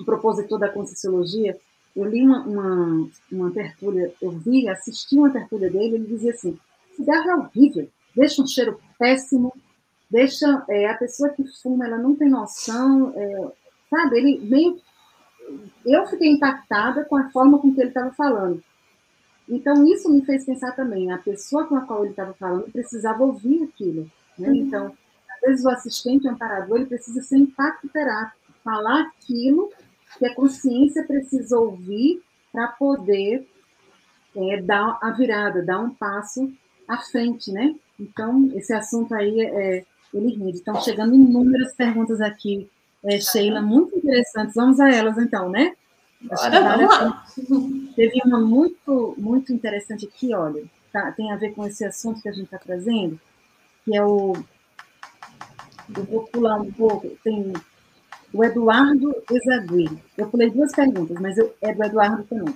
o 0.00 0.04
propositor 0.04 0.58
da 0.58 0.68
Conscienciologia, 0.68 1.58
eu 1.96 2.04
li 2.04 2.22
uma, 2.22 2.42
uma, 2.42 3.10
uma 3.32 3.50
tertúlia, 3.50 4.12
eu 4.20 4.30
vi, 4.30 4.68
assisti 4.68 5.16
uma 5.16 5.30
tertúlia 5.30 5.70
dele, 5.70 5.96
ele 5.96 6.06
dizia 6.06 6.30
assim, 6.30 6.58
cigarro 6.96 7.30
é 7.30 7.36
horrível, 7.36 7.88
deixa 8.18 8.42
um 8.42 8.46
cheiro 8.46 8.80
péssimo, 8.98 9.54
deixa 10.10 10.64
é, 10.68 10.88
a 10.88 10.94
pessoa 10.94 11.30
que 11.30 11.44
fuma, 11.62 11.86
ela 11.86 11.98
não 11.98 12.16
tem 12.16 12.28
noção, 12.28 13.12
é, 13.16 13.52
sabe? 13.88 14.18
Ele 14.18 14.40
meio, 14.40 14.80
eu 15.86 16.06
fiquei 16.06 16.28
impactada 16.28 17.04
com 17.04 17.16
a 17.16 17.30
forma 17.30 17.58
com 17.58 17.72
que 17.72 17.80
ele 17.80 17.90
estava 17.90 18.12
falando. 18.12 18.62
Então 19.48 19.86
isso 19.86 20.10
me 20.10 20.22
fez 20.24 20.44
pensar 20.44 20.72
também, 20.72 21.12
a 21.12 21.18
pessoa 21.18 21.66
com 21.66 21.76
a 21.76 21.82
qual 21.82 22.02
ele 22.02 22.10
estava 22.10 22.34
falando 22.34 22.70
precisava 22.72 23.22
ouvir 23.22 23.62
aquilo, 23.62 24.10
né? 24.36 24.48
Uhum. 24.48 24.54
Então, 24.54 24.96
às 25.30 25.40
vezes 25.40 25.64
o 25.64 25.70
assistente 25.70 26.28
amparador 26.28 26.78
ele 26.78 26.86
precisa 26.86 27.22
ser 27.22 27.38
impacto 27.38 27.88
terápico, 27.88 28.52
falar 28.64 29.02
aquilo 29.02 29.70
que 30.18 30.26
a 30.26 30.34
consciência 30.34 31.06
precisa 31.06 31.56
ouvir 31.58 32.22
para 32.52 32.68
poder 32.68 33.48
é, 34.36 34.60
dar 34.62 34.98
a 35.00 35.10
virada, 35.12 35.62
dar 35.62 35.78
um 35.78 35.90
passo 35.90 36.52
à 36.86 36.98
frente, 36.98 37.52
né? 37.52 37.74
Então, 37.98 38.50
esse 38.54 38.72
assunto 38.72 39.14
aí, 39.14 39.40
é, 39.40 39.84
ele 40.14 40.36
rende. 40.36 40.58
Estão 40.58 40.80
chegando 40.80 41.14
inúmeras 41.14 41.74
perguntas 41.74 42.20
aqui, 42.20 42.68
é, 43.02 43.20
Sheila, 43.20 43.60
muito 43.60 43.96
interessantes. 43.96 44.54
Vamos 44.54 44.80
a 44.80 44.90
elas, 44.90 45.18
então, 45.18 45.48
né? 45.48 45.74
Bora, 46.20 46.60
vamos 46.76 46.98
lá. 46.98 47.24
Teve 47.94 48.20
uma 48.24 48.40
muito, 48.40 49.14
muito 49.16 49.52
interessante 49.52 50.06
aqui, 50.06 50.34
olha, 50.34 50.64
tá, 50.92 51.12
tem 51.12 51.30
a 51.32 51.36
ver 51.36 51.54
com 51.54 51.64
esse 51.66 51.84
assunto 51.84 52.20
que 52.20 52.28
a 52.28 52.32
gente 52.32 52.46
está 52.46 52.58
trazendo, 52.58 53.18
que 53.84 53.96
é 53.96 54.04
o. 54.04 54.32
Eu 55.96 56.04
vou 56.04 56.24
pular 56.24 56.60
um 56.60 56.70
pouco, 56.72 57.08
tem 57.22 57.52
o 58.32 58.44
Eduardo 58.44 59.14
Exagui. 59.30 59.88
Eu 60.16 60.28
pulei 60.28 60.50
duas 60.50 60.72
perguntas, 60.72 61.18
mas 61.20 61.38
eu, 61.38 61.54
é 61.62 61.72
do 61.72 61.84
Eduardo 61.84 62.24
também. 62.24 62.54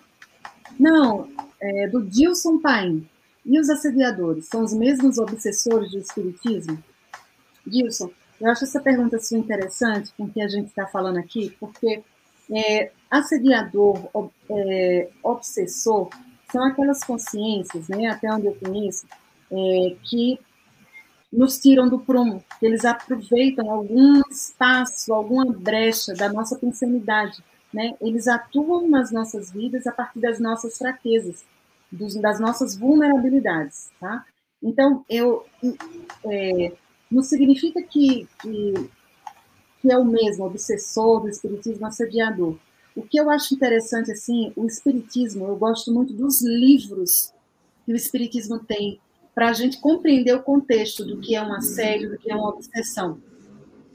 Não, 0.79 1.29
é 1.61 1.87
do 1.89 2.03
Dilson 2.03 2.59
Paim. 2.59 3.09
E 3.45 3.59
os 3.59 3.69
assediadores? 3.69 4.47
São 4.47 4.63
os 4.63 4.73
mesmos 4.73 5.19
obsessores 5.19 5.91
do 5.91 5.99
espiritismo? 5.99 6.83
Dilson, 7.67 8.11
eu 8.41 8.51
acho 8.51 8.65
essa 8.65 8.81
pergunta 8.81 9.19
sua 9.19 9.39
interessante 9.39 10.13
com 10.17 10.29
que 10.29 10.41
a 10.41 10.49
gente 10.49 10.69
está 10.69 10.87
falando 10.87 11.19
aqui, 11.19 11.57
porque 11.61 12.03
é, 12.51 12.91
assediador, 13.11 14.09
ob, 14.13 14.31
é, 14.51 15.09
obsessor, 15.23 16.09
são 16.51 16.65
aquelas 16.65 17.03
consciências, 17.05 17.89
né, 17.89 18.09
até 18.09 18.31
onde 18.33 18.47
eu 18.47 18.55
conheço, 18.55 19.07
é, 19.51 19.97
que 20.03 20.39
nos 21.33 21.59
tiram 21.59 21.89
do 21.89 21.99
prumo, 21.99 22.45
eles 22.61 22.85
aproveitam 22.85 23.71
algum 23.71 24.21
espaço, 24.31 25.15
alguma 25.15 25.47
brecha 25.47 26.13
da 26.13 26.31
nossa 26.31 26.57
pensanidade, 26.57 27.43
né? 27.73 27.95
Eles 28.03 28.29
atuam 28.29 28.87
nas 28.87 29.11
nossas 29.11 29.51
vidas 29.51 29.87
a 29.87 29.93
partir 29.93 30.21
das 30.21 30.39
nossas 30.39 30.77
fraquezas, 30.77 31.43
dos, 31.93 32.15
das 32.17 32.41
nossas 32.41 32.77
vulnerabilidades, 32.77 33.91
tá? 34.01 34.25
Então, 34.63 35.05
eu 35.09 35.45
é, 36.25 36.73
não 37.11 37.23
significa 37.23 37.83
que, 37.83 38.27
que, 38.41 38.91
que 39.81 39.93
é 39.93 39.99
o 39.99 40.05
mesmo 40.05 40.47
obsessor 40.47 41.21
do 41.21 41.29
espiritismo 41.29 41.87
assediador. 41.87 42.57
O 42.97 43.03
que 43.03 43.19
eu 43.19 43.31
acho 43.31 43.55
interessante, 43.55 44.11
assim, 44.11 44.53
o 44.57 44.67
espiritismo, 44.67 45.47
eu 45.47 45.57
gosto 45.57 45.93
muito 45.93 46.13
dos 46.13 46.43
livros 46.43 47.33
que 47.85 47.93
o 47.93 47.97
espiritismo 47.97 48.59
tem 48.59 49.01
para 49.35 49.49
a 49.49 49.53
gente 49.53 49.81
compreender 49.81 50.35
o 50.35 50.43
contexto 50.43 51.05
do 51.05 51.19
que 51.19 51.35
é 51.35 51.43
um 51.43 51.53
assédio, 51.55 52.11
do 52.11 52.19
que 52.19 52.31
é 52.31 52.37
uma 52.37 52.51
obsessão. 52.51 53.21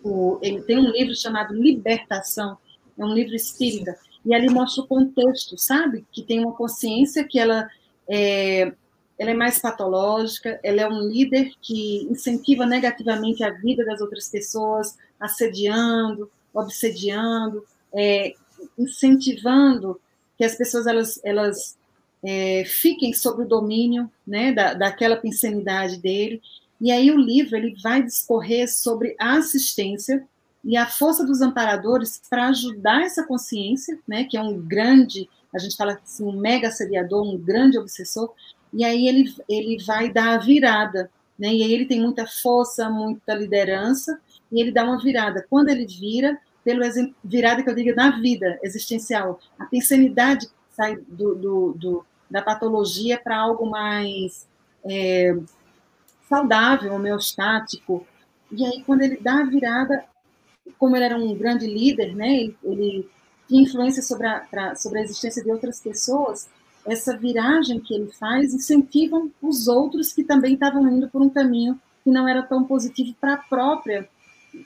O, 0.03 0.39
ele 0.41 0.61
tem 0.61 0.77
um 0.77 0.91
livro 0.91 1.15
chamado 1.15 1.53
Libertação, 1.53 2.57
é 2.97 3.05
um 3.05 3.13
livro 3.13 3.35
espírita, 3.35 3.95
e 4.25 4.33
ali 4.33 4.49
mostra 4.49 4.83
o 4.83 4.87
contexto, 4.87 5.57
sabe? 5.57 6.05
Que 6.11 6.23
tem 6.23 6.39
uma 6.39 6.53
consciência 6.53 7.23
que 7.23 7.39
ela 7.39 7.69
é, 8.10 8.72
ela 9.18 9.32
é 9.32 9.34
mais 9.34 9.60
patológica, 9.60 10.60
ela 10.64 10.82
é 10.82 10.88
um 10.88 11.01
líder 11.01 11.51
que 11.62 12.03
incentiva 12.10 12.66
negativamente 12.66 13.43
a 13.43 13.51
vida 13.51 13.84
das 13.84 13.99
outras 13.99 14.30
pessoas, 14.30 14.97
assediando, 15.20 16.30
obsediando, 16.53 17.66
é, 17.93 18.34
incentivando 18.78 19.99
que 20.38 20.43
as 20.43 20.55
pessoas 20.55 20.86
elas, 20.86 21.20
elas 21.24 21.78
é, 22.24 22.64
fiquem 22.66 23.14
sob 23.14 23.43
o 23.43 23.47
domínio 23.47 24.10
né, 24.26 24.51
da, 24.51 24.74
daquela 24.74 25.18
pensanidade 25.18 25.97
dele. 25.97 26.41
E 26.80 26.91
aí 26.91 27.10
o 27.10 27.18
livro 27.18 27.55
ele 27.55 27.76
vai 27.82 28.03
discorrer 28.03 28.72
sobre 28.72 29.16
a 29.20 29.38
assistência 29.38 30.24
e 30.64 30.78
a 30.78 30.86
força 30.86 31.26
dos 31.26 31.41
amparadores 31.41 32.22
para 32.30 32.49
ajudar 32.49 33.03
essa 33.03 33.26
consciência, 33.26 33.97
né, 34.08 34.26
que 34.26 34.38
é 34.38 34.41
um 34.41 34.60
grande, 34.60 35.30
a 35.53 35.57
gente 35.59 35.75
fala 35.75 35.93
assim, 35.93 36.23
um 36.23 36.37
mega 36.37 36.69
seriador, 36.71 37.23
um 37.23 37.37
grande 37.37 37.77
obsessor, 37.77 38.33
e 38.73 38.83
aí 38.83 39.07
ele, 39.07 39.33
ele 39.47 39.83
vai 39.85 40.11
dar 40.11 40.35
a 40.35 40.37
virada, 40.37 41.09
né, 41.37 41.47
e 41.49 41.63
aí 41.63 41.73
ele 41.73 41.85
tem 41.85 42.01
muita 42.01 42.25
força, 42.25 42.89
muita 42.89 43.33
liderança, 43.33 44.19
e 44.51 44.61
ele 44.61 44.71
dá 44.71 44.83
uma 44.83 45.01
virada. 45.01 45.45
Quando 45.49 45.69
ele 45.69 45.85
vira, 45.85 46.37
pelo 46.63 46.81
virada 47.23 47.63
que 47.63 47.69
eu 47.69 47.75
digo 47.75 47.95
na 47.95 48.19
vida 48.19 48.59
existencial, 48.63 49.39
a 49.57 49.65
pensanidade 49.65 50.47
sai 50.71 50.97
do, 50.97 51.35
do, 51.35 51.73
do 51.73 52.05
da 52.29 52.41
patologia 52.41 53.17
para 53.17 53.37
algo 53.37 53.69
mais 53.69 54.47
é, 54.83 55.35
saudável, 56.27 56.93
homeostático. 56.93 58.05
E 58.51 58.65
aí, 58.65 58.83
quando 58.83 59.01
ele 59.01 59.17
dá 59.17 59.39
a 59.39 59.45
virada, 59.45 60.03
como 60.77 60.95
ele 60.95 61.05
era 61.05 61.17
um 61.17 61.33
grande 61.35 61.65
líder, 61.65 62.15
né, 62.15 62.27
ele, 62.27 62.57
ele 62.63 63.09
tinha 63.47 63.63
influência 63.63 64.01
sobre 64.01 64.27
a, 64.27 64.39
pra, 64.39 64.75
sobre 64.75 64.99
a 64.99 65.03
existência 65.03 65.43
de 65.43 65.49
outras 65.49 65.79
pessoas, 65.79 66.47
essa 66.85 67.17
viragem 67.17 67.79
que 67.79 67.93
ele 67.93 68.11
faz 68.13 68.53
incentivam 68.53 69.31
os 69.41 69.67
outros 69.67 70.13
que 70.13 70.23
também 70.23 70.53
estavam 70.53 70.87
indo 70.87 71.09
por 71.09 71.21
um 71.21 71.29
caminho 71.29 71.79
que 72.03 72.09
não 72.09 72.27
era 72.27 72.41
tão 72.41 72.63
positivo 72.63 73.13
para 73.19 73.33
a 73.33 73.37
própria 73.37 74.07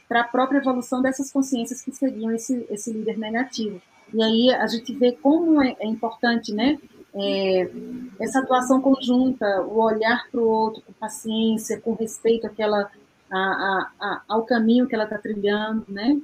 para 0.07 0.21
a 0.21 0.23
própria 0.23 0.59
evolução 0.59 1.01
dessas 1.01 1.32
consciências 1.32 1.82
que 1.82 1.91
seguiam 1.91 2.32
esse, 2.32 2.65
esse 2.69 2.93
líder 2.93 3.17
negativo. 3.17 3.82
E 4.13 4.23
aí 4.23 4.53
a 4.53 4.67
gente 4.67 4.93
vê 4.93 5.11
como 5.13 5.61
é, 5.61 5.75
é 5.79 5.88
importante, 5.88 6.53
né? 6.53 6.77
É, 7.13 7.69
essa 8.19 8.39
atuação 8.39 8.79
conjunta, 8.79 9.45
o 9.63 9.82
olhar 9.82 10.27
para 10.32 10.39
o 10.39 10.47
outro 10.47 10.82
com 10.84 10.93
paciência, 10.93 11.79
com 11.79 11.93
respeito 11.93 12.47
àquela, 12.47 12.89
a, 13.29 13.38
a, 13.38 13.91
a, 13.99 14.21
ao 14.29 14.43
caminho 14.43 14.88
que 14.88 14.95
ela 14.95 15.05
está 15.05 15.17
trilhando, 15.17 15.86
né? 15.89 16.17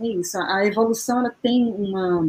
É 0.00 0.06
isso. 0.06 0.38
A 0.38 0.66
evolução 0.66 1.20
ela 1.20 1.34
tem 1.42 1.64
uma 1.72 2.28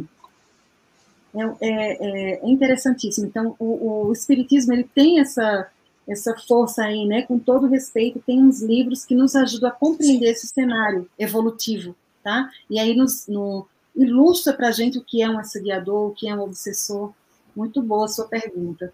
é, 1.33 1.43
é, 1.61 2.33
é 2.35 2.47
interessantíssimo. 2.47 3.27
Então, 3.27 3.55
o, 3.59 4.07
o, 4.07 4.13
espiritismo 4.13 4.73
ele 4.73 4.83
tem 4.83 5.19
essa 5.19 5.69
essa 6.07 6.35
força 6.47 6.83
aí, 6.83 7.03
né? 7.05 7.23
Com 7.23 7.39
todo 7.39 7.65
respeito, 7.65 8.21
tem 8.25 8.39
uns 8.39 8.61
livros 8.61 9.03
que 9.03 9.15
nos 9.15 9.35
ajudam 9.35 9.69
a 9.69 9.73
compreender 9.73 10.29
esse 10.29 10.45
cenário 10.45 11.09
evolutivo, 11.17 11.95
tá? 12.23 12.47
E 12.69 12.79
aí 12.79 12.95
nos, 12.95 13.25
no, 13.27 13.67
ilustra 13.95 14.53
para 14.53 14.67
a 14.67 14.71
gente 14.71 14.99
o 14.99 15.03
que 15.03 15.21
é 15.23 15.29
um 15.29 15.39
assediador, 15.39 16.11
o 16.11 16.13
que 16.13 16.29
é 16.29 16.35
um 16.35 16.41
obsessor. 16.41 17.11
Muito 17.55 17.81
boa 17.81 18.05
a 18.05 18.09
sua 18.09 18.25
pergunta. 18.25 18.93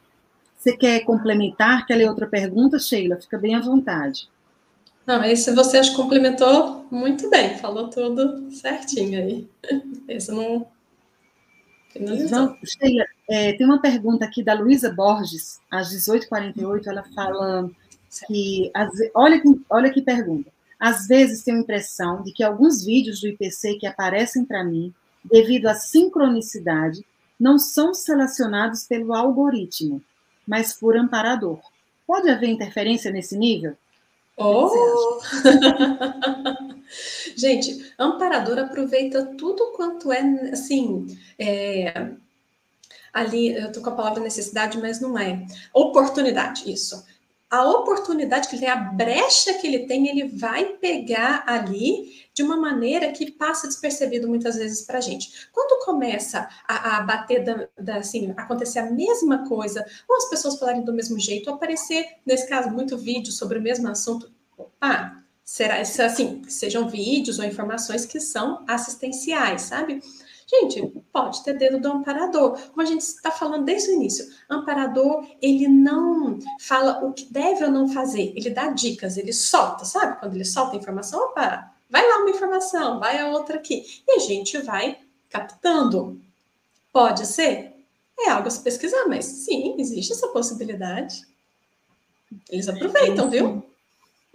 Você 0.58 0.78
quer 0.78 1.00
complementar? 1.02 1.86
Quer 1.86 1.96
ler 1.96 2.08
outra 2.08 2.28
pergunta, 2.28 2.78
Sheila? 2.78 3.18
Fica 3.20 3.38
bem 3.38 3.56
à 3.56 3.60
vontade. 3.60 4.30
Não, 5.06 5.24
esse 5.24 5.52
você 5.54 5.78
acho 5.78 5.96
complementou 5.96 6.86
muito 6.92 7.30
bem, 7.30 7.58
falou 7.58 7.90
tudo 7.90 8.52
certinho 8.52 9.20
aí. 9.20 9.50
Esse 10.08 10.32
não. 10.32 10.68
Não, 12.30 12.58
Sheila, 12.64 13.06
é, 13.30 13.52
tem 13.54 13.66
uma 13.66 13.82
pergunta 13.82 14.24
aqui 14.24 14.42
da 14.42 14.54
Luísa 14.54 14.94
Borges, 14.94 15.60
às 15.70 15.90
18h48, 15.94 16.88
ela 16.88 17.04
fala 17.14 17.70
que. 18.28 18.72
Olha, 19.14 19.42
olha 19.70 19.92
que 19.92 20.02
pergunta. 20.02 20.50
Às 20.80 21.08
vezes 21.08 21.44
tenho 21.44 21.58
a 21.58 21.62
impressão 21.62 22.24
de 22.24 22.32
que 22.32 22.44
alguns 22.44 22.84
vídeos 22.84 23.20
do 23.20 23.28
IPC 23.28 23.76
que 23.76 23.86
aparecem 23.86 24.46
para 24.46 24.64
mim, 24.64 24.94
devido 25.24 25.68
à 25.68 25.76
sincronicidade, 25.76 27.06
não 27.40 27.58
são 27.58 27.94
selecionados 27.94 28.86
pelo 28.86 29.14
algoritmo, 29.14 30.02
mas 30.48 30.74
por 30.74 30.96
amparador. 30.98 31.60
Pode 32.08 32.30
haver 32.30 32.50
interferência 32.50 33.12
nesse 33.12 33.38
nível? 33.38 33.76
Oh! 34.44 35.22
Gente, 37.36 37.94
amparador 37.98 38.60
aproveita 38.60 39.36
tudo 39.38 39.72
quanto 39.76 40.12
é, 40.12 40.50
assim, 40.52 41.08
é, 41.40 42.12
ali, 43.14 43.56
eu 43.56 43.72
tô 43.72 43.82
com 43.82 43.90
a 43.90 43.96
palavra 43.96 44.22
necessidade, 44.24 44.78
mas 44.80 45.00
não 45.00 45.18
é. 45.18 45.46
Oportunidade, 45.74 46.72
isso. 46.72 47.06
A 47.52 47.70
oportunidade 47.70 48.48
que 48.48 48.56
ele 48.56 48.62
tem, 48.62 48.70
a 48.70 48.78
brecha 48.78 49.54
que 49.56 49.68
ele 49.68 49.86
tem, 49.86 50.08
ele 50.08 50.30
vai 50.30 50.78
pegar 50.78 51.44
ali 51.46 52.26
de 52.34 52.42
uma 52.42 52.56
maneira 52.56 53.12
que 53.12 53.30
passa 53.30 53.68
despercebido 53.68 54.26
muitas 54.26 54.56
vezes 54.56 54.84
para 54.84 55.00
a 55.00 55.02
gente. 55.02 55.50
Quando 55.52 55.84
começa 55.84 56.48
a, 56.66 56.98
a 56.98 57.02
bater, 57.02 57.44
da, 57.44 57.68
da, 57.78 57.98
assim, 57.98 58.34
acontecer 58.38 58.80
a 58.80 58.90
mesma 58.90 59.50
coisa, 59.50 59.86
ou 60.08 60.16
as 60.16 60.30
pessoas 60.30 60.58
falarem 60.58 60.86
do 60.86 60.94
mesmo 60.94 61.20
jeito, 61.20 61.50
aparecer, 61.50 62.06
nesse 62.26 62.48
caso, 62.48 62.70
muito 62.70 62.98
vídeo 62.98 63.34
sobre 63.34 63.60
o 63.60 63.62
mesmo 63.62 63.90
assunto, 63.90 64.32
opa, 64.58 65.22
será 65.44 65.82
assim, 65.82 66.42
sejam 66.48 66.88
vídeos 66.88 67.38
ou 67.38 67.44
informações 67.44 68.06
que 68.06 68.22
são 68.22 68.64
assistenciais, 68.66 69.64
sabe? 69.64 70.02
Gente, 70.52 70.86
pode 71.14 71.42
ter 71.46 71.54
dedo 71.54 71.80
do 71.80 71.88
amparador. 71.88 72.60
Como 72.72 72.82
a 72.82 72.86
gente 72.86 73.00
está 73.00 73.32
falando 73.32 73.64
desde 73.64 73.90
o 73.90 73.94
início, 73.94 74.28
amparador, 74.50 75.26
ele 75.42 75.66
não 75.70 76.40
fala 76.60 77.06
o 77.06 77.14
que 77.14 77.32
deve 77.32 77.64
ou 77.64 77.72
não 77.72 77.88
fazer, 77.88 78.34
ele 78.36 78.50
dá 78.50 78.68
dicas, 78.68 79.16
ele 79.16 79.32
solta, 79.32 79.86
sabe? 79.86 80.20
Quando 80.20 80.36
ele 80.36 80.44
solta 80.44 80.76
a 80.76 80.80
informação, 80.80 81.22
opa, 81.22 81.72
vai 81.90 82.06
lá 82.06 82.18
uma 82.18 82.30
informação, 82.30 83.00
vai 83.00 83.18
a 83.18 83.30
outra 83.30 83.56
aqui. 83.56 83.86
E 84.06 84.18
a 84.18 84.20
gente 84.20 84.58
vai 84.58 85.00
captando. 85.30 86.20
Pode 86.92 87.26
ser? 87.26 87.72
É 88.20 88.30
algo 88.30 88.50
a 88.50 88.52
se 88.52 88.62
pesquisar, 88.62 89.08
mas 89.08 89.24
sim, 89.24 89.76
existe 89.80 90.12
essa 90.12 90.28
possibilidade. 90.28 91.26
Eles 92.50 92.68
aproveitam, 92.68 93.30
viu? 93.30 93.64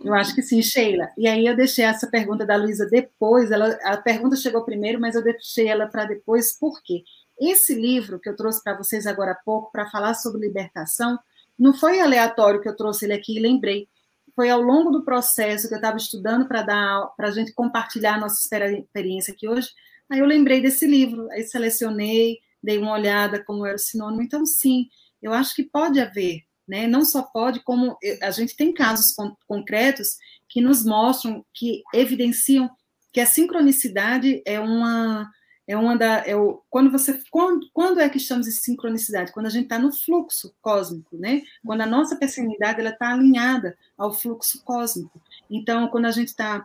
Eu 0.07 0.15
acho 0.15 0.35
que 0.35 0.43
sim, 0.43 0.63
Sheila. 0.63 1.09
E 1.19 1.27
aí 1.27 1.47
eu 1.47 1.57
deixei 1.57 1.85
essa 1.85 2.07
pergunta 2.07 2.47
da 2.47 2.57
Luísa 2.57 2.87
depois. 2.87 3.51
Ela, 3.51 3.79
a 3.83 3.97
pergunta 3.97 4.37
chegou 4.37 4.65
primeiro, 4.65 5.01
mas 5.01 5.15
eu 5.15 5.23
deixei 5.23 5.69
ela 5.69 5.87
para 5.87 6.05
depois, 6.05 6.57
por 6.57 6.81
quê? 6.83 7.03
Esse 7.39 7.75
livro 7.75 8.21
que 8.21 8.29
eu 8.29 8.37
trouxe 8.37 8.63
para 8.63 8.77
vocês 8.77 9.07
agora 9.07 9.33
há 9.33 9.35
pouco, 9.35 9.71
para 9.73 9.91
falar 9.91 10.15
sobre 10.15 10.47
libertação, 10.47 11.19
não 11.59 11.75
foi 11.75 12.01
aleatório 12.01 12.61
que 12.61 12.69
eu 12.69 12.77
trouxe 12.77 13.05
ele 13.05 13.15
aqui 13.15 13.37
e 13.37 13.41
lembrei 13.41 13.89
foi 14.37 14.51
ao 14.51 14.61
longo 14.61 14.91
do 14.91 15.03
processo 15.03 15.67
que 15.67 15.73
eu 15.73 15.79
estava 15.79 15.97
estudando 15.97 16.47
para 16.47 16.61
dar 16.61 17.07
para 17.17 17.29
a 17.29 17.31
gente 17.31 17.55
compartilhar 17.55 18.17
a 18.17 18.21
nossa 18.21 18.39
experiência 18.39 19.33
aqui 19.33 19.49
hoje. 19.49 19.71
Aí 20.11 20.19
eu 20.19 20.27
lembrei 20.27 20.61
desse 20.61 20.87
livro, 20.87 21.29
aí 21.31 21.43
selecionei, 21.43 22.39
dei 22.63 22.77
uma 22.77 22.93
olhada 22.93 23.43
como 23.43 23.65
era 23.65 23.77
o 23.77 23.79
sinônimo. 23.79 24.23
Então, 24.23 24.45
sim, 24.45 24.89
eu 25.23 25.33
acho 25.33 25.55
que 25.55 25.65
pode 25.65 25.99
haver, 25.99 26.43
né? 26.67 26.87
Não 26.87 27.05
só 27.05 27.23
pode, 27.23 27.61
como 27.61 27.97
a 28.23 28.31
gente 28.31 28.57
tem 28.57 28.73
casos 28.73 29.15
concretos 29.47 30.17
que 30.49 30.61
nos 30.61 30.85
mostram, 30.85 31.45
que 31.55 31.83
evidenciam 31.93 32.71
que 33.13 33.21
a 33.21 33.27
sincronicidade 33.27 34.43
é 34.45 34.61
uma 34.61 35.31
é 35.67 35.77
uma 35.77 35.97
da 35.97 36.19
é 36.27 36.37
o, 36.37 36.63
quando 36.71 36.93
você 36.93 37.21
quando, 37.31 37.67
quando 37.73 37.99
é 37.99 38.09
que 38.09 38.19
estamos 38.19 38.47
em 38.47 38.51
sincronicidade? 38.51 39.33
Quando 39.33 39.47
a 39.47 39.51
gente 39.51 39.65
está 39.65 39.79
no 39.79 39.91
fluxo 39.93 40.55
cósmico 40.61 41.17
né? 41.17 41.43
Quando 41.65 41.81
a 41.81 41.87
nossa 41.87 42.15
personalidade 42.17 42.81
ela 42.81 42.91
está 42.91 43.13
alinhada 43.13 43.77
ao 43.97 44.13
fluxo 44.13 44.63
cósmico. 44.65 45.21
Então 45.51 45.89
quando 45.89 46.05
a 46.05 46.11
gente 46.11 46.29
está 46.29 46.65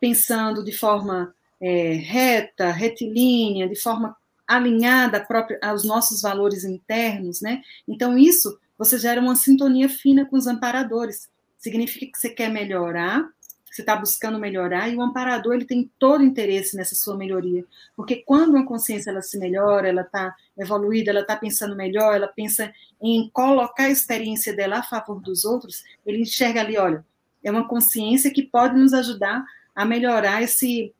pensando 0.00 0.64
de 0.64 0.72
forma 0.72 1.34
é, 1.60 1.92
reta 1.92 2.72
retilínea 2.72 3.68
de 3.68 3.76
forma 3.76 4.16
alinhada 4.46 5.24
própria 5.24 5.58
aos 5.62 5.84
nossos 5.84 6.20
valores 6.20 6.64
internos 6.64 7.40
né? 7.40 7.62
Então 7.86 8.18
isso 8.18 8.58
você 8.84 8.98
gera 8.98 9.20
uma 9.20 9.36
sintonia 9.36 9.88
fina 9.88 10.24
com 10.26 10.36
os 10.36 10.46
amparadores. 10.46 11.28
Significa 11.58 12.06
que 12.06 12.18
você 12.18 12.28
quer 12.28 12.48
melhorar 12.48 13.28
você 13.72 13.80
está 13.80 13.96
buscando 13.96 14.38
melhorar, 14.38 14.90
e 14.90 14.96
o 14.96 15.00
amparador 15.00 15.54
ele 15.54 15.64
tem 15.64 15.90
todo 15.98 16.22
interesse 16.22 16.76
nessa 16.76 16.94
sua 16.94 17.16
melhoria, 17.16 17.64
porque 17.96 18.16
quando 18.16 18.50
uma 18.50 18.66
consciência 18.66 19.10
ela 19.10 19.22
se 19.22 19.38
melhora, 19.38 19.88
ela 19.88 20.02
está 20.02 20.34
evoluída, 20.58 21.10
ela 21.10 21.20
está 21.20 21.34
pensando 21.36 21.74
melhor, 21.74 22.14
ela 22.14 22.28
pensa 22.28 22.70
em 23.00 23.30
colocar 23.32 23.84
a 23.84 23.90
experiência 23.90 24.54
dela 24.54 24.80
a 24.80 24.82
favor 24.82 25.22
dos 25.22 25.46
outros, 25.46 25.82
ele 26.04 26.20
enxerga 26.20 26.60
ali, 26.60 26.76
olha, 26.76 27.02
é 27.42 27.50
uma 27.50 27.66
consciência 27.66 28.30
que 28.30 28.42
pode 28.42 28.76
nos 28.76 28.92
ajudar 28.92 29.42
a 29.74 29.86
melhorar 29.86 30.42
esse 30.42 30.94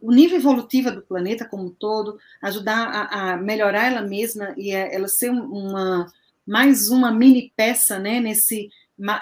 o 0.00 0.10
nível 0.10 0.38
evolutivo 0.38 0.90
do 0.90 1.02
planeta 1.02 1.44
como 1.44 1.64
um 1.64 1.70
todo, 1.70 2.18
ajudar 2.40 2.88
a, 2.88 3.32
a 3.32 3.36
melhorar 3.36 3.92
ela 3.92 4.00
mesma 4.00 4.54
e 4.56 4.74
a, 4.74 4.90
ela 4.90 5.06
ser 5.06 5.28
uma 5.28 6.10
mais 6.50 6.88
uma 6.88 7.12
mini 7.12 7.52
peça, 7.54 7.96
né, 7.96 8.18
nesse 8.18 8.68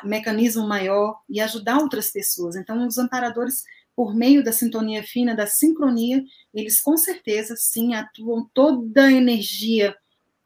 mecanismo 0.02 0.66
maior 0.66 1.20
e 1.28 1.42
ajudar 1.42 1.76
outras 1.76 2.10
pessoas. 2.10 2.56
Então, 2.56 2.86
os 2.86 2.96
amparadores, 2.96 3.64
por 3.94 4.14
meio 4.14 4.42
da 4.42 4.50
sintonia 4.50 5.02
fina, 5.02 5.36
da 5.36 5.46
sincronia, 5.46 6.24
eles 6.54 6.80
com 6.80 6.96
certeza, 6.96 7.54
sim, 7.54 7.92
atuam 7.92 8.48
toda 8.54 9.04
a 9.04 9.12
energia, 9.12 9.94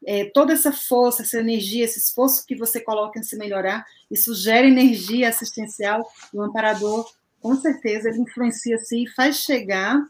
é, 0.04 0.24
toda 0.24 0.54
essa 0.54 0.72
força, 0.72 1.22
essa 1.22 1.38
energia, 1.38 1.84
esse 1.84 2.00
esforço 2.00 2.44
que 2.44 2.56
você 2.56 2.80
coloca 2.80 3.16
em 3.16 3.22
se 3.22 3.36
melhorar, 3.36 3.86
isso 4.10 4.34
gera 4.34 4.66
energia 4.66 5.28
assistencial 5.28 6.04
e 6.34 6.36
o 6.36 6.42
amparador, 6.42 7.08
com 7.40 7.54
certeza, 7.54 8.08
ele 8.08 8.22
influencia 8.22 8.76
sim 8.78 9.04
e 9.04 9.10
faz 9.10 9.36
chegar 9.36 10.04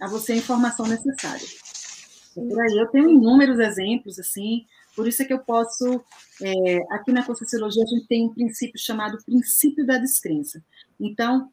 a 0.00 0.06
você 0.06 0.34
a 0.34 0.36
informação 0.36 0.86
necessária. 0.86 1.46
Por 2.36 2.60
aí, 2.60 2.78
eu 2.78 2.86
tenho 2.86 3.10
inúmeros 3.10 3.58
exemplos, 3.58 4.16
assim, 4.20 4.64
por 4.94 5.08
isso 5.08 5.22
é 5.22 5.24
que 5.24 5.32
eu 5.32 5.38
posso, 5.38 6.02
é, 6.42 6.76
aqui 6.90 7.12
na 7.12 7.24
Conscienciologia, 7.24 7.82
a 7.82 7.86
gente 7.86 8.06
tem 8.06 8.26
um 8.26 8.34
princípio 8.34 8.78
chamado 8.78 9.18
princípio 9.24 9.86
da 9.86 9.98
descrença. 9.98 10.62
Então, 10.98 11.50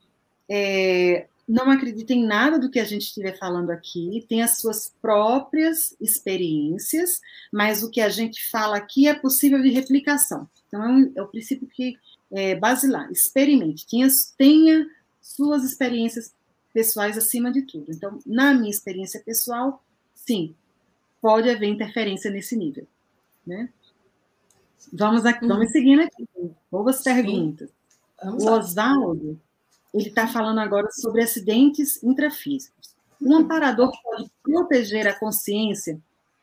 é, 0.50 1.28
não 1.48 1.70
acredite 1.70 2.14
em 2.14 2.26
nada 2.26 2.58
do 2.58 2.70
que 2.70 2.80
a 2.80 2.86
gente 2.86 3.04
estiver 3.04 3.38
falando 3.38 3.72
aqui, 3.72 4.26
tem 4.30 4.42
as 4.42 4.60
suas 4.60 4.94
próprias 5.02 5.96
experiências, 6.00 7.20
mas 7.52 7.84
o 7.84 7.90
que 7.90 8.00
a 8.00 8.10
gente 8.10 8.50
fala 8.50 8.78
aqui 8.78 9.08
é 9.08 9.14
possível 9.14 9.62
de 9.62 9.70
replicação. 9.70 10.48
Então, 10.68 10.84
é, 10.84 10.88
um, 10.88 11.12
é 11.16 11.22
o 11.22 11.28
princípio 11.28 11.68
que 11.68 11.98
é 12.32 12.56
basilar, 12.56 13.12
experimente, 13.12 13.86
tenha, 13.86 14.08
tenha 14.38 14.88
suas 15.22 15.64
experiências 15.64 16.34
pessoais 16.74 17.18
acima 17.18 17.52
de 17.52 17.64
tudo. 17.64 17.92
Então, 17.92 18.20
na 18.26 18.54
minha 18.54 18.70
experiência 18.72 19.20
pessoal, 19.20 19.84
sim, 20.16 20.56
pode 21.22 21.50
haver 21.50 21.68
interferência 21.68 22.32
nesse 22.32 22.56
nível. 22.56 22.88
Né? 23.46 23.70
Vamos, 24.94 25.26
aqui, 25.26 25.48
vamos 25.48 25.68
uhum. 25.68 25.72
seguindo 25.72 26.02
aqui. 26.02 26.28
Boas 26.72 27.02
perguntas. 27.04 27.70
o 28.24 28.50
Oswaldo, 28.50 29.40
ele 29.94 30.10
está 30.10 30.28
falando 30.28 30.60
agora 30.60 30.90
sobre 30.92 31.22
acidentes 31.22 32.02
intrafísicos. 32.04 32.96
Um 33.22 33.36
amparador 33.36 33.92
pode 34.04 34.32
proteger 34.44 35.08
a 35.08 35.18
consciência 35.18 36.00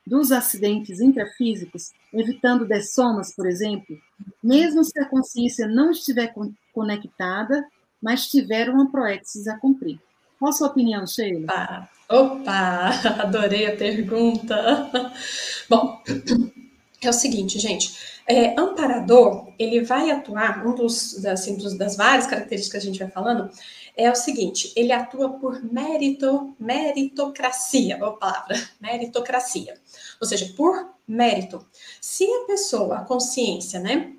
dos 0.06 0.32
acidentes 0.32 1.00
intrafísicos, 1.00 1.92
evitando 2.12 2.66
dessomas, 2.66 3.34
por 3.34 3.46
exemplo, 3.46 3.98
mesmo 4.42 4.82
se 4.82 4.98
a 4.98 5.04
consciência 5.04 5.66
não 5.66 5.90
estiver 5.90 6.32
conectada, 6.72 7.66
mas 8.00 8.26
tiver 8.28 8.70
uma 8.70 8.90
proexis 8.90 9.46
a 9.48 9.58
cumprir. 9.58 10.00
Qual 10.38 10.50
a 10.50 10.52
sua 10.52 10.68
opinião, 10.68 11.06
Sheila? 11.06 11.44
Opa, 11.44 11.90
opa 12.08 12.90
adorei 13.22 13.66
a 13.66 13.76
pergunta. 13.76 14.90
Bom, 15.68 16.00
é 17.00 17.08
o 17.08 17.12
seguinte, 17.12 17.58
gente. 17.58 18.18
É, 18.26 18.58
amparador, 18.60 19.52
ele 19.58 19.82
vai 19.82 20.10
atuar, 20.10 20.66
um 20.66 20.74
dos, 20.74 21.24
assim, 21.24 21.56
dos, 21.56 21.74
das 21.78 21.96
várias 21.96 22.26
características 22.26 22.82
que 22.82 22.88
a 22.88 22.92
gente 22.92 23.02
vai 23.02 23.10
falando, 23.10 23.50
é 23.96 24.10
o 24.10 24.14
seguinte, 24.14 24.72
ele 24.76 24.92
atua 24.92 25.30
por 25.30 25.62
mérito, 25.64 26.54
meritocracia, 26.58 27.96
boa 27.96 28.16
palavra, 28.16 28.56
meritocracia. 28.80 29.74
Ou 30.20 30.26
seja, 30.26 30.52
por 30.56 30.90
mérito. 31.06 31.64
Se 32.00 32.24
a 32.24 32.44
pessoa, 32.46 32.98
a 32.98 33.04
consciência, 33.04 33.80
né, 33.80 34.12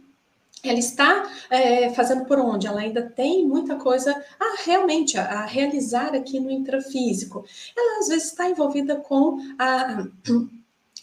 ela 0.64 0.80
está 0.80 1.32
é, 1.50 1.90
fazendo 1.92 2.26
por 2.26 2.38
onde? 2.40 2.68
Ela 2.68 2.82
ainda 2.82 3.02
tem 3.02 3.48
muita 3.48 3.78
coisa 3.78 4.12
a 4.40 4.62
realmente 4.66 5.18
a, 5.18 5.24
a, 5.24 5.46
realizar 5.46 6.14
aqui 6.14 6.40
no 6.40 6.52
intrafísico. 6.52 7.46
Ela 7.78 8.00
às 8.00 8.08
vezes 8.10 8.26
está 8.26 8.50
envolvida 8.50 8.98
com 8.98 9.38
a, 9.58 10.02
a 10.02 10.08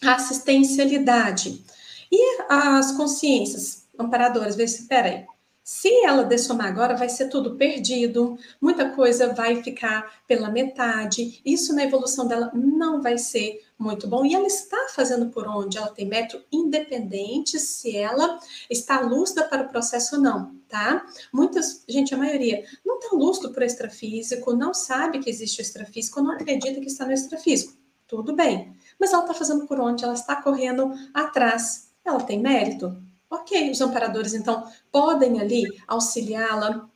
assistencialidade. 0.03 1.63
E 2.11 2.41
as 2.49 2.91
consciências 2.93 3.87
amparadoras, 3.97 4.55
vê 4.55 4.67
se, 4.67 4.87
peraí, 4.87 5.25
se 5.69 5.89
ela 6.05 6.23
dessomar 6.23 6.67
agora, 6.67 6.95
vai 6.95 7.09
ser 7.09 7.27
tudo 7.27 7.57
perdido, 7.57 8.37
muita 8.61 8.91
coisa 8.91 9.33
vai 9.33 9.61
ficar 9.61 10.23
pela 10.25 10.49
metade. 10.49 11.41
Isso 11.43 11.75
na 11.75 11.83
evolução 11.83 12.25
dela 12.25 12.49
não 12.53 13.01
vai 13.01 13.17
ser 13.17 13.61
muito 13.77 14.07
bom. 14.07 14.25
E 14.25 14.33
ela 14.33 14.47
está 14.47 14.87
fazendo 14.95 15.29
por 15.29 15.45
onde? 15.45 15.77
Ela 15.77 15.89
tem 15.89 16.07
método 16.07 16.45
independente 16.49 17.59
se 17.59 17.97
ela 17.97 18.39
está 18.69 19.01
lúcida 19.01 19.43
para 19.43 19.63
o 19.63 19.67
processo 19.67 20.15
ou 20.15 20.21
não, 20.21 20.55
tá? 20.69 21.05
Muitas, 21.33 21.83
gente, 21.85 22.13
a 22.13 22.17
maioria 22.17 22.63
não 22.85 22.97
está 22.97 23.13
lúcido 23.13 23.51
para 23.51 23.63
o 23.63 23.67
extrafísico, 23.67 24.53
não 24.53 24.73
sabe 24.73 25.19
que 25.19 25.29
existe 25.29 25.59
o 25.59 25.63
extrafísico, 25.63 26.21
não 26.21 26.31
acredita 26.31 26.79
que 26.79 26.87
está 26.87 27.05
no 27.05 27.11
extrafísico. 27.11 27.73
Tudo 28.07 28.33
bem. 28.33 28.73
Mas 28.99 29.13
ela 29.13 29.23
está 29.23 29.33
fazendo 29.33 29.67
por 29.67 29.79
onde? 29.79 30.03
Ela 30.03 30.13
está 30.13 30.41
correndo 30.41 30.93
atrás. 31.13 31.89
Ela 32.03 32.21
tem 32.21 32.39
mérito? 32.39 32.95
Ok, 33.29 33.71
os 33.71 33.81
amparadores, 33.81 34.33
então, 34.33 34.63
podem 34.91 35.41
ali 35.41 35.65
auxiliá-la 35.85 36.87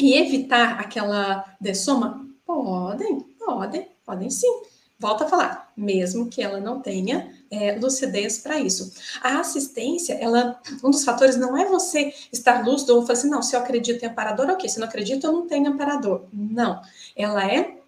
e 0.00 0.14
evitar 0.14 0.78
aquela 0.80 1.44
dessoma? 1.60 2.24
Podem, 2.46 3.20
podem, 3.38 3.88
podem 4.04 4.30
sim. 4.30 4.62
Volto 4.98 5.24
a 5.24 5.28
falar, 5.28 5.72
mesmo 5.76 6.28
que 6.28 6.40
ela 6.40 6.60
não 6.60 6.80
tenha 6.80 7.34
é, 7.50 7.76
lucidez 7.76 8.38
para 8.38 8.60
isso. 8.60 8.92
A 9.20 9.40
assistência, 9.40 10.14
ela, 10.14 10.60
um 10.84 10.92
dos 10.92 11.04
fatores 11.04 11.36
não 11.36 11.56
é 11.56 11.64
você 11.64 12.14
estar 12.32 12.64
lúcido 12.64 12.94
ou 12.94 13.02
falar 13.02 13.18
assim, 13.18 13.28
não, 13.28 13.42
se 13.42 13.56
eu 13.56 13.60
acredito 13.60 14.04
em 14.04 14.06
amparador, 14.06 14.48
ok, 14.48 14.68
se 14.68 14.78
não 14.78 14.86
acredito, 14.86 15.26
eu 15.26 15.32
não 15.32 15.48
tenho 15.48 15.68
amparador. 15.68 16.26
Não, 16.32 16.80
ela 17.16 17.44
é 17.44 17.81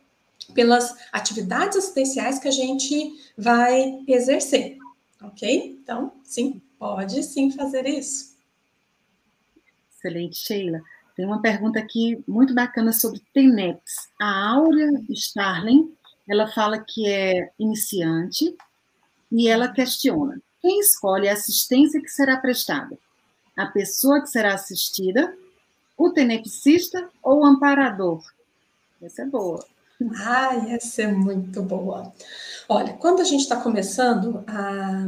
pelas 0.52 0.94
atividades 1.12 1.76
assistenciais 1.76 2.38
que 2.38 2.48
a 2.48 2.52
gente 2.52 3.12
vai 3.36 4.02
exercer, 4.06 4.76
ok? 5.22 5.78
Então, 5.80 6.12
sim, 6.24 6.60
Pode 6.84 7.22
sim 7.22 7.50
fazer 7.50 7.86
isso. 7.86 8.36
Excelente, 9.90 10.36
Sheila. 10.36 10.82
Tem 11.16 11.24
uma 11.24 11.40
pergunta 11.40 11.78
aqui 11.78 12.22
muito 12.28 12.54
bacana 12.54 12.92
sobre 12.92 13.22
TENEPS. 13.32 14.10
A 14.20 14.50
Áurea 14.50 14.90
Starling, 15.08 15.96
ela 16.28 16.46
fala 16.52 16.78
que 16.78 17.08
é 17.08 17.50
iniciante 17.58 18.54
e 19.32 19.48
ela 19.48 19.72
questiona: 19.72 20.42
quem 20.60 20.78
escolhe 20.78 21.26
a 21.26 21.32
assistência 21.32 22.02
que 22.02 22.10
será 22.10 22.36
prestada? 22.36 22.98
A 23.56 23.64
pessoa 23.64 24.20
que 24.20 24.28
será 24.28 24.52
assistida, 24.52 25.34
o 25.96 26.10
tenepsista 26.10 27.08
ou 27.22 27.40
o 27.40 27.46
amparador? 27.46 28.22
Essa 29.00 29.22
é 29.22 29.26
boa. 29.26 29.64
Ah, 30.16 30.56
essa 30.68 31.02
é 31.02 31.06
muito 31.06 31.62
boa. 31.62 32.12
Olha, 32.68 32.92
quando 32.94 33.20
a 33.20 33.24
gente 33.24 33.42
está 33.42 33.56
começando 33.56 34.44
a 34.46 35.06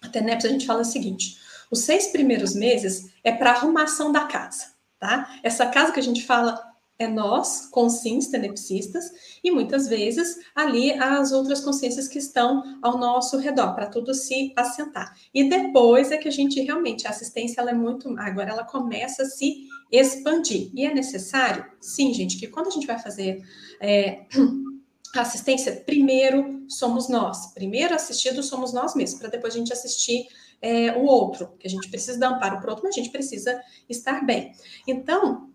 a 0.00 0.08
TENEPS 0.08 0.44
a 0.44 0.48
gente 0.48 0.66
fala 0.66 0.82
o 0.82 0.84
seguinte: 0.84 1.38
os 1.70 1.80
seis 1.80 2.08
primeiros 2.08 2.54
meses 2.54 3.12
é 3.22 3.32
para 3.32 3.50
arrumação 3.50 4.12
da 4.12 4.26
casa, 4.26 4.66
tá? 4.98 5.28
Essa 5.42 5.66
casa 5.66 5.92
que 5.92 6.00
a 6.00 6.02
gente 6.02 6.24
fala 6.24 6.60
é 6.98 7.06
nós, 7.06 7.66
conscientes 7.70 8.28
tenepsistas, 8.28 9.04
e 9.42 9.50
muitas 9.50 9.86
vezes 9.86 10.36
ali 10.54 10.92
as 10.92 11.30
outras 11.30 11.60
consciências 11.60 12.08
que 12.08 12.18
estão 12.18 12.62
ao 12.82 12.98
nosso 12.98 13.38
redor, 13.38 13.74
para 13.74 13.86
tudo 13.86 14.12
se 14.12 14.52
assentar. 14.56 15.16
E 15.32 15.48
depois 15.48 16.10
é 16.10 16.16
que 16.16 16.26
a 16.26 16.32
gente 16.32 16.60
realmente, 16.60 17.06
a 17.06 17.10
assistência 17.10 17.60
ela 17.60 17.70
é 17.70 17.74
muito, 17.74 18.08
agora 18.18 18.50
ela 18.50 18.64
começa 18.64 19.22
a 19.22 19.26
se 19.26 19.68
expandir. 19.92 20.70
E 20.74 20.84
é 20.84 20.92
necessário, 20.92 21.64
sim, 21.80 22.12
gente, 22.12 22.36
que 22.36 22.48
quando 22.48 22.66
a 22.66 22.72
gente 22.72 22.86
vai 22.86 22.98
fazer 22.98 23.42
é, 23.80 24.26
assistência, 25.14 25.72
primeiro 25.86 26.64
somos 26.68 27.08
nós. 27.08 27.54
Primeiro 27.54 27.94
assistido 27.94 28.42
somos 28.42 28.72
nós 28.72 28.96
mesmos, 28.96 29.20
para 29.20 29.30
depois 29.30 29.54
a 29.54 29.58
gente 29.58 29.72
assistir 29.72 30.26
é, 30.60 30.92
o 30.92 31.04
outro, 31.04 31.54
que 31.60 31.66
a 31.68 31.70
gente 31.70 31.88
precisa 31.88 32.18
dar 32.18 32.30
amparo 32.30 32.58
para 32.58 32.66
o 32.66 32.70
outro, 32.70 32.84
mas 32.84 32.94
a 32.94 33.00
gente 33.00 33.12
precisa 33.12 33.60
estar 33.88 34.26
bem. 34.26 34.52
Então, 34.86 35.48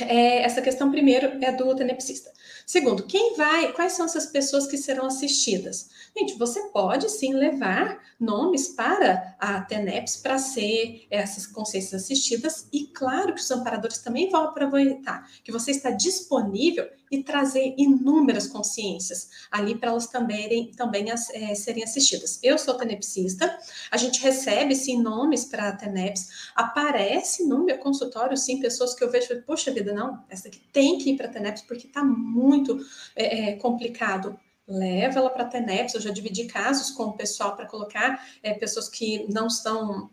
é, 0.00 0.42
essa 0.42 0.62
questão 0.62 0.90
primeiro 0.90 1.42
é 1.42 1.52
do 1.52 1.74
tenepsista. 1.74 2.30
Segundo, 2.66 3.06
quem 3.06 3.34
vai, 3.34 3.72
quais 3.72 3.92
são 3.92 4.04
essas 4.04 4.26
pessoas 4.26 4.66
que 4.66 4.76
serão 4.76 5.06
assistidas? 5.06 5.88
Gente, 6.16 6.34
você 6.34 6.68
pode 6.68 7.08
sim 7.10 7.32
levar 7.32 7.98
nomes 8.20 8.68
para 8.68 9.34
a 9.38 9.60
TENEPS 9.62 10.18
para 10.18 10.38
ser 10.38 11.06
essas 11.10 11.46
consciências 11.46 12.02
assistidas, 12.02 12.68
e 12.72 12.86
claro 12.88 13.34
que 13.34 13.40
os 13.40 13.50
amparadores 13.50 13.98
também 13.98 14.28
vão 14.28 14.44
aproveitar 14.44 15.26
que 15.42 15.52
você 15.52 15.70
está 15.70 15.90
disponível 15.90 16.86
e 17.10 17.22
trazer 17.22 17.74
inúmeras 17.76 18.46
consciências 18.46 19.28
ali 19.50 19.74
para 19.74 19.90
elas 19.90 20.06
também, 20.06 20.70
também 20.72 21.06
é, 21.10 21.54
serem 21.54 21.82
assistidas. 21.82 22.38
Eu 22.42 22.58
sou 22.58 22.74
tenepsista, 22.74 23.58
a 23.90 23.96
gente 23.96 24.20
recebe 24.22 24.74
sim 24.74 25.00
nomes 25.00 25.44
para 25.44 25.72
TENEPS, 25.72 26.50
aparece 26.54 27.46
no 27.46 27.64
meu 27.64 27.78
consultório 27.78 28.36
sim 28.36 28.60
pessoas 28.60 28.94
que 28.94 29.02
eu 29.02 29.10
vejo, 29.10 29.42
poxa 29.46 29.70
vida, 29.70 29.92
não, 29.92 30.22
essa 30.28 30.48
aqui 30.48 30.60
tem 30.72 30.98
que 30.98 31.10
ir 31.10 31.16
para 31.16 31.28
TENEPS 31.28 31.62
porque 31.62 31.86
está 31.86 32.04
muito 32.04 32.78
é, 33.16 33.50
é, 33.50 33.56
complicado 33.56 34.38
leva 34.68 35.18
ela 35.18 35.30
para 35.30 35.44
a 35.44 35.48
TENEPS. 35.48 35.94
Eu 35.94 36.00
já 36.02 36.10
dividi 36.10 36.44
casos 36.44 36.90
com 36.90 37.04
o 37.04 37.12
pessoal 37.14 37.56
para 37.56 37.66
colocar 37.66 38.22
é, 38.42 38.52
pessoas 38.52 38.88
que 38.88 39.26
não 39.32 39.46
estão 39.46 40.10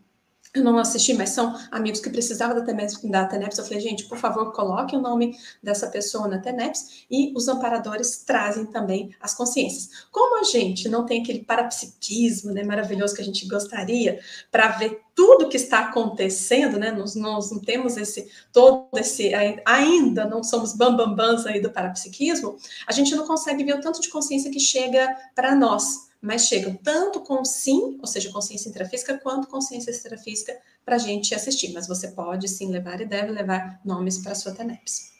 eu 0.56 0.64
não 0.64 0.78
assisti, 0.78 1.12
mas 1.14 1.30
são 1.30 1.54
amigos 1.70 2.00
que 2.00 2.10
precisavam 2.10 2.56
da 2.56 2.64
TENEPS, 2.64 3.00
da 3.02 3.26
TENEPS. 3.26 3.58
Eu 3.58 3.64
falei, 3.64 3.80
gente, 3.80 4.04
por 4.04 4.18
favor, 4.18 4.52
coloque 4.52 4.96
o 4.96 5.00
nome 5.00 5.36
dessa 5.62 5.88
pessoa 5.88 6.26
na 6.26 6.38
TENEPS 6.38 7.04
e 7.10 7.32
os 7.36 7.48
amparadores 7.48 8.24
trazem 8.24 8.66
também 8.66 9.14
as 9.20 9.34
consciências. 9.34 10.06
Como 10.10 10.40
a 10.40 10.44
gente 10.44 10.88
não 10.88 11.04
tem 11.04 11.22
aquele 11.22 11.44
parapsiquismo 11.44 12.52
né, 12.52 12.62
maravilhoso 12.62 13.14
que 13.14 13.22
a 13.22 13.24
gente 13.24 13.46
gostaria 13.46 14.18
para 14.50 14.68
ver 14.68 15.00
tudo 15.14 15.48
que 15.48 15.56
está 15.56 15.80
acontecendo, 15.80 16.78
né? 16.78 16.90
Nós, 16.90 17.14
nós, 17.14 17.50
não 17.50 17.58
temos 17.58 17.96
esse 17.96 18.30
todo 18.52 18.88
esse 18.96 19.32
ainda 19.64 20.26
não 20.26 20.42
somos 20.42 20.74
bambambãs 20.74 21.46
aí 21.46 21.60
do 21.60 21.70
parapsiquismo, 21.70 22.56
a 22.86 22.92
gente 22.92 23.14
não 23.14 23.26
consegue 23.26 23.64
ver 23.64 23.74
o 23.76 23.80
tanto 23.80 24.00
de 24.00 24.10
consciência 24.10 24.50
que 24.50 24.60
chega 24.60 25.08
para 25.34 25.54
nós 25.54 26.06
mas 26.20 26.46
chegam 26.46 26.74
tanto 26.74 27.20
com 27.20 27.44
sim, 27.44 27.98
ou 28.00 28.06
seja, 28.06 28.32
consciência 28.32 28.68
intrafísica, 28.68 29.18
quanto 29.18 29.48
consciência 29.48 29.90
extrafísica 29.90 30.56
para 30.84 30.96
a 30.96 30.98
gente 30.98 31.34
assistir. 31.34 31.72
Mas 31.72 31.86
você 31.86 32.08
pode 32.08 32.48
sim 32.48 32.70
levar 32.70 33.00
e 33.00 33.06
deve 33.06 33.32
levar 33.32 33.80
nomes 33.84 34.18
para 34.18 34.32
a 34.32 34.34
sua 34.34 34.54
TENEPS. 34.54 35.12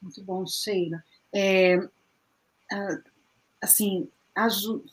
Muito 0.00 0.22
bom, 0.22 0.46
Sheila. 0.46 1.02
É, 1.32 1.78
assim, 3.60 4.08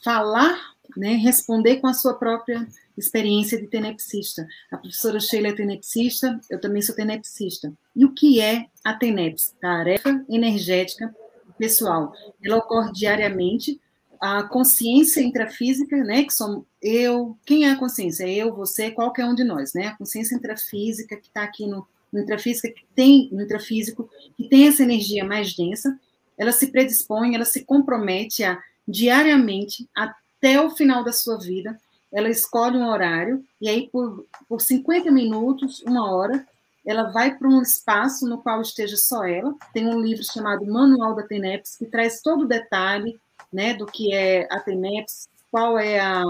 falar, 0.03 0.76
né, 0.97 1.14
responder 1.16 1.78
com 1.78 1.88
a 1.88 1.93
sua 1.93 2.16
própria 2.16 2.68
experiência 2.97 3.60
de 3.60 3.68
tenepsista. 3.68 4.47
A 4.72 4.78
professora 4.78 5.20
Sheila 5.20 5.49
é 5.49 5.53
tenepsista, 5.53 6.39
eu 6.49 6.60
também 6.60 6.82
sou 6.82 6.95
tenepsista. 6.95 7.74
E 7.95 8.06
o 8.06 8.14
que 8.14 8.39
é 8.39 8.68
a 8.84 8.93
TENEPS? 8.93 9.56
Tarefa 9.60 10.26
energética 10.30 11.14
pessoal. 11.58 12.14
Ela 12.43 12.58
ocorre 12.58 12.91
diariamente 12.91 13.80
a 14.22 14.43
consciência 14.43 15.22
intrafísica, 15.22 15.97
né, 16.03 16.24
que 16.24 16.34
somos 16.34 16.63
eu, 16.82 17.38
quem 17.45 17.66
é 17.66 17.72
a 17.72 17.78
consciência? 17.78 18.28
Eu, 18.28 18.53
você, 18.53 18.91
qualquer 18.91 19.26
um 19.26 19.34
de 19.34 19.43
nós, 19.43 19.74
né? 19.74 19.88
A 19.88 19.97
consciência 19.97 20.36
intrafísica 20.36 21.16
que 21.18 21.28
está 21.28 21.43
aqui 21.43 21.66
no, 21.66 21.88
no 22.13 22.20
intrafísica, 22.20 22.70
que 22.70 22.86
tem 22.95 23.30
no 23.32 23.41
intrafísico, 23.41 24.09
que 24.38 24.47
tem 24.47 24.68
essa 24.68 24.84
energia 24.84 25.26
mais 25.26 25.55
densa, 25.55 25.99
ela 26.38 26.51
se 26.51 26.68
predispõe, 26.68 27.34
ela 27.34 27.45
se 27.45 27.66
compromete 27.66 28.43
a 28.43 28.61
diariamente, 28.88 29.89
até 29.95 30.61
o 30.61 30.70
final 30.70 31.03
da 31.03 31.11
sua 31.11 31.39
vida, 31.39 31.80
ela 32.13 32.30
escolhe 32.30 32.78
um 32.78 32.88
horário, 32.88 33.43
e 33.59 33.68
aí 33.68 33.89
por, 33.89 34.26
por 34.47 34.61
50 34.61 35.11
minutos, 35.11 35.82
uma 35.82 36.11
hora, 36.11 36.45
ela 36.86 37.11
vai 37.11 37.36
para 37.36 37.47
um 37.47 37.61
espaço 37.61 38.28
no 38.28 38.38
qual 38.38 38.61
esteja 38.61 38.95
só 38.95 39.26
ela. 39.26 39.55
Tem 39.74 39.88
um 39.88 39.99
livro 39.99 40.24
chamado 40.24 40.66
Manual 40.68 41.16
da 41.16 41.24
TENEPS, 41.24 41.78
que 41.78 41.86
traz 41.86 42.22
todo 42.22 42.43
o 42.43 42.47
detalhe 42.47 43.20
né, 43.51 43.73
do 43.73 43.85
que 43.85 44.13
é 44.13 44.47
a 44.51 44.59
TEMEPS, 44.59 45.27
qual 45.51 45.77
é 45.77 45.99
a, 45.99 46.23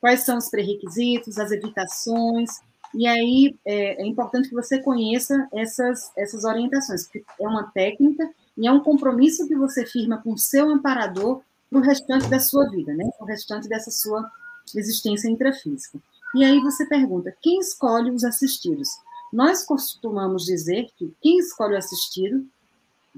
quais 0.00 0.20
são 0.20 0.38
os 0.38 0.48
pré-requisitos, 0.48 1.38
as 1.38 1.50
evitações, 1.50 2.50
e 2.94 3.06
aí 3.06 3.56
é, 3.64 4.02
é, 4.02 4.06
importante 4.06 4.48
que 4.48 4.54
você 4.54 4.80
conheça 4.80 5.48
essas, 5.52 6.12
essas 6.16 6.44
orientações, 6.44 7.04
porque 7.04 7.24
é 7.40 7.48
uma 7.48 7.64
técnica 7.72 8.30
e 8.56 8.66
é 8.68 8.72
um 8.72 8.80
compromisso 8.80 9.48
que 9.48 9.56
você 9.56 9.84
firma 9.84 10.22
com 10.22 10.32
o 10.32 10.38
seu 10.38 10.70
amparador 10.70 11.42
para 11.68 11.78
o 11.78 11.82
restante 11.82 12.28
da 12.28 12.38
sua 12.38 12.70
vida, 12.70 12.94
né, 12.94 13.10
o 13.18 13.24
restante 13.24 13.68
dessa 13.68 13.90
sua 13.90 14.30
existência 14.74 15.28
intrafísica. 15.28 15.98
E 16.34 16.44
aí 16.44 16.60
você 16.60 16.86
pergunta, 16.86 17.36
quem 17.42 17.58
escolhe 17.58 18.10
os 18.10 18.24
assistidos? 18.24 18.88
Nós 19.32 19.64
costumamos 19.64 20.44
dizer 20.44 20.88
que 20.96 21.12
quem 21.20 21.38
escolhe 21.38 21.74
o 21.74 21.78
assistido, 21.78 22.46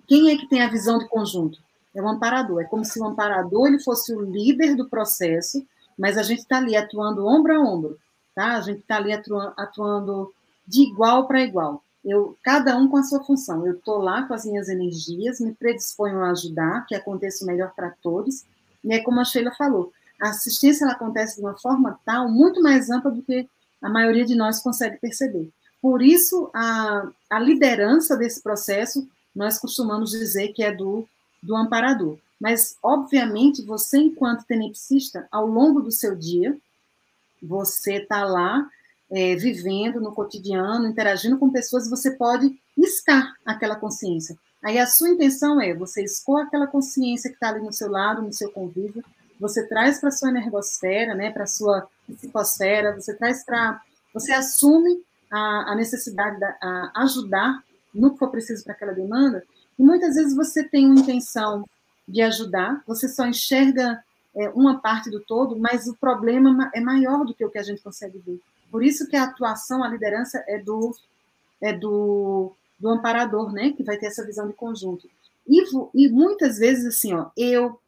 quem 0.06 0.30
é 0.30 0.36
que 0.38 0.48
tem 0.48 0.62
a 0.62 0.70
visão 0.70 0.98
de 0.98 1.06
conjunto? 1.08 1.58
É 1.96 2.02
o 2.02 2.08
amparador. 2.08 2.60
É 2.60 2.64
como 2.64 2.84
se 2.84 3.00
o 3.00 3.04
amparador 3.06 3.66
ele 3.66 3.80
fosse 3.80 4.14
o 4.14 4.20
líder 4.20 4.76
do 4.76 4.88
processo, 4.88 5.66
mas 5.98 6.18
a 6.18 6.22
gente 6.22 6.40
está 6.40 6.58
ali 6.58 6.76
atuando 6.76 7.26
ombro 7.26 7.56
a 7.56 7.58
ombro, 7.58 7.98
tá? 8.34 8.56
A 8.56 8.60
gente 8.60 8.80
está 8.80 8.96
ali 8.96 9.12
atuando, 9.12 10.32
de 10.66 10.82
igual 10.82 11.26
para 11.26 11.42
igual. 11.42 11.82
Eu, 12.04 12.36
cada 12.42 12.76
um 12.76 12.86
com 12.86 12.98
a 12.98 13.02
sua 13.02 13.24
função. 13.24 13.66
Eu 13.66 13.74
estou 13.74 13.98
lá 13.98 14.22
com 14.24 14.34
as 14.34 14.44
minhas 14.44 14.68
energias, 14.68 15.40
me 15.40 15.54
predisponho 15.54 16.22
a 16.22 16.30
ajudar, 16.30 16.86
que 16.86 16.94
aconteça 16.94 17.42
o 17.42 17.46
melhor 17.46 17.72
para 17.74 17.94
todos. 18.02 18.44
E 18.84 18.92
é 18.92 19.00
como 19.00 19.18
a 19.18 19.24
Sheila 19.24 19.52
falou, 19.56 19.90
a 20.20 20.28
assistência 20.28 20.84
ela 20.84 20.92
acontece 20.92 21.36
de 21.36 21.40
uma 21.40 21.56
forma 21.58 21.98
tal, 22.04 22.28
muito 22.30 22.62
mais 22.62 22.90
ampla 22.90 23.10
do 23.10 23.22
que 23.22 23.48
a 23.82 23.88
maioria 23.88 24.24
de 24.24 24.34
nós 24.34 24.60
consegue 24.60 24.98
perceber. 24.98 25.50
Por 25.80 26.02
isso, 26.02 26.50
a, 26.54 27.08
a 27.30 27.38
liderança 27.38 28.16
desse 28.16 28.42
processo, 28.42 29.08
nós 29.34 29.58
costumamos 29.58 30.10
dizer 30.10 30.48
que 30.48 30.62
é 30.62 30.72
do, 30.72 31.08
do 31.46 31.56
amparador. 31.56 32.18
Mas, 32.40 32.76
obviamente, 32.82 33.62
você, 33.62 33.98
enquanto 33.98 34.44
tenepsista, 34.44 35.26
ao 35.30 35.46
longo 35.46 35.80
do 35.80 35.90
seu 35.90 36.14
dia, 36.14 36.56
você 37.42 37.94
está 37.94 38.24
lá 38.24 38.68
é, 39.10 39.34
vivendo 39.36 40.00
no 40.00 40.12
cotidiano, 40.12 40.86
interagindo 40.86 41.38
com 41.38 41.50
pessoas, 41.50 41.88
você 41.88 42.10
pode 42.10 42.58
iscar 42.76 43.32
aquela 43.44 43.76
consciência. 43.76 44.36
Aí 44.62 44.78
a 44.78 44.86
sua 44.86 45.10
intenção 45.10 45.60
é, 45.60 45.72
você 45.72 46.02
escoa 46.02 46.42
aquela 46.42 46.66
consciência 46.66 47.30
que 47.30 47.36
está 47.36 47.50
ali 47.50 47.60
no 47.60 47.72
seu 47.72 47.90
lado, 47.90 48.20
no 48.20 48.32
seu 48.32 48.50
convívio, 48.50 49.04
você 49.38 49.66
traz 49.66 50.00
para 50.00 50.08
a 50.08 50.12
sua 50.12 50.30
energosfera, 50.30 51.14
né, 51.14 51.30
para 51.30 51.44
a 51.44 51.46
sua 51.46 51.88
psicosfera, 52.06 52.94
você 52.94 53.14
traz 53.14 53.44
para... 53.44 53.80
Você 54.12 54.32
assume 54.32 55.02
a, 55.30 55.72
a 55.72 55.74
necessidade 55.74 56.38
de 56.38 56.46
ajudar 56.94 57.62
no 57.94 58.12
que 58.12 58.18
for 58.18 58.30
preciso 58.30 58.64
para 58.64 58.72
aquela 58.72 58.92
demanda, 58.92 59.44
e 59.78 59.82
muitas 59.82 60.14
vezes 60.14 60.34
você 60.34 60.64
tem 60.64 60.86
uma 60.86 61.00
intenção 61.00 61.64
de 62.08 62.22
ajudar, 62.22 62.82
você 62.86 63.08
só 63.08 63.26
enxerga 63.26 64.02
é, 64.34 64.48
uma 64.50 64.80
parte 64.80 65.10
do 65.10 65.20
todo, 65.20 65.58
mas 65.58 65.86
o 65.86 65.96
problema 65.96 66.70
é 66.74 66.80
maior 66.80 67.24
do 67.24 67.34
que 67.34 67.44
o 67.44 67.50
que 67.50 67.58
a 67.58 67.62
gente 67.62 67.82
consegue 67.82 68.18
ver. 68.18 68.40
Por 68.70 68.82
isso 68.82 69.08
que 69.08 69.16
a 69.16 69.24
atuação, 69.24 69.82
a 69.82 69.88
liderança 69.88 70.42
é 70.46 70.58
do, 70.58 70.94
é 71.60 71.72
do, 71.72 72.52
do 72.78 72.88
amparador, 72.88 73.52
né, 73.52 73.72
que 73.72 73.82
vai 73.82 73.96
ter 73.96 74.06
essa 74.06 74.24
visão 74.24 74.46
de 74.46 74.54
conjunto. 74.54 75.08
E, 75.48 75.62
e 75.94 76.08
muitas 76.08 76.58
vezes, 76.58 76.86
assim, 76.86 77.14
ó, 77.14 77.30
eu 77.36 77.78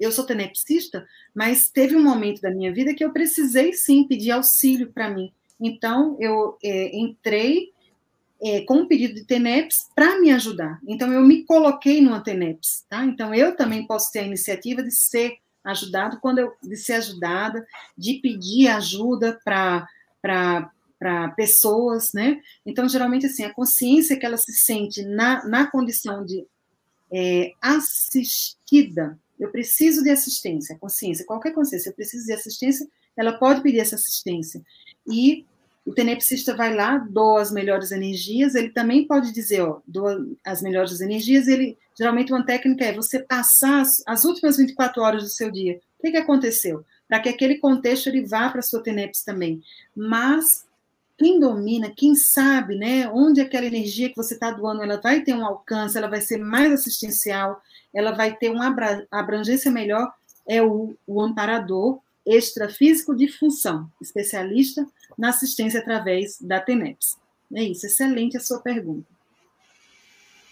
eu 0.00 0.10
sou 0.10 0.24
tenepsista, 0.24 1.06
mas 1.32 1.70
teve 1.70 1.94
um 1.94 2.02
momento 2.02 2.40
da 2.40 2.50
minha 2.50 2.72
vida 2.72 2.92
que 2.92 3.04
eu 3.04 3.12
precisei 3.12 3.72
sim 3.72 4.04
pedir 4.04 4.32
auxílio 4.32 4.92
para 4.92 5.08
mim. 5.08 5.32
Então, 5.60 6.16
eu 6.18 6.58
é, 6.62 6.96
entrei 6.96 7.71
é, 8.42 8.62
com 8.62 8.78
um 8.78 8.88
pedido 8.88 9.14
de 9.14 9.24
TENEPS 9.24 9.88
para 9.94 10.20
me 10.20 10.32
ajudar. 10.32 10.80
Então, 10.86 11.12
eu 11.12 11.22
me 11.22 11.44
coloquei 11.44 12.00
numa 12.00 12.20
TENEPS, 12.20 12.84
tá? 12.88 13.04
Então, 13.04 13.32
eu 13.32 13.54
também 13.54 13.86
posso 13.86 14.10
ter 14.10 14.20
a 14.20 14.26
iniciativa 14.26 14.82
de 14.82 14.90
ser 14.90 15.36
ajudado, 15.64 16.18
quando 16.20 16.40
eu, 16.40 16.52
de 16.60 16.76
ser 16.76 16.94
ajudada, 16.94 17.64
de 17.96 18.14
pedir 18.14 18.68
ajuda 18.68 19.38
para 19.44 19.86
para 20.20 21.30
pessoas, 21.30 22.12
né? 22.12 22.40
Então, 22.64 22.88
geralmente, 22.88 23.26
assim, 23.26 23.42
a 23.42 23.52
consciência 23.52 24.16
que 24.16 24.24
ela 24.24 24.36
se 24.36 24.52
sente 24.52 25.02
na, 25.04 25.44
na 25.48 25.68
condição 25.68 26.24
de 26.24 26.46
é, 27.12 27.50
assistida, 27.60 29.18
eu 29.36 29.50
preciso 29.50 30.04
de 30.04 30.10
assistência, 30.10 30.78
consciência, 30.78 31.26
qualquer 31.26 31.52
consciência, 31.52 31.90
eu 31.90 31.94
preciso 31.94 32.24
de 32.24 32.32
assistência, 32.32 32.86
ela 33.16 33.32
pode 33.32 33.62
pedir 33.62 33.80
essa 33.80 33.96
assistência. 33.96 34.62
E 35.04 35.44
o 35.84 35.92
tenepsista 35.92 36.54
vai 36.54 36.74
lá, 36.74 36.98
doa 36.98 37.42
as 37.42 37.50
melhores 37.50 37.90
energias, 37.90 38.54
ele 38.54 38.70
também 38.70 39.06
pode 39.06 39.32
dizer, 39.32 39.62
ó, 39.62 39.80
doa 39.86 40.24
as 40.44 40.62
melhores 40.62 41.00
energias, 41.00 41.48
ele, 41.48 41.76
geralmente 41.98 42.32
uma 42.32 42.46
técnica 42.46 42.84
é 42.84 42.92
você 42.92 43.18
passar 43.18 43.80
as, 43.80 44.02
as 44.06 44.24
últimas 44.24 44.56
24 44.56 45.02
horas 45.02 45.22
do 45.24 45.28
seu 45.28 45.50
dia. 45.50 45.80
O 45.98 46.02
que, 46.02 46.12
que 46.12 46.16
aconteceu? 46.16 46.84
Para 47.08 47.20
que 47.20 47.28
aquele 47.28 47.58
contexto 47.58 48.06
ele 48.06 48.24
vá 48.24 48.48
para 48.48 48.60
a 48.60 48.62
sua 48.62 48.82
tenepes 48.82 49.24
também. 49.24 49.60
Mas 49.94 50.64
quem 51.18 51.38
domina, 51.38 51.92
quem 51.94 52.14
sabe, 52.14 52.76
né, 52.76 53.08
onde 53.08 53.40
aquela 53.40 53.66
energia 53.66 54.08
que 54.08 54.16
você 54.16 54.34
está 54.34 54.50
doando, 54.50 54.82
ela 54.82 55.00
vai 55.00 55.22
ter 55.22 55.34
um 55.34 55.44
alcance, 55.44 55.98
ela 55.98 56.08
vai 56.08 56.20
ser 56.20 56.38
mais 56.38 56.72
assistencial, 56.72 57.60
ela 57.92 58.12
vai 58.12 58.36
ter 58.36 58.50
uma 58.50 58.74
abrangência 59.10 59.70
melhor, 59.70 60.12
é 60.48 60.62
o, 60.62 60.96
o 61.06 61.20
amparador 61.20 62.00
extrafísico 62.26 63.14
de 63.14 63.28
função, 63.28 63.90
especialista 64.00 64.86
na 65.18 65.30
assistência 65.30 65.80
através 65.80 66.38
da 66.40 66.60
TENEPS. 66.60 67.16
É 67.54 67.62
isso, 67.64 67.86
excelente 67.86 68.36
a 68.36 68.40
sua 68.40 68.60
pergunta. 68.60 69.06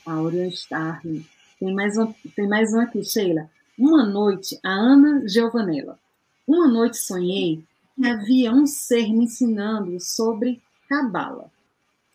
Áurea 0.04 0.46
Starling. 0.48 1.26
Tem 1.58 1.74
mais, 1.74 1.96
um, 1.96 2.12
tem 2.34 2.48
mais 2.48 2.72
um 2.72 2.80
aqui, 2.80 3.04
Sheila. 3.04 3.50
Uma 3.78 4.04
noite, 4.04 4.58
a 4.62 4.70
Ana 4.70 5.26
Giovanella. 5.28 5.98
Uma 6.46 6.68
noite 6.68 6.98
sonhei 6.98 7.64
que 7.94 8.06
havia 8.06 8.52
um 8.52 8.66
ser 8.66 9.08
me 9.12 9.24
ensinando 9.24 9.98
sobre 10.00 10.60
Cabala. 10.88 11.50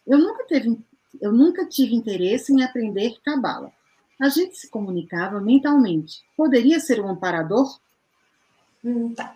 Eu 0.05 0.17
nunca, 0.17 0.43
teve, 0.45 0.77
eu 1.21 1.31
nunca 1.31 1.65
tive 1.65 1.95
interesse 1.95 2.51
em 2.51 2.63
aprender 2.63 3.17
Cabala. 3.23 3.71
A 4.19 4.29
gente 4.29 4.57
se 4.57 4.69
comunicava 4.69 5.39
mentalmente. 5.39 6.23
Poderia 6.35 6.79
ser 6.79 6.99
um 7.01 7.09
amparador? 7.09 7.79
Hum, 8.85 9.15
tá. 9.15 9.33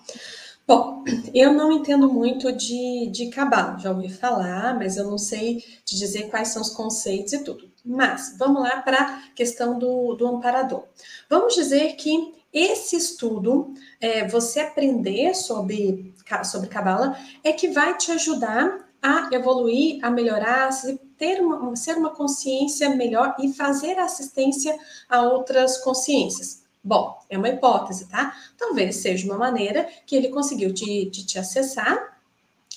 Bom, 0.68 1.04
eu 1.34 1.52
não 1.52 1.72
entendo 1.72 2.08
muito 2.14 2.52
de, 2.52 3.10
de 3.12 3.30
cabala, 3.32 3.80
já 3.80 3.90
ouvi 3.90 4.08
falar, 4.08 4.78
mas 4.78 4.96
eu 4.96 5.10
não 5.10 5.18
sei 5.18 5.64
te 5.84 5.98
dizer 5.98 6.30
quais 6.30 6.50
são 6.50 6.62
os 6.62 6.70
conceitos 6.70 7.34
e 7.34 7.44
tudo. 7.44 7.68
Mas 7.84 8.36
vamos 8.38 8.62
lá 8.62 8.80
para 8.84 9.02
a 9.02 9.22
questão 9.34 9.80
do, 9.80 10.14
do 10.14 10.28
amparador. 10.28 10.84
Vamos 11.28 11.56
dizer 11.56 11.96
que 11.96 12.36
esse 12.54 12.96
estudo, 12.96 13.74
é, 14.00 14.28
você 14.28 14.60
aprender 14.60 15.34
sobre, 15.34 16.14
sobre 16.46 16.70
cabala, 16.70 17.18
é 17.44 17.52
que 17.52 17.70
vai 17.70 17.98
te 17.98 18.12
ajudar 18.12 18.88
a 19.02 19.30
evoluir, 19.32 19.98
a 20.06 20.12
melhorar, 20.12 20.70
ter 21.18 21.42
uma, 21.42 21.76
ser 21.76 21.98
uma 21.98 22.12
consciência 22.12 22.96
melhor 22.96 23.36
e 23.40 23.52
fazer 23.54 23.98
assistência 23.98 24.78
a 25.10 25.24
outras 25.24 25.78
consciências. 25.80 26.69
Bom, 26.84 27.20
é 27.30 27.38
uma 27.38 27.50
hipótese, 27.50 28.08
tá? 28.08 28.36
Talvez 28.58 28.98
seja 28.98 29.26
uma 29.26 29.38
maneira 29.38 29.88
que 30.06 30.16
ele 30.16 30.30
conseguiu 30.30 30.74
te, 30.74 31.10
te, 31.12 31.38
acessar 31.38 32.18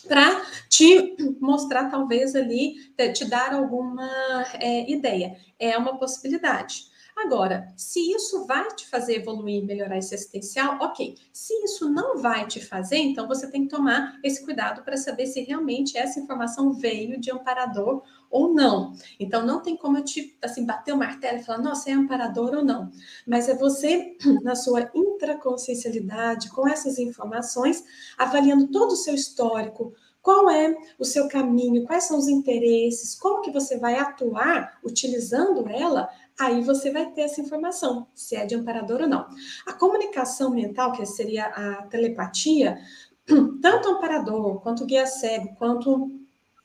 para 0.08 0.44
te 0.68 1.16
mostrar, 1.40 1.88
talvez 1.88 2.34
ali, 2.34 2.74
te 3.14 3.24
dar 3.24 3.54
alguma 3.54 4.10
é, 4.54 4.90
ideia. 4.90 5.36
É 5.58 5.78
uma 5.78 5.98
possibilidade. 5.98 6.90
Agora, 7.14 7.72
se 7.76 8.00
isso 8.12 8.46
vai 8.46 8.74
te 8.74 8.88
fazer 8.88 9.16
evoluir, 9.16 9.64
melhorar 9.64 9.98
esse 9.98 10.14
assistencial, 10.14 10.78
ok. 10.80 11.14
Se 11.32 11.52
isso 11.62 11.88
não 11.88 12.18
vai 12.18 12.46
te 12.46 12.64
fazer, 12.64 12.96
então 12.96 13.28
você 13.28 13.50
tem 13.50 13.64
que 13.64 13.68
tomar 13.68 14.18
esse 14.24 14.44
cuidado 14.44 14.82
para 14.82 14.96
saber 14.96 15.26
se 15.26 15.42
realmente 15.42 15.96
essa 15.96 16.18
informação 16.18 16.72
veio 16.72 17.20
de 17.20 17.30
amparador 17.30 18.02
ou 18.32 18.52
não. 18.52 18.94
Então, 19.20 19.44
não 19.44 19.60
tem 19.60 19.76
como 19.76 19.98
eu 19.98 20.04
te, 20.04 20.36
assim, 20.42 20.64
bater 20.64 20.92
o 20.92 20.96
martelo 20.96 21.38
e 21.38 21.44
falar, 21.44 21.58
nossa, 21.58 21.90
é 21.90 21.92
amparador 21.92 22.54
ou 22.54 22.64
não. 22.64 22.90
Mas 23.26 23.48
é 23.48 23.54
você, 23.54 24.16
na 24.42 24.56
sua 24.56 24.90
intraconsciencialidade, 24.94 26.50
com 26.50 26.66
essas 26.66 26.98
informações, 26.98 27.84
avaliando 28.16 28.68
todo 28.68 28.92
o 28.92 28.96
seu 28.96 29.14
histórico, 29.14 29.92
qual 30.22 30.48
é 30.48 30.74
o 30.98 31.04
seu 31.04 31.28
caminho, 31.28 31.84
quais 31.84 32.04
são 32.04 32.16
os 32.16 32.28
interesses, 32.28 33.14
como 33.14 33.42
que 33.42 33.50
você 33.50 33.76
vai 33.76 33.96
atuar 33.96 34.78
utilizando 34.84 35.68
ela 35.68 36.08
aí 36.38 36.62
você 36.62 36.90
vai 36.90 37.10
ter 37.10 37.22
essa 37.22 37.40
informação, 37.40 38.06
se 38.14 38.34
é 38.34 38.46
de 38.46 38.54
amparador 38.54 39.02
ou 39.02 39.08
não. 39.08 39.26
A 39.66 39.72
comunicação 39.74 40.50
mental, 40.50 40.92
que 40.92 41.04
seria 41.04 41.46
a 41.46 41.82
telepatia, 41.82 42.78
tanto 43.60 43.88
amparador, 43.90 44.60
quanto 44.60 44.86
guia 44.86 45.06
cego, 45.06 45.54
quanto 45.56 46.10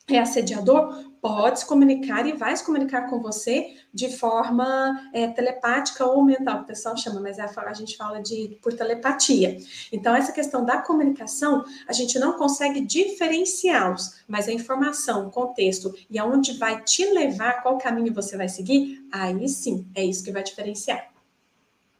é 0.08 0.18
assediador, 0.18 1.07
pode 1.20 1.60
se 1.60 1.66
comunicar 1.66 2.26
e 2.26 2.32
vai 2.32 2.56
se 2.56 2.64
comunicar 2.64 3.08
com 3.08 3.20
você 3.20 3.76
de 3.92 4.16
forma 4.16 5.10
é, 5.12 5.28
telepática 5.28 6.04
ou 6.04 6.22
mental, 6.24 6.60
o 6.60 6.64
pessoal 6.64 6.96
chama, 6.96 7.20
mas 7.20 7.38
é 7.38 7.42
a, 7.42 7.50
a 7.66 7.72
gente 7.72 7.96
fala 7.96 8.20
de 8.20 8.58
por 8.62 8.72
telepatia. 8.72 9.56
Então, 9.92 10.14
essa 10.14 10.32
questão 10.32 10.64
da 10.64 10.78
comunicação, 10.78 11.64
a 11.86 11.92
gente 11.92 12.18
não 12.18 12.34
consegue 12.34 12.80
diferenciá-los, 12.80 14.22
mas 14.26 14.48
a 14.48 14.52
informação, 14.52 15.28
o 15.28 15.30
contexto 15.30 15.94
e 16.08 16.18
aonde 16.18 16.58
vai 16.58 16.82
te 16.82 17.04
levar, 17.06 17.62
qual 17.62 17.78
caminho 17.78 18.12
você 18.12 18.36
vai 18.36 18.48
seguir, 18.48 19.06
aí 19.10 19.48
sim, 19.48 19.86
é 19.94 20.04
isso 20.04 20.24
que 20.24 20.32
vai 20.32 20.42
diferenciar. 20.42 21.08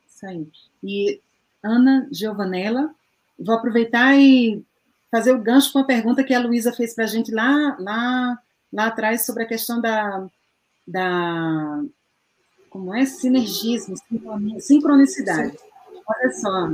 Isso 0.08 0.26
aí. 0.26 0.48
E 0.82 1.20
Ana 1.62 2.08
Giovanella, 2.10 2.94
vou 3.38 3.54
aproveitar 3.54 4.18
e 4.18 4.64
fazer 5.10 5.32
o 5.32 5.40
gancho 5.40 5.72
com 5.72 5.78
a 5.78 5.84
pergunta 5.84 6.24
que 6.24 6.34
a 6.34 6.40
Luísa 6.40 6.72
fez 6.72 6.94
para 6.94 7.04
a 7.04 7.08
gente 7.08 7.32
lá, 7.32 7.76
lá 7.78 8.38
lá 8.72 8.86
atrás 8.86 9.24
sobre 9.24 9.44
a 9.44 9.48
questão 9.48 9.80
da, 9.80 10.26
da 10.86 11.82
como 12.70 12.94
é 12.94 13.04
sinergismo, 13.06 13.96
sincronicidade. 14.60 15.56
Olha 16.06 16.32
só, 16.32 16.70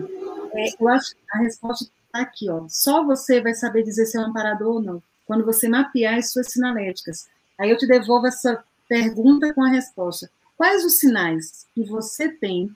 é, 0.55 0.69
eu 0.79 0.89
acho 0.89 1.15
que 1.15 1.23
a 1.33 1.39
resposta 1.39 1.85
está 1.85 2.21
aqui, 2.21 2.51
ó. 2.51 2.67
Só 2.69 3.05
você 3.05 3.41
vai 3.41 3.55
saber 3.55 3.83
dizer 3.83 4.07
se 4.07 4.17
é 4.17 4.21
um 4.21 4.27
amparador 4.27 4.77
ou 4.77 4.83
não, 4.83 5.03
quando 5.27 5.45
você 5.45 5.69
mapear 5.69 6.19
as 6.19 6.31
suas 6.31 6.49
sinaléticas. 6.49 7.29
Aí 7.59 7.71
eu 7.71 7.79
te 7.79 7.87
devolvo 7.87 8.27
essa 8.27 8.63
pergunta 8.89 9.53
com 9.55 9.63
a 9.63 9.69
resposta. 9.69 10.31
Quais 10.57 10.85
os 10.85 10.99
sinais 10.99 11.67
que 11.75 11.85
você 11.85 12.29
tem 12.29 12.75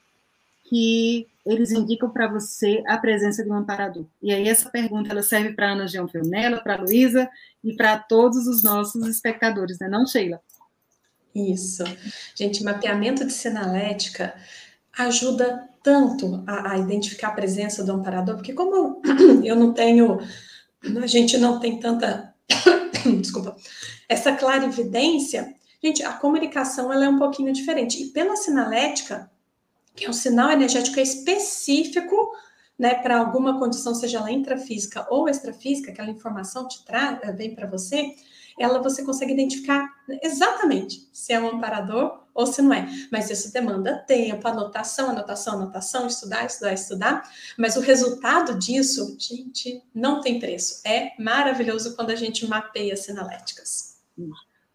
que 0.69 1.27
eles 1.47 1.73
indicam 1.73 2.11
para 2.11 2.29
você 2.29 2.83
a 2.87 2.99
presença 2.99 3.43
de 3.43 3.51
um 3.51 3.55
amparador. 3.55 4.05
E 4.23 4.33
aí 4.33 4.47
essa 4.49 4.69
pergunta 4.69 5.11
ela 5.11 5.23
serve 5.23 5.55
para 5.55 5.73
Ana 5.73 5.87
Gianfernella, 5.87 6.63
para 6.63 6.77
Luísa 6.77 7.29
e 7.65 7.75
para 7.75 7.99
todos 7.99 8.47
os 8.47 8.63
nossos 8.63 9.07
espectadores, 9.07 9.79
né? 9.79 9.89
Não, 9.89 10.07
Sheila? 10.07 10.41
Isso. 11.35 11.85
Gente, 12.35 12.63
mapeamento 12.63 13.25
de 13.25 13.33
sinalética, 13.33 14.35
ajuda 14.99 15.69
tanto 15.83 16.43
a, 16.47 16.73
a, 16.73 16.79
identificar 16.79 17.29
a 17.29 17.33
presença 17.33 17.83
do 17.83 17.93
amparador, 17.93 18.37
porque 18.37 18.53
como 18.53 19.01
eu 19.43 19.57
não 19.57 19.73
tenho, 19.73 20.19
a 21.03 21.07
gente 21.07 21.39
não 21.39 21.61
tem 21.61 21.79
tanta, 21.79 22.35
desculpa, 23.21 23.57
essa 24.09 24.33
clarividência, 24.33 25.55
gente, 25.83 26.03
a 26.03 26.13
comunicação 26.13 26.93
ela 26.93 27.07
é 27.07 27.09
um 27.09 27.19
pouquinho 27.19 27.53
diferente. 27.53 28.03
E 28.03 28.07
pela 28.09 28.37
sinalética, 28.37 29.31
que 29.99 30.07
é 30.07 30.11
um 30.11 30.13
sinal 30.13 30.51
energético 30.51 31.01
específico, 31.01 32.33
né, 32.79 32.95
para 32.95 33.19
alguma 33.19 33.59
condição, 33.59 33.95
seja 33.95 34.19
ela 34.19 34.31
intrafísica 34.31 35.07
ou 35.11 35.29
extrafísica, 35.29 35.91
aquela 35.91 36.11
informação 36.11 36.69
te 36.69 36.85
traz, 36.85 37.19
vem 37.37 37.55
para 37.55 37.67
você, 37.67 38.15
ela 38.59 38.81
você 38.81 39.05
consegue 39.05 39.33
identificar 39.33 39.89
exatamente 40.23 41.09
se 41.13 41.33
é 41.33 41.41
um 41.41 41.49
amparador 41.49 42.25
ou 42.35 42.47
se 42.47 42.63
não 42.63 42.73
é. 42.73 42.89
Mas 43.11 43.31
isso 43.31 43.53
demanda 43.53 43.99
tempo, 44.07 44.47
anotação, 44.47 45.11
anotação, 45.11 45.55
anotação, 45.55 46.07
estudar, 46.07 46.45
estudar, 46.45 46.73
estudar. 46.73 47.31
Mas 47.57 47.77
o 47.77 47.81
resultado 47.81 48.59
disso, 48.59 49.17
gente, 49.19 49.83
não 49.95 50.21
tem 50.21 50.39
preço. 50.39 50.81
É 50.85 51.13
maravilhoso 51.19 51.95
quando 51.97 52.11
a 52.11 52.17
gente 52.17 52.47
mapeia 52.47 52.97
sinaléticas. 52.97 53.97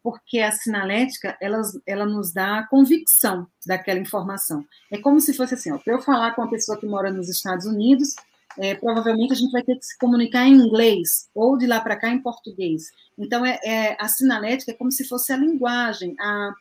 Porque 0.03 0.39
a 0.39 0.51
sinalética, 0.51 1.37
ela, 1.41 1.61
ela 1.87 2.05
nos 2.05 2.33
dá 2.33 2.59
a 2.59 2.67
convicção 2.67 3.47
daquela 3.65 3.99
informação. 3.99 4.65
É 4.91 4.97
como 4.97 5.21
se 5.21 5.33
fosse 5.33 5.53
assim, 5.53 5.75
para 5.77 5.93
eu 5.93 6.01
falar 6.01 6.35
com 6.35 6.41
uma 6.41 6.49
pessoa 6.49 6.77
que 6.77 6.85
mora 6.85 7.09
nos 7.09 7.29
Estados 7.29 7.65
Unidos, 7.65 8.13
é, 8.57 8.75
provavelmente 8.75 9.31
a 9.33 9.35
gente 9.35 9.51
vai 9.51 9.63
ter 9.63 9.77
que 9.77 9.85
se 9.85 9.97
comunicar 9.97 10.45
em 10.45 10.55
inglês 10.55 11.29
ou 11.33 11.57
de 11.57 11.65
lá 11.65 11.79
para 11.79 11.95
cá 11.95 12.09
em 12.09 12.21
português. 12.21 12.91
Então, 13.17 13.45
é, 13.45 13.59
é, 13.63 13.97
a 13.99 14.07
sinalética 14.07 14.71
é 14.71 14.75
como 14.75 14.91
se 14.91 15.07
fosse 15.07 15.31
a 15.31 15.37
linguagem, 15.37 16.15
a, 16.19 16.53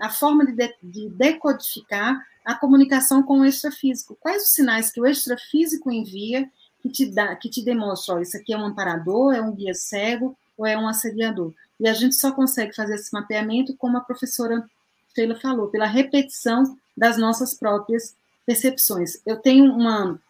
a 0.00 0.10
forma 0.10 0.44
de, 0.44 0.52
de, 0.52 0.74
de 0.82 1.08
decodificar 1.08 2.20
a 2.44 2.54
comunicação 2.54 3.22
com 3.22 3.40
o 3.40 3.44
extrafísico. 3.44 4.16
Quais 4.20 4.42
os 4.44 4.52
sinais 4.52 4.92
que 4.92 5.00
o 5.00 5.06
extrafísico 5.06 5.90
envia 5.90 6.48
que 6.82 6.88
te 6.88 7.06
dá, 7.06 7.34
que 7.36 7.48
te 7.48 7.64
demonstra, 7.64 8.16
ó, 8.16 8.20
isso 8.20 8.36
aqui 8.36 8.52
é 8.52 8.58
um 8.58 8.64
amparador, 8.64 9.34
é 9.34 9.40
um 9.40 9.54
guia 9.54 9.74
cego 9.74 10.36
ou 10.60 10.66
é 10.66 10.76
um 10.76 10.86
assediador. 10.86 11.54
E 11.80 11.88
a 11.88 11.94
gente 11.94 12.14
só 12.14 12.30
consegue 12.32 12.76
fazer 12.76 12.96
esse 12.96 13.10
mapeamento, 13.14 13.74
como 13.78 13.96
a 13.96 14.02
professora 14.02 14.62
Sheila 15.14 15.34
falou, 15.40 15.68
pela 15.68 15.86
repetição 15.86 16.76
das 16.94 17.16
nossas 17.16 17.54
próprias 17.54 18.14
percepções. 18.44 19.22
Eu 19.24 19.38
tenho 19.38 19.72
uma 19.72 20.20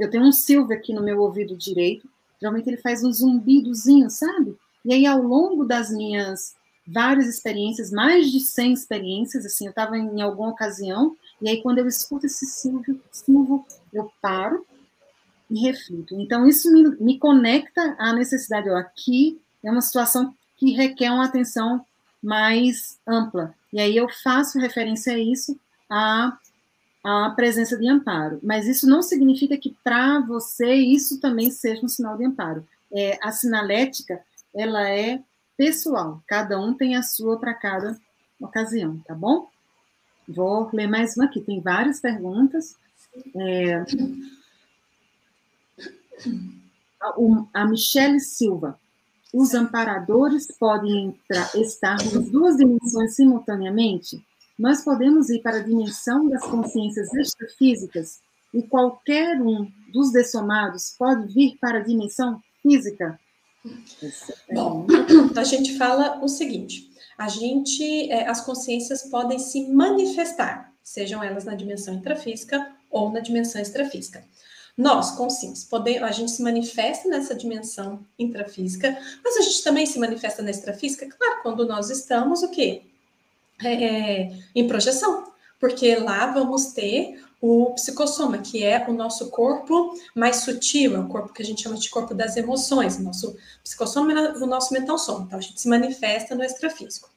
eu 0.00 0.10
tenho 0.10 0.24
um 0.24 0.32
Silver 0.32 0.78
aqui 0.78 0.92
no 0.94 1.02
meu 1.02 1.20
ouvido 1.20 1.54
direito, 1.54 2.08
geralmente 2.40 2.66
ele 2.66 2.78
faz 2.78 3.04
um 3.04 3.12
zumbidozinho, 3.12 4.08
sabe? 4.08 4.56
E 4.82 4.94
aí, 4.94 5.06
ao 5.06 5.20
longo 5.20 5.66
das 5.66 5.90
minhas 5.90 6.54
várias 6.86 7.26
experiências, 7.26 7.90
mais 7.90 8.32
de 8.32 8.40
100 8.40 8.72
experiências, 8.72 9.44
assim, 9.44 9.66
eu 9.66 9.70
estava 9.70 9.98
em 9.98 10.22
alguma 10.22 10.48
ocasião, 10.48 11.14
e 11.42 11.48
aí 11.48 11.62
quando 11.62 11.78
eu 11.78 11.86
escuto 11.86 12.24
esse 12.24 12.46
silvo, 12.46 12.98
silvo 13.12 13.66
eu 13.92 14.10
paro 14.22 14.64
e 15.50 15.60
reflito. 15.60 16.14
Então, 16.20 16.46
isso 16.46 16.72
me, 16.72 16.96
me 16.96 17.18
conecta 17.18 17.96
à 17.98 18.12
necessidade, 18.12 18.68
ó, 18.68 18.76
aqui 18.76 19.40
é 19.64 19.70
uma 19.70 19.80
situação 19.80 20.34
que 20.56 20.72
requer 20.72 21.10
uma 21.10 21.24
atenção 21.24 21.84
mais 22.22 22.98
ampla. 23.06 23.54
E 23.72 23.80
aí 23.80 23.96
eu 23.96 24.08
faço 24.08 24.58
referência 24.58 25.14
a 25.14 25.18
isso, 25.18 25.58
a 25.88 26.36
a 27.08 27.30
presença 27.30 27.78
de 27.78 27.88
amparo. 27.88 28.40
Mas 28.42 28.66
isso 28.66 28.84
não 28.88 29.00
significa 29.00 29.56
que 29.56 29.76
para 29.84 30.18
você 30.18 30.74
isso 30.74 31.20
também 31.20 31.52
seja 31.52 31.84
um 31.84 31.88
sinal 31.88 32.16
de 32.16 32.24
amparo. 32.24 32.66
É, 32.92 33.16
a 33.22 33.30
sinalética, 33.30 34.20
ela 34.52 34.90
é 34.90 35.22
pessoal, 35.56 36.20
cada 36.26 36.60
um 36.60 36.74
tem 36.74 36.96
a 36.96 37.04
sua 37.04 37.38
para 37.38 37.54
cada 37.54 37.96
ocasião, 38.40 38.98
tá 39.06 39.14
bom? 39.14 39.48
Vou 40.28 40.68
ler 40.72 40.88
mais 40.88 41.16
uma 41.16 41.26
aqui, 41.26 41.40
tem 41.40 41.60
várias 41.60 42.00
perguntas. 42.00 42.74
É, 43.36 43.84
a 47.54 47.66
Michele 47.66 48.20
Silva, 48.20 48.78
os 49.32 49.54
amparadores 49.54 50.46
podem 50.58 51.06
entrar, 51.06 51.54
estar 51.56 51.96
nas 51.96 52.30
duas 52.30 52.56
dimensões 52.56 53.14
simultaneamente? 53.14 54.24
nós 54.58 54.82
podemos 54.82 55.28
ir 55.28 55.42
para 55.42 55.58
a 55.58 55.62
dimensão 55.62 56.28
das 56.28 56.42
consciências 56.42 57.12
extrafísicas 57.12 58.20
e 58.54 58.62
qualquer 58.62 59.40
um 59.40 59.70
dos 59.92 60.12
dessomados 60.12 60.94
pode 60.98 61.32
vir 61.32 61.58
para 61.60 61.78
a 61.78 61.82
dimensão 61.82 62.40
física? 62.62 63.18
Bom, 64.52 64.86
a 65.36 65.44
gente 65.44 65.76
fala 65.76 66.24
o 66.24 66.28
seguinte: 66.28 66.90
a 67.18 67.28
gente, 67.28 68.10
é, 68.10 68.28
as 68.28 68.40
consciências 68.40 69.02
podem 69.02 69.38
se 69.38 69.68
manifestar, 69.68 70.72
sejam 70.82 71.22
elas 71.22 71.44
na 71.44 71.54
dimensão 71.54 71.94
intrafísica 71.94 72.74
ou 72.90 73.12
na 73.12 73.20
dimensão 73.20 73.60
extrafísica. 73.60 74.24
Nós, 74.76 75.12
conscientes, 75.12 75.64
podemos, 75.64 76.02
a 76.02 76.12
gente 76.12 76.30
se 76.30 76.42
manifesta 76.42 77.08
nessa 77.08 77.34
dimensão 77.34 78.04
intrafísica, 78.18 78.96
mas 79.24 79.36
a 79.38 79.40
gente 79.40 79.64
também 79.64 79.86
se 79.86 79.98
manifesta 79.98 80.42
na 80.42 80.50
extrafísica, 80.50 81.08
claro, 81.08 81.42
quando 81.42 81.66
nós 81.66 81.88
estamos 81.88 82.42
o 82.42 82.50
quê? 82.50 82.82
É, 83.62 83.72
é, 83.72 84.38
em 84.54 84.68
projeção, 84.68 85.32
porque 85.58 85.96
lá 85.96 86.26
vamos 86.26 86.72
ter 86.72 87.24
o 87.40 87.72
psicossoma, 87.74 88.38
que 88.38 88.62
é 88.64 88.84
o 88.86 88.92
nosso 88.92 89.30
corpo 89.30 89.94
mais 90.14 90.36
sutil, 90.36 90.94
é 90.94 90.98
o 90.98 91.08
corpo 91.08 91.32
que 91.32 91.42
a 91.42 91.44
gente 91.44 91.62
chama 91.62 91.76
de 91.76 91.88
corpo 91.88 92.14
das 92.14 92.36
emoções, 92.36 92.98
o 92.98 93.02
nosso 93.02 93.34
psicossoma 93.64 94.12
é 94.12 94.32
o 94.32 94.46
nosso 94.46 94.74
mental 94.74 94.98
soma, 94.98 95.24
então 95.26 95.38
a 95.38 95.42
gente 95.42 95.58
se 95.58 95.68
manifesta 95.68 96.34
no 96.34 96.44
extrafísico. 96.44 97.08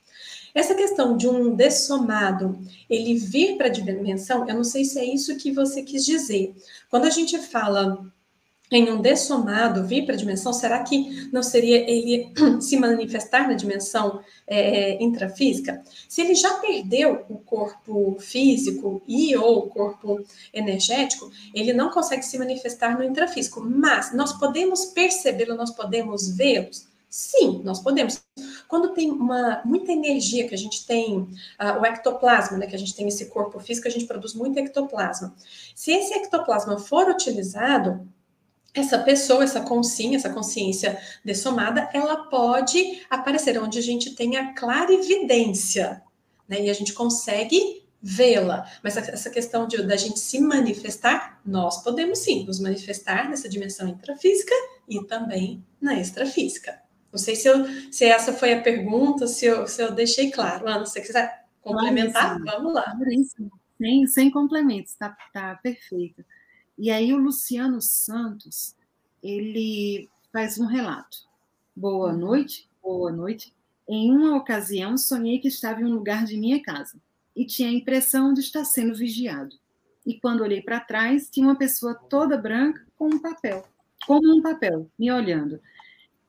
Essa 0.53 0.75
questão 0.75 1.15
de 1.15 1.27
um 1.27 1.55
dessomado, 1.55 2.59
ele 2.89 3.15
vir 3.15 3.57
para 3.57 3.67
a 3.67 3.71
dimensão, 3.71 4.47
eu 4.47 4.55
não 4.55 4.63
sei 4.63 4.83
se 4.85 4.99
é 4.99 5.05
isso 5.05 5.37
que 5.37 5.51
você 5.51 5.83
quis 5.83 6.05
dizer. 6.05 6.55
Quando 6.89 7.05
a 7.05 7.09
gente 7.09 7.37
fala 7.37 8.03
em 8.71 8.89
um 8.91 9.01
dessomado 9.01 9.85
vir 9.85 10.05
para 10.05 10.13
a 10.13 10.17
dimensão, 10.17 10.53
será 10.53 10.83
que 10.83 11.29
não 11.31 11.41
seria 11.41 11.77
ele 11.89 12.31
se 12.61 12.77
manifestar 12.77 13.47
na 13.47 13.53
dimensão 13.53 14.21
é, 14.47 15.01
intrafísica? 15.03 15.81
Se 16.07 16.21
ele 16.21 16.35
já 16.35 16.55
perdeu 16.55 17.25
o 17.29 17.37
corpo 17.37 18.17
físico 18.19 19.01
e 19.07 19.35
ou 19.35 19.59
o 19.59 19.69
corpo 19.69 20.19
energético, 20.53 21.31
ele 21.53 21.73
não 21.73 21.89
consegue 21.89 22.23
se 22.23 22.37
manifestar 22.37 22.97
no 22.97 23.03
intrafísico, 23.03 23.61
mas 23.61 24.13
nós 24.13 24.33
podemos 24.33 24.85
percebê-lo, 24.85 25.55
nós 25.55 25.71
podemos 25.71 26.29
vê-lo? 26.35 26.69
Sim, 27.09 27.61
nós 27.63 27.79
podemos. 27.79 28.21
Quando 28.69 28.93
tem 28.93 29.09
uma, 29.09 29.63
muita 29.65 29.91
energia, 29.91 30.47
que 30.47 30.53
a 30.53 30.57
gente 30.57 30.85
tem 30.85 31.17
uh, 31.17 31.81
o 31.81 31.85
ectoplasma, 31.87 32.55
né, 32.55 32.67
que 32.67 32.75
a 32.75 32.79
gente 32.79 32.95
tem 32.95 33.07
esse 33.07 33.25
corpo 33.25 33.59
físico, 33.59 33.87
a 33.87 33.91
gente 33.91 34.05
produz 34.05 34.35
muito 34.35 34.59
ectoplasma. 34.59 35.33
Se 35.73 35.91
esse 35.91 36.13
ectoplasma 36.13 36.77
for 36.77 37.09
utilizado, 37.09 38.07
essa 38.71 38.99
pessoa, 38.99 39.43
essa 39.43 39.61
consciência, 39.61 40.17
essa 40.17 40.29
consciência 40.29 41.01
dessomada, 41.25 41.89
ela 41.91 42.25
pode 42.25 43.01
aparecer 43.09 43.59
onde 43.59 43.79
a 43.79 43.81
gente 43.81 44.13
tem 44.13 44.37
a 44.37 44.53
clarividência, 44.53 46.03
né? 46.47 46.61
E 46.61 46.69
a 46.69 46.73
gente 46.73 46.93
consegue 46.93 47.83
vê-la. 47.99 48.69
Mas 48.83 48.95
essa 48.97 49.31
questão 49.31 49.67
de, 49.67 49.81
da 49.81 49.95
gente 49.95 50.19
se 50.19 50.39
manifestar, 50.39 51.41
nós 51.43 51.83
podemos 51.83 52.19
sim 52.19 52.45
nos 52.45 52.59
manifestar 52.59 53.27
nessa 53.27 53.49
dimensão 53.49 53.87
intrafísica 53.87 54.53
e 54.87 55.03
também 55.05 55.65
na 55.81 55.99
extrafísica. 55.99 56.79
Não 57.11 57.19
sei 57.19 57.35
se, 57.35 57.47
eu, 57.47 57.65
se 57.91 58.05
essa 58.05 58.33
foi 58.33 58.53
a 58.53 58.61
pergunta, 58.61 59.27
se 59.27 59.45
eu, 59.45 59.67
se 59.67 59.81
eu 59.81 59.91
deixei 59.91 60.31
claro. 60.31 60.67
Ana, 60.67 60.85
se 60.85 60.93
você 60.93 61.01
quiser 61.01 61.45
complementar, 61.61 62.39
vamos 62.39 62.73
lá. 62.73 62.95
Sem, 63.77 64.07
sem 64.07 64.29
complementos, 64.29 64.93
tá, 64.95 65.15
tá 65.33 65.55
perfeito. 65.61 66.23
E 66.77 66.91
aí 66.91 67.13
o 67.13 67.17
Luciano 67.17 67.81
Santos, 67.81 68.75
ele 69.23 70.09
faz 70.31 70.59
um 70.59 70.65
relato. 70.65 71.17
Boa 71.75 72.11
uhum. 72.11 72.17
noite, 72.17 72.69
boa 72.81 73.11
noite. 73.11 73.53
Em 73.87 74.11
uma 74.11 74.35
ocasião, 74.37 74.97
sonhei 74.97 75.39
que 75.39 75.47
estava 75.47 75.81
em 75.81 75.85
um 75.85 75.93
lugar 75.93 76.25
de 76.25 76.37
minha 76.37 76.61
casa 76.61 76.99
e 77.35 77.45
tinha 77.45 77.69
a 77.69 77.73
impressão 77.73 78.33
de 78.33 78.41
estar 78.41 78.63
sendo 78.65 78.93
vigiado. 78.95 79.55
E 80.05 80.19
quando 80.19 80.41
olhei 80.41 80.61
para 80.61 80.79
trás, 80.79 81.29
tinha 81.29 81.47
uma 81.47 81.57
pessoa 81.57 81.95
toda 81.95 82.37
branca 82.37 82.85
com 82.95 83.07
um 83.07 83.19
papel, 83.19 83.65
como 84.05 84.37
um 84.37 84.41
papel, 84.41 84.89
me 84.97 85.11
olhando. 85.11 85.59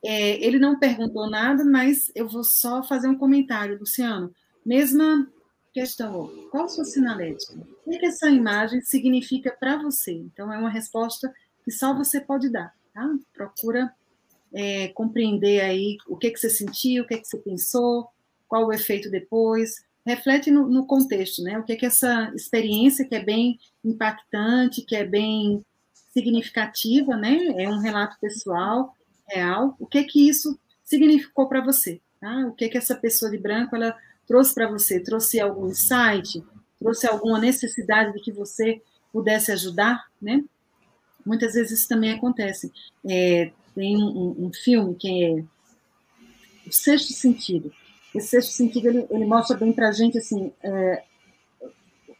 É, 0.03 0.45
ele 0.45 0.59
não 0.59 0.79
perguntou 0.79 1.29
nada, 1.29 1.65
mas 1.65 2.11
eu 2.15 2.29
vou 2.29 2.43
só 2.43 2.83
fazer 2.83 3.09
um 3.09 3.19
comentário, 3.19 3.79
Luciano. 3.79 4.35
Mesma 4.65 5.29
questão, 5.73 6.29
qual 6.51 6.65
a 6.65 6.69
sua 6.69 6.85
sinalética? 6.85 7.55
O 7.85 7.91
que 7.91 8.07
essa 8.07 8.29
imagem 8.29 8.81
significa 8.81 9.51
para 9.59 9.77
você? 9.77 10.13
Então, 10.13 10.53
é 10.53 10.59
uma 10.59 10.71
resposta 10.71 11.33
que 11.65 11.71
só 11.71 11.95
você 11.95 12.21
pode 12.21 12.49
dar, 12.51 12.75
tá? 12.93 13.09
Procura 13.33 13.95
é, 14.53 14.89
compreender 14.89 15.61
aí 15.61 15.97
o 16.09 16.17
que, 16.17 16.31
que 16.31 16.39
você 16.39 16.51
sentiu, 16.51 17.05
o 17.05 17.07
que, 17.07 17.19
que 17.19 17.27
você 17.27 17.39
pensou, 17.39 18.09
qual 18.49 18.67
o 18.67 18.73
efeito 18.73 19.11
depois, 19.11 19.85
reflete 20.05 20.51
no, 20.51 20.67
no, 20.67 20.87
contexto, 20.87 21.43
né? 21.43 21.59
O 21.59 21.65
que 21.65 21.77
que 21.77 21.87
essa 21.87 22.33
experiência 22.35 23.05
que 23.05 23.15
é 23.15 23.23
bem 23.23 23.59
impactante, 23.85 24.83
que 24.83 24.97
é 24.97 25.05
bem 25.05 25.65
significativa, 26.13 27.17
né? 27.17 27.37
É 27.59 27.69
um 27.69 27.79
relato 27.79 28.17
pessoal, 28.21 28.97
real. 29.33 29.76
O 29.78 29.87
que 29.87 30.03
que 30.05 30.28
isso 30.28 30.59
significou 30.85 31.49
para 31.49 31.61
você? 31.61 32.01
Tá? 32.20 32.47
O 32.47 32.53
que 32.53 32.68
que 32.68 32.78
essa 32.78 32.95
pessoa 32.95 33.31
de 33.31 33.39
branco 33.39 33.76
ela 33.76 33.97
trouxe 34.26 34.55
para 34.55 34.68
você? 34.68 35.01
Trouxe 35.01 35.41
algum 35.41 35.68
insight? 35.68 36.43
trouxe 36.81 37.07
alguma 37.07 37.39
necessidade 37.39 38.14
de 38.14 38.20
que 38.20 38.33
você 38.33 38.81
pudesse 39.12 39.53
ajudar, 39.53 40.07
né? 40.20 40.43
Muitas 41.24 41.53
vezes 41.53 41.78
isso 41.78 41.89
também 41.89 42.12
acontece. 42.12 42.72
É, 43.07 43.53
tem 43.74 43.97
um, 44.03 44.47
um, 44.47 44.53
filme 44.53 44.95
que 44.95 45.24
é 45.24 45.45
O 46.66 46.72
Sexto 46.72 47.12
Sentido. 47.12 47.70
Esse 48.14 48.28
Sexto 48.28 48.53
Sentido, 48.53 48.89
ele, 48.89 49.07
ele 49.11 49.26
mostra 49.26 49.57
bem 49.57 49.72
pra 49.72 49.93
gente, 49.93 50.16
assim, 50.16 50.51
é, 50.62 51.03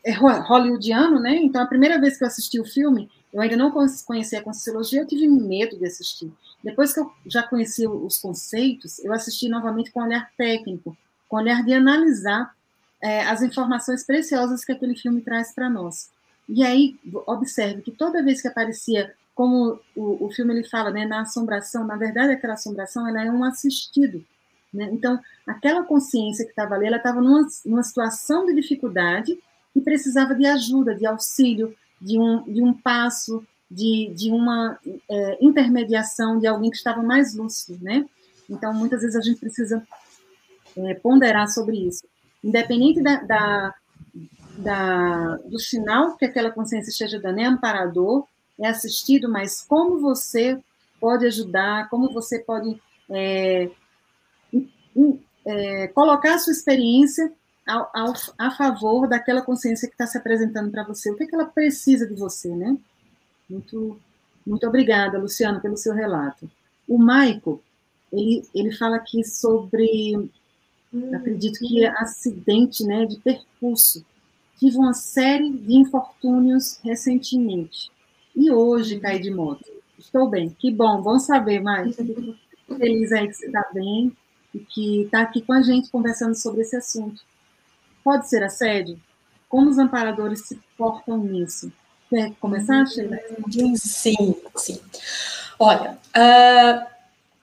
é 0.05 0.13
hollywoodiano, 0.13 1.19
né? 1.19 1.37
Então, 1.37 1.63
a 1.63 1.67
primeira 1.67 1.99
vez 1.99 2.19
que 2.19 2.25
eu 2.25 2.29
assisti 2.29 2.61
o 2.61 2.65
filme, 2.65 3.11
eu 3.33 3.41
ainda 3.41 3.57
não 3.57 3.71
conhecia 3.71 4.41
a 4.41 4.43
Conscienciologia, 4.43 5.01
eu 5.01 5.07
tive 5.07 5.27
medo 5.29 5.79
de 5.79 5.87
assistir. 5.87 6.33
Depois 6.63 6.93
que 6.93 7.01
eu 7.01 7.11
já 7.27 7.43
conheci 7.43 7.87
os 7.87 8.19
conceitos, 8.19 8.99
eu 8.99 9.13
assisti 9.13 9.49
novamente 9.49 9.91
com 9.91 10.03
olhar 10.03 10.31
técnico, 10.37 10.97
com 11.29 11.37
olhar 11.37 11.65
de 11.65 11.73
analisar 11.73 12.55
é, 13.01 13.23
as 13.23 13.43
informações 13.43 14.05
preciosas 14.05 14.65
que 14.65 14.73
aquele 14.73 14.97
filme 14.97 15.23
traz 15.23 15.55
para 15.55 15.71
nós. 15.71 16.11
E 16.49 16.65
aí, 16.65 16.99
observe 17.27 17.83
que 17.83 17.93
toda 17.93 18.23
vez 18.23 18.43
que 18.43 18.49
aparecia, 18.49 19.15
como 19.35 19.81
o, 19.95 20.27
o 20.27 20.31
filme 20.33 20.53
ele 20.53 20.69
fala, 20.69 20.91
né, 20.91 21.07
na 21.07 21.23
assombração, 21.23 21.87
na 21.87 21.97
verdade, 21.97 22.33
aquela 22.33 22.55
assombração 22.55 23.07
ela 23.09 23.25
é 23.25 23.31
um 23.31 23.45
assistido. 23.45 24.25
Né? 24.75 24.91
Então, 24.93 25.19
aquela 25.47 25.85
consciência 25.85 26.45
que 26.45 26.51
estava 26.51 26.75
ali, 26.75 26.87
ela 26.87 26.97
estava 26.97 27.21
numa, 27.21 27.47
numa 27.65 27.83
situação 27.83 28.45
de 28.45 28.55
dificuldade 28.55 29.39
e 29.75 29.81
precisava 29.81 30.35
de 30.35 30.45
ajuda, 30.47 30.95
de 30.95 31.07
auxílio, 31.07 31.75
de 32.01 32.19
um, 32.19 32.43
de 32.45 32.63
um 32.63 32.73
passo, 32.73 33.45
de, 33.71 34.13
de 34.15 34.31
uma 34.31 34.79
é, 35.09 35.39
intermediação 35.41 36.39
de 36.39 36.47
alguém 36.47 36.71
que 36.71 36.77
estava 36.77 37.03
mais 37.03 37.35
lúcido, 37.35 37.79
né? 37.83 38.05
Então, 38.49 38.73
muitas 38.75 39.03
vezes 39.03 39.17
a 39.17 39.21
gente 39.21 39.39
precisa 39.39 39.87
é, 40.77 40.95
ponderar 40.95 41.49
sobre 41.49 41.77
isso. 41.77 42.05
Independente 42.43 43.03
da, 43.03 43.17
da, 43.23 43.75
da, 44.59 45.37
do 45.37 45.59
sinal 45.59 46.17
que 46.17 46.25
aquela 46.25 46.51
consciência 46.51 46.91
esteja 46.91 47.21
dando, 47.21 47.39
é 47.39 47.45
amparador, 47.45 48.27
é 48.59 48.69
assistido, 48.69 49.29
mas 49.29 49.63
como 49.63 50.01
você 50.01 50.59
pode 51.01 51.27
ajudar, 51.27 51.89
como 51.89 52.13
você 52.13 52.41
pode 52.41 52.81
é, 53.09 53.71
é, 55.47 55.89
colocar 55.89 56.35
a 56.35 56.39
sua 56.39 56.53
experiência 56.53 57.33
ao, 57.71 57.91
ao, 57.95 58.15
a 58.39 58.51
favor 58.51 59.09
daquela 59.09 59.43
consciência 59.43 59.89
que 59.89 59.95
está 59.95 60.07
se 60.07 60.19
apresentando 60.19 60.71
para 60.71 60.85
você. 60.85 61.11
O 61.11 61.17
que, 61.17 61.25
é 61.25 61.27
que 61.27 61.35
ela 61.35 61.47
precisa 61.47 62.07
de 62.07 62.15
você, 62.15 62.55
né? 62.55 62.77
Muito, 63.49 63.99
muito 64.47 64.67
obrigada, 64.67 65.19
Luciano, 65.19 65.61
pelo 65.61 65.77
seu 65.77 65.95
relato. 65.95 66.51
O 66.89 66.99
Maico, 66.99 67.63
ele, 68.13 68.43
ele 68.55 68.73
fala 68.73 68.97
aqui 68.97 69.25
sobre, 69.25 70.17
hum, 70.93 71.15
acredito 71.15 71.59
que 71.59 71.85
é 71.85 71.89
acidente 71.89 72.85
né, 72.85 73.07
de 73.07 73.19
percurso. 73.19 74.05
Tive 74.59 74.77
uma 74.77 74.95
série 74.95 75.51
de 75.51 75.75
infortúnios 75.75 76.79
recentemente. 76.83 77.91
E 78.35 78.51
hoje 78.51 79.01
caí 79.01 79.21
de 79.21 79.31
moto. 79.31 79.65
Estou 79.99 80.29
bem. 80.29 80.51
Que 80.51 80.71
bom, 80.71 81.01
bom 81.01 81.19
saber, 81.19 81.61
Maico. 81.61 82.03
feliz 82.77 83.13
aí 83.13 83.29
que 83.29 83.35
você 83.35 83.47
está 83.47 83.69
bem 83.73 84.17
e 84.55 84.59
que 84.61 85.03
está 85.03 85.23
aqui 85.23 85.43
com 85.43 85.53
a 85.53 85.63
gente 85.63 85.91
conversando 85.91 86.35
sobre 86.35 86.63
esse 86.63 86.77
assunto. 86.77 87.23
Pode 88.11 88.29
ser 88.29 88.43
assédio? 88.43 89.01
Como 89.49 89.71
os 89.71 89.79
amparadores 89.79 90.41
se 90.41 90.61
portam 90.77 91.19
nisso? 91.19 91.73
Quer 92.09 92.35
começar, 92.41 92.85
Sheila? 92.87 93.17
Sim, 93.77 94.35
sim. 94.57 94.81
Olha, 95.57 95.97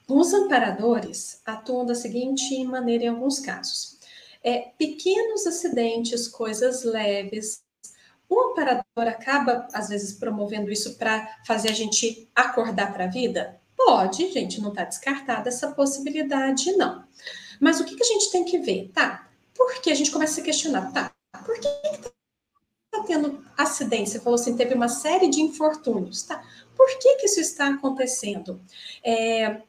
uh, 0.09 0.13
os 0.13 0.33
amparadores 0.33 1.39
atuam 1.45 1.85
da 1.85 1.95
seguinte 1.95 2.61
maneira 2.65 3.05
em 3.05 3.07
alguns 3.07 3.39
casos. 3.39 3.97
É, 4.43 4.71
pequenos 4.77 5.47
acidentes, 5.47 6.27
coisas 6.27 6.83
leves, 6.83 7.63
o 8.27 8.51
amparador 8.51 9.07
acaba, 9.07 9.69
às 9.73 9.87
vezes, 9.87 10.19
promovendo 10.19 10.69
isso 10.69 10.97
para 10.97 11.33
fazer 11.45 11.69
a 11.69 11.73
gente 11.73 12.29
acordar 12.35 12.91
para 12.91 13.05
a 13.05 13.09
vida? 13.09 13.57
Pode, 13.73 14.29
gente, 14.33 14.59
não 14.59 14.71
está 14.71 14.83
descartada 14.83 15.47
essa 15.47 15.71
possibilidade, 15.71 16.73
não. 16.73 17.05
Mas 17.57 17.79
o 17.79 17.85
que, 17.85 17.95
que 17.95 18.03
a 18.03 18.07
gente 18.07 18.29
tem 18.31 18.43
que 18.43 18.59
ver? 18.59 18.91
Tá, 18.93 19.26
porque 19.57 19.89
a 19.89 19.95
gente 19.95 20.11
começa 20.11 20.39
a 20.39 20.43
questionar, 20.43 20.91
tá? 20.93 21.11
Por 21.43 21.59
que 21.59 21.67
está 21.67 23.03
tendo 23.05 23.43
acidente? 23.57 24.11
Você 24.11 24.19
falou 24.19 24.39
assim, 24.39 24.55
teve 24.55 24.73
uma 24.73 24.87
série 24.87 25.29
de 25.29 25.41
infortúnios, 25.41 26.23
tá? 26.23 26.41
Por 26.75 26.87
que, 26.99 27.15
que 27.15 27.25
isso 27.25 27.41
está 27.41 27.67
acontecendo? 27.67 28.61
É, 29.03 29.61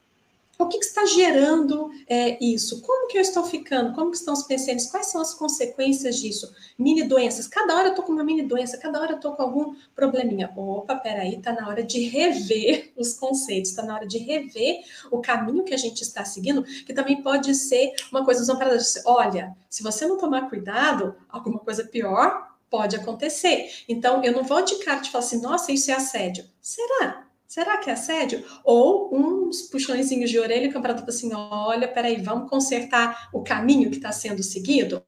o 0.59 0.67
que, 0.67 0.79
que 0.79 0.85
está 0.85 1.07
gerando 1.07 1.89
é, 2.09 2.37
isso? 2.45 2.83
Como 2.83 3.07
que 3.07 3.17
eu 3.17 3.23
estou 3.23 3.45
ficando? 3.45 3.95
Como 3.95 4.11
que 4.11 4.17
estão 4.17 4.35
os 4.35 4.43
pensamentos? 4.43 4.87
Quais 4.87 5.07
são 5.07 5.21
as 5.21 5.33
consequências 5.33 6.17
disso? 6.17 6.53
Mini 6.77 7.05
doenças. 7.05 7.47
Cada 7.47 7.77
hora 7.77 7.87
eu 7.87 7.91
estou 7.91 8.05
com 8.05 8.13
uma 8.13 8.25
mini 8.25 8.43
doença, 8.43 8.77
cada 8.77 9.01
hora 9.01 9.13
eu 9.13 9.17
estou 9.17 9.37
com 9.37 9.43
algum 9.43 9.77
probleminha. 9.95 10.53
Opa, 10.57 10.97
peraí, 10.97 11.37
está 11.37 11.53
na 11.53 11.69
hora 11.69 11.85
de 11.85 12.01
rever 12.09 12.93
os 12.99 13.15
conceitos, 13.15 13.71
está 13.71 13.85
na 13.85 13.95
hora 13.95 14.07
de 14.07 14.19
rever 14.19 14.81
o 15.13 15.21
caminho 15.21 15.65
que 15.65 15.75
a 15.75 15.79
gente 15.79 16.03
está 16.03 16.25
seguindo, 16.25 16.65
que 16.65 16.93
também 16.93 17.23
pode 17.23 17.55
ser 17.55 17.93
uma 18.11 18.25
coisa 18.25 18.43
usando 18.43 18.59
para 18.59 18.77
olha, 19.07 19.57
se 19.71 19.83
você 19.83 20.07
não 20.07 20.19
tomar 20.19 20.49
cuidado, 20.49 21.15
alguma 21.29 21.61
coisa 21.61 21.85
pior 21.85 22.49
pode 22.69 22.97
acontecer. 22.97 23.71
Então, 23.89 24.25
eu 24.25 24.33
não 24.33 24.43
vou 24.43 24.63
de 24.63 24.77
cara 24.85 25.01
te 25.01 25.11
falar 25.11 25.25
assim, 25.25 25.41
nossa, 25.41 25.71
isso 25.73 25.91
é 25.91 25.95
assédio. 25.95 26.45
Será? 26.61 27.28
Será 27.49 27.79
que 27.79 27.89
é 27.89 27.95
assédio? 27.95 28.45
Ou 28.63 29.09
uns 29.11 29.63
puxõezinhos 29.63 30.29
de 30.29 30.39
orelha 30.39 30.65
que 30.65 30.69
o 30.69 30.73
campeonato 30.75 31.09
assim: 31.09 31.33
olha, 31.33 31.89
peraí, 31.89 32.21
vamos 32.21 32.51
consertar 32.51 33.31
o 33.33 33.43
caminho 33.43 33.91
que 33.91 33.97
está 33.97 34.13
sendo 34.13 34.43
seguido? 34.43 35.03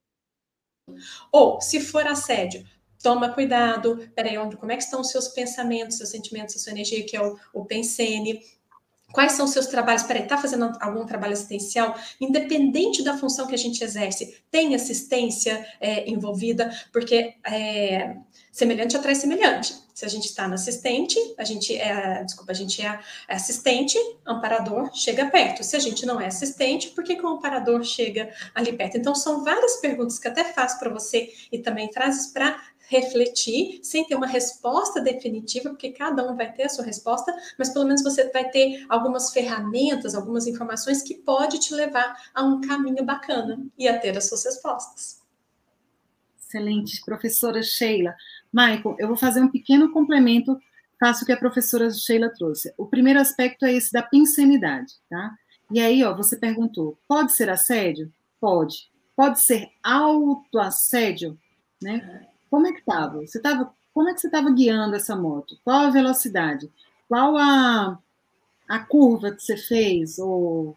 Ou, 1.31 1.61
se 1.61 1.79
for 1.81 2.07
assédio, 2.07 2.65
toma 3.03 3.29
cuidado, 3.29 4.11
peraí, 4.15 4.39
onde, 4.39 4.57
como 4.57 4.73
é 4.73 4.77
que 4.77 4.83
estão 4.83 5.03
os 5.03 5.11
seus 5.11 5.29
pensamentos, 5.29 5.99
seus 5.99 6.09
sentimentos, 6.09 6.57
a 6.57 6.59
sua 6.59 6.73
energia, 6.73 7.05
que 7.05 7.15
é 7.15 7.23
o, 7.23 7.37
o 7.53 7.67
pensene. 7.67 8.41
Quais 9.13 9.33
são 9.33 9.45
os 9.45 9.51
seus 9.51 9.67
trabalhos? 9.67 10.05
Peraí, 10.05 10.23
está 10.23 10.39
fazendo 10.39 10.73
algum 10.81 11.05
trabalho 11.05 11.35
assistencial? 11.35 11.95
Independente 12.19 13.03
da 13.03 13.19
função 13.19 13.47
que 13.47 13.55
a 13.55 13.59
gente 13.59 13.85
exerce, 13.85 14.43
tem 14.51 14.75
assistência 14.75 15.67
é, 15.79 16.09
envolvida, 16.09 16.71
porque 16.91 17.35
é, 17.45 18.17
semelhante 18.51 18.97
atrai 18.97 19.15
semelhante. 19.15 19.75
Se 20.01 20.07
a 20.07 20.09
gente 20.09 20.29
está 20.29 20.49
no 20.49 20.55
assistente, 20.55 21.19
a 21.37 21.45
gente 21.45 21.77
é, 21.77 22.25
desculpa, 22.25 22.53
a 22.53 22.55
gente 22.55 22.81
é 22.81 23.01
assistente, 23.29 23.99
amparador 24.25 24.91
chega 24.95 25.27
perto. 25.27 25.63
Se 25.63 25.77
a 25.77 25.79
gente 25.79 26.07
não 26.07 26.19
é 26.19 26.29
assistente, 26.29 26.89
por 26.89 27.05
que, 27.05 27.17
que 27.17 27.23
o 27.23 27.29
amparador 27.29 27.85
chega 27.85 28.33
ali 28.55 28.73
perto? 28.73 28.97
Então, 28.97 29.15
são 29.15 29.45
várias 29.45 29.77
perguntas 29.77 30.19
que 30.19 30.27
até 30.27 30.43
faço 30.43 30.79
para 30.79 30.89
você 30.89 31.31
e 31.53 31.59
também 31.59 31.91
trazes 31.91 32.29
para 32.29 32.59
refletir, 32.89 33.81
sem 33.83 34.07
ter 34.07 34.15
uma 34.15 34.27
resposta 34.27 35.03
definitiva, 35.03 35.69
porque 35.69 35.93
cada 35.93 36.27
um 36.27 36.35
vai 36.35 36.51
ter 36.51 36.63
a 36.63 36.71
sua 36.71 36.87
resposta, 36.87 37.37
mas 37.59 37.69
pelo 37.69 37.85
menos 37.85 38.03
você 38.03 38.27
vai 38.31 38.49
ter 38.49 38.87
algumas 38.89 39.35
ferramentas, 39.35 40.15
algumas 40.15 40.47
informações 40.47 41.03
que 41.03 41.15
pode 41.15 41.59
te 41.59 41.75
levar 41.75 42.17
a 42.35 42.43
um 42.43 42.63
caminho 42.63 43.05
bacana 43.05 43.63
e 43.77 43.87
a 43.87 43.99
ter 43.99 44.17
as 44.17 44.31
suas 44.31 44.47
respostas. 44.47 45.21
Excelente, 46.51 47.01
professora 47.05 47.63
Sheila. 47.63 48.13
Michael, 48.53 48.97
eu 48.99 49.09
vou 49.09 49.17
fazer 49.17 49.41
um 49.41 49.51
pequeno 49.51 49.93
complemento, 49.93 50.59
faço 50.99 51.23
o 51.23 51.27
que 51.27 51.33
a 51.33 51.37
professora 51.37 51.91
Sheila 51.91 52.29
trouxe. 52.31 52.73
O 52.77 52.87
primeiro 52.87 53.21
aspecto 53.21 53.65
é 53.65 53.73
esse 53.73 53.93
da 53.93 54.03
pensenidade, 54.03 54.95
tá? 55.09 55.35
E 55.71 55.81
aí, 55.81 56.03
ó, 56.03 56.15
você 56.15 56.37
perguntou, 56.37 56.99
pode 57.07 57.33
ser 57.33 57.49
assédio? 57.49 58.13
Pode. 58.41 58.91
Pode 59.15 59.41
ser 59.41 59.69
autoassédio, 59.83 61.39
né? 61.81 62.27
Como 62.51 62.67
é 62.67 62.73
que 62.73 62.81
estava? 62.81 63.21
Você 63.21 63.41
tava, 63.41 63.73
como 63.95 64.09
é 64.09 64.15
que 64.15 64.21
você 64.21 64.27
estava 64.27 64.51
guiando 64.51 64.97
essa 64.97 65.15
moto? 65.15 65.57
Qual 65.63 65.87
a 65.87 65.91
velocidade? 65.91 66.71
Qual 67.09 67.37
a, 67.37 67.99
a 68.69 68.79
curva 68.81 69.31
que 69.31 69.43
você 69.43 69.57
fez? 69.57 70.19
Ou 70.19 70.77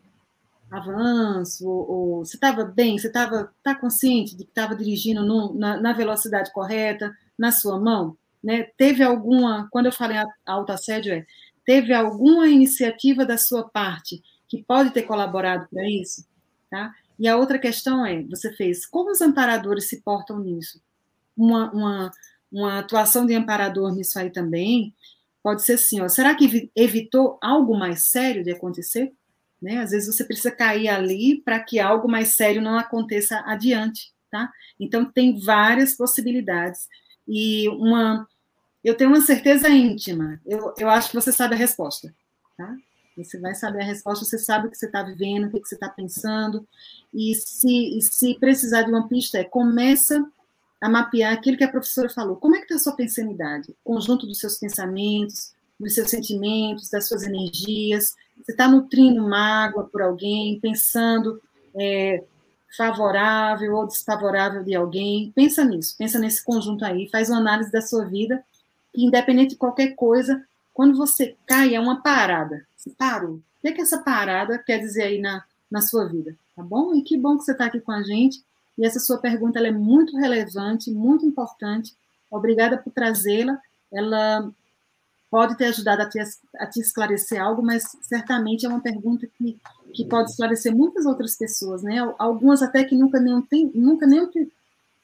avanço? 0.69 1.67
Ou, 1.67 1.91
ou 1.91 2.25
você 2.25 2.35
estava 2.37 2.63
bem? 2.63 2.97
Você 2.97 3.07
estava 3.07 3.51
tá 3.63 3.73
consciente 3.73 4.35
de 4.35 4.43
que 4.43 4.51
estava 4.51 4.75
dirigindo 4.75 5.23
no, 5.23 5.53
na, 5.53 5.77
na, 5.77 5.93
velocidade 5.93 6.51
correta, 6.51 7.15
na 7.37 7.51
sua 7.51 7.79
mão? 7.79 8.17
Né? 8.43 8.63
Teve 8.77 9.03
alguma, 9.03 9.67
quando 9.71 9.87
eu 9.87 9.91
falei 9.91 10.17
autoassédio, 10.45 11.13
é, 11.13 11.25
teve 11.65 11.93
alguma 11.93 12.47
iniciativa 12.47 13.25
da 13.25 13.37
sua 13.37 13.67
parte 13.69 14.21
que 14.47 14.63
pode 14.63 14.91
ter 14.91 15.03
colaborado 15.03 15.67
para 15.69 15.89
isso? 15.89 16.25
Tá? 16.69 16.93
E 17.17 17.27
a 17.27 17.37
outra 17.37 17.59
questão 17.59 18.05
é, 18.05 18.23
você 18.23 18.51
fez, 18.53 18.85
como 18.85 19.11
os 19.11 19.21
amparadores 19.21 19.87
se 19.87 20.01
portam 20.01 20.39
nisso? 20.39 20.81
uma, 21.35 21.71
uma, 21.71 22.11
uma 22.51 22.79
atuação 22.79 23.25
de 23.25 23.33
amparador 23.33 23.93
nisso 23.93 24.17
aí 24.17 24.29
também 24.29 24.93
pode 25.41 25.63
ser 25.63 25.73
assim, 25.73 25.99
ó, 25.99 26.07
será 26.07 26.33
que 26.35 26.71
evitou 26.75 27.37
algo 27.41 27.77
mais 27.77 28.07
sério 28.07 28.43
de 28.43 28.51
acontecer? 28.51 29.11
Né? 29.61 29.79
Às 29.79 29.91
vezes 29.91 30.13
você 30.13 30.23
precisa 30.23 30.51
cair 30.51 30.87
ali 30.87 31.41
para 31.43 31.59
que 31.59 31.79
algo 31.79 32.09
mais 32.09 32.33
sério 32.33 32.61
não 32.61 32.77
aconteça 32.77 33.41
adiante, 33.45 34.13
tá? 34.31 34.49
Então 34.79 35.03
tem 35.05 35.39
várias 35.39 35.95
possibilidades 35.95 36.87
e 37.27 37.69
uma, 37.69 38.27
eu 38.83 38.95
tenho 38.95 39.09
uma 39.09 39.21
certeza 39.21 39.69
íntima. 39.69 40.39
Eu, 40.45 40.73
eu 40.77 40.89
acho 40.89 41.09
que 41.09 41.15
você 41.15 41.31
sabe 41.31 41.55
a 41.55 41.57
resposta, 41.57 42.13
tá? 42.57 42.75
Você 43.17 43.39
vai 43.39 43.53
saber 43.53 43.81
a 43.81 43.85
resposta, 43.85 44.25
você 44.25 44.39
sabe 44.39 44.67
o 44.67 44.71
que 44.71 44.77
você 44.77 44.87
está 44.87 45.03
vivendo, 45.03 45.45
o 45.45 45.51
que 45.51 45.67
você 45.67 45.75
está 45.75 45.87
pensando. 45.87 46.67
E 47.13 47.35
se, 47.35 47.97
e 47.97 48.01
se 48.01 48.35
precisar 48.39 48.83
de 48.83 48.89
uma 48.89 49.07
pista, 49.07 49.37
é 49.37 49.43
começa 49.43 50.25
a 50.81 50.89
mapear 50.89 51.33
aquilo 51.33 51.55
que 51.55 51.63
a 51.63 51.71
professora 51.71 52.09
falou. 52.09 52.35
Como 52.37 52.55
é 52.55 52.59
que 52.59 52.65
está 52.65 52.75
a 52.75 52.79
sua 52.79 52.95
pensanidade? 52.95 53.71
O 53.71 53.93
conjunto 53.93 54.25
dos 54.25 54.39
seus 54.39 54.57
pensamentos, 54.57 55.53
dos 55.79 55.93
seus 55.93 56.09
sentimentos, 56.09 56.89
das 56.89 57.07
suas 57.07 57.23
energias. 57.23 58.15
Você 58.43 58.51
está 58.51 58.67
nutrindo 58.67 59.21
mágoa 59.21 59.83
por 59.85 60.01
alguém, 60.01 60.59
pensando 60.59 61.41
é, 61.75 62.23
favorável 62.75 63.75
ou 63.75 63.87
desfavorável 63.87 64.63
de 64.63 64.75
alguém. 64.75 65.31
Pensa 65.35 65.63
nisso, 65.63 65.95
pensa 65.97 66.19
nesse 66.19 66.43
conjunto 66.43 66.83
aí, 66.83 67.09
faz 67.09 67.29
uma 67.29 67.39
análise 67.39 67.71
da 67.71 67.81
sua 67.81 68.05
vida, 68.05 68.43
e 68.95 69.05
independente 69.05 69.51
de 69.51 69.55
qualquer 69.55 69.95
coisa, 69.95 70.43
quando 70.73 70.97
você 70.97 71.35
cai, 71.45 71.75
é 71.75 71.79
uma 71.79 72.01
parada. 72.01 72.65
Você 72.75 72.89
parou. 72.91 73.35
O 73.35 73.41
que, 73.61 73.69
é 73.69 73.71
que 73.71 73.81
essa 73.81 73.99
parada 73.99 74.57
quer 74.57 74.79
dizer 74.79 75.03
aí 75.03 75.21
na, 75.21 75.43
na 75.69 75.81
sua 75.81 76.05
vida? 76.05 76.35
Tá 76.55 76.63
bom? 76.63 76.93
E 76.93 77.01
que 77.01 77.17
bom 77.17 77.37
que 77.37 77.43
você 77.43 77.53
está 77.53 77.65
aqui 77.65 77.79
com 77.79 77.91
a 77.91 78.03
gente. 78.03 78.43
E 78.77 78.85
essa 78.85 78.99
sua 78.99 79.17
pergunta 79.19 79.59
é 79.59 79.71
muito 79.71 80.17
relevante, 80.17 80.91
muito 80.91 81.25
importante. 81.25 81.95
Obrigada 82.29 82.77
por 82.77 82.91
trazê-la. 82.91 83.59
Ela 83.91 84.51
pode 85.33 85.57
ter 85.57 85.65
ajudado 85.65 86.03
a 86.03 86.05
te, 86.07 86.19
a 86.59 86.67
te, 86.67 86.79
esclarecer 86.79 87.41
algo, 87.41 87.63
mas 87.63 87.97
certamente 88.03 88.67
é 88.67 88.69
uma 88.69 88.79
pergunta 88.79 89.27
que, 89.35 89.59
que 89.91 90.05
pode 90.05 90.29
esclarecer 90.29 90.75
muitas 90.75 91.07
outras 91.07 91.35
pessoas, 91.35 91.81
né? 91.81 91.97
Algumas 92.19 92.61
até 92.61 92.83
que 92.83 92.95
nunca 92.95 93.19
nem 93.19 93.41
tem, 93.41 93.71
nunca 93.73 94.05
nem 94.05 94.29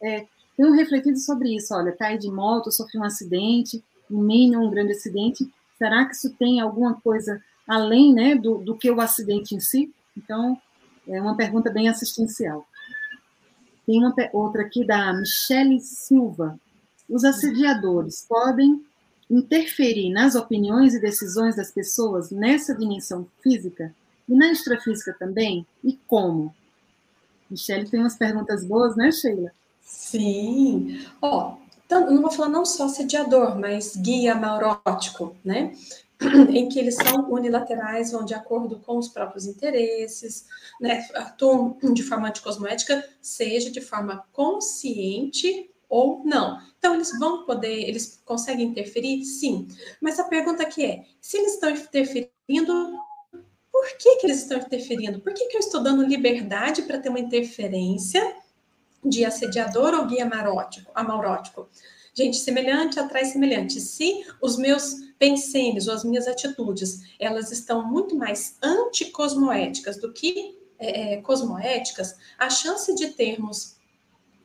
é, 0.04 0.28
tenham 0.56 0.72
refletido 0.76 1.18
sobre 1.18 1.56
isso. 1.56 1.74
Olha, 1.74 1.92
caí 1.94 2.20
de 2.20 2.30
moto, 2.30 2.72
sofri 2.72 3.00
um 3.00 3.04
acidente, 3.04 3.84
um 4.08 4.22
mini 4.22 4.56
um 4.56 4.70
grande 4.70 4.92
acidente. 4.92 5.52
Será 5.80 6.06
que 6.06 6.14
isso 6.14 6.32
tem 6.36 6.62
alguma 6.62 6.94
coisa 7.02 7.42
além, 7.68 8.14
né, 8.14 8.36
do, 8.36 8.60
do 8.60 8.78
que 8.78 8.92
o 8.92 9.02
acidente 9.02 9.56
em 9.56 9.60
si? 9.60 9.92
Então, 10.16 10.62
é 11.08 11.20
uma 11.20 11.36
pergunta 11.36 11.72
bem 11.72 11.90
assistencial. 11.90 12.68
Tem 13.84 13.98
uma 13.98 14.14
outra 14.32 14.62
aqui 14.62 14.86
da 14.86 15.12
Michele 15.12 15.80
Silva. 15.80 16.60
Os 17.10 17.24
assediadores 17.24 18.28
podem 18.30 18.88
interferir 19.30 20.12
nas 20.12 20.36
opiniões 20.36 20.94
e 20.94 21.00
decisões 21.00 21.56
das 21.56 21.72
pessoas 21.72 22.32
nessa 22.32 22.74
dimensão 22.76 23.28
física 23.42 23.94
e 24.28 24.34
na 24.34 24.52
extrafísica 24.52 25.16
também? 25.18 25.66
E 25.84 25.98
como? 26.08 26.54
Michele 27.50 27.90
tem 27.90 28.00
umas 28.00 28.16
perguntas 28.16 28.64
boas, 28.66 28.96
né, 28.96 29.12
Sheila? 29.12 29.52
Sim. 29.82 31.06
Ó, 31.22 31.58
então, 31.86 32.12
não 32.12 32.22
vou 32.22 32.32
falar 32.32 32.50
não 32.50 32.66
só 32.66 32.86
assediador, 32.86 33.58
mas 33.58 33.96
guia 33.96 34.36
maurótico, 34.36 35.36
né? 35.44 35.74
em 36.50 36.68
que 36.68 36.80
eles 36.80 36.96
são 36.96 37.32
unilaterais, 37.32 38.12
vão 38.12 38.26
de 38.26 38.34
acordo 38.34 38.78
com 38.80 38.98
os 38.98 39.08
próprios 39.08 39.46
interesses, 39.46 40.46
né, 40.80 41.08
atuam 41.16 41.78
de 41.94 42.04
forma 42.04 42.28
anticosmoética, 42.28 43.08
seja 43.22 43.72
de 43.72 43.80
forma 43.80 44.26
consciente 44.34 45.69
ou 45.90 46.24
não. 46.24 46.62
Então, 46.78 46.94
eles 46.94 47.12
vão 47.20 47.46
poder, 47.46 47.90
eles 47.90 48.22
conseguem 48.24 48.68
interferir? 48.68 49.26
Sim. 49.26 49.68
Mas 50.00 50.20
a 50.20 50.26
pergunta 50.26 50.64
aqui 50.64 50.86
é, 50.86 51.04
se 51.20 51.38
eles 51.38 51.56
estão 51.56 51.72
interferindo, 51.72 53.00
por 53.72 53.98
que, 53.98 54.18
que 54.18 54.28
eles 54.28 54.44
estão 54.44 54.60
interferindo? 54.60 55.20
Por 55.20 55.34
que, 55.34 55.48
que 55.48 55.58
eu 55.58 55.60
estou 55.60 55.82
dando 55.82 56.06
liberdade 56.06 56.84
para 56.84 57.00
ter 57.00 57.10
uma 57.10 57.20
interferência 57.20 58.36
de 59.04 59.26
assediador 59.26 59.94
ou 59.94 60.06
guia 60.06 60.24
amarótico? 60.24 60.92
amaurótico? 60.94 61.68
Gente, 62.14 62.38
semelhante 62.38 63.00
atrai 63.00 63.26
semelhante. 63.26 63.80
Se 63.80 64.26
os 64.42 64.58
meus 64.58 64.96
pensênios 65.18 65.88
ou 65.88 65.94
as 65.94 66.04
minhas 66.04 66.28
atitudes, 66.28 67.02
elas 67.20 67.52
estão 67.52 67.86
muito 67.86 68.16
mais 68.16 68.58
anticosmoéticas 68.62 69.98
do 69.98 70.12
que 70.12 70.58
é, 70.78 71.16
é, 71.16 71.22
cosmoéticas, 71.22 72.16
a 72.38 72.50
chance 72.50 72.96
de 72.96 73.10
termos 73.10 73.76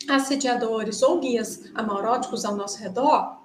assediadores 0.09 1.03
ou 1.03 1.21
guias 1.21 1.71
amauróticos 1.75 2.45
ao 2.45 2.57
nosso 2.57 2.79
redor 2.79 3.43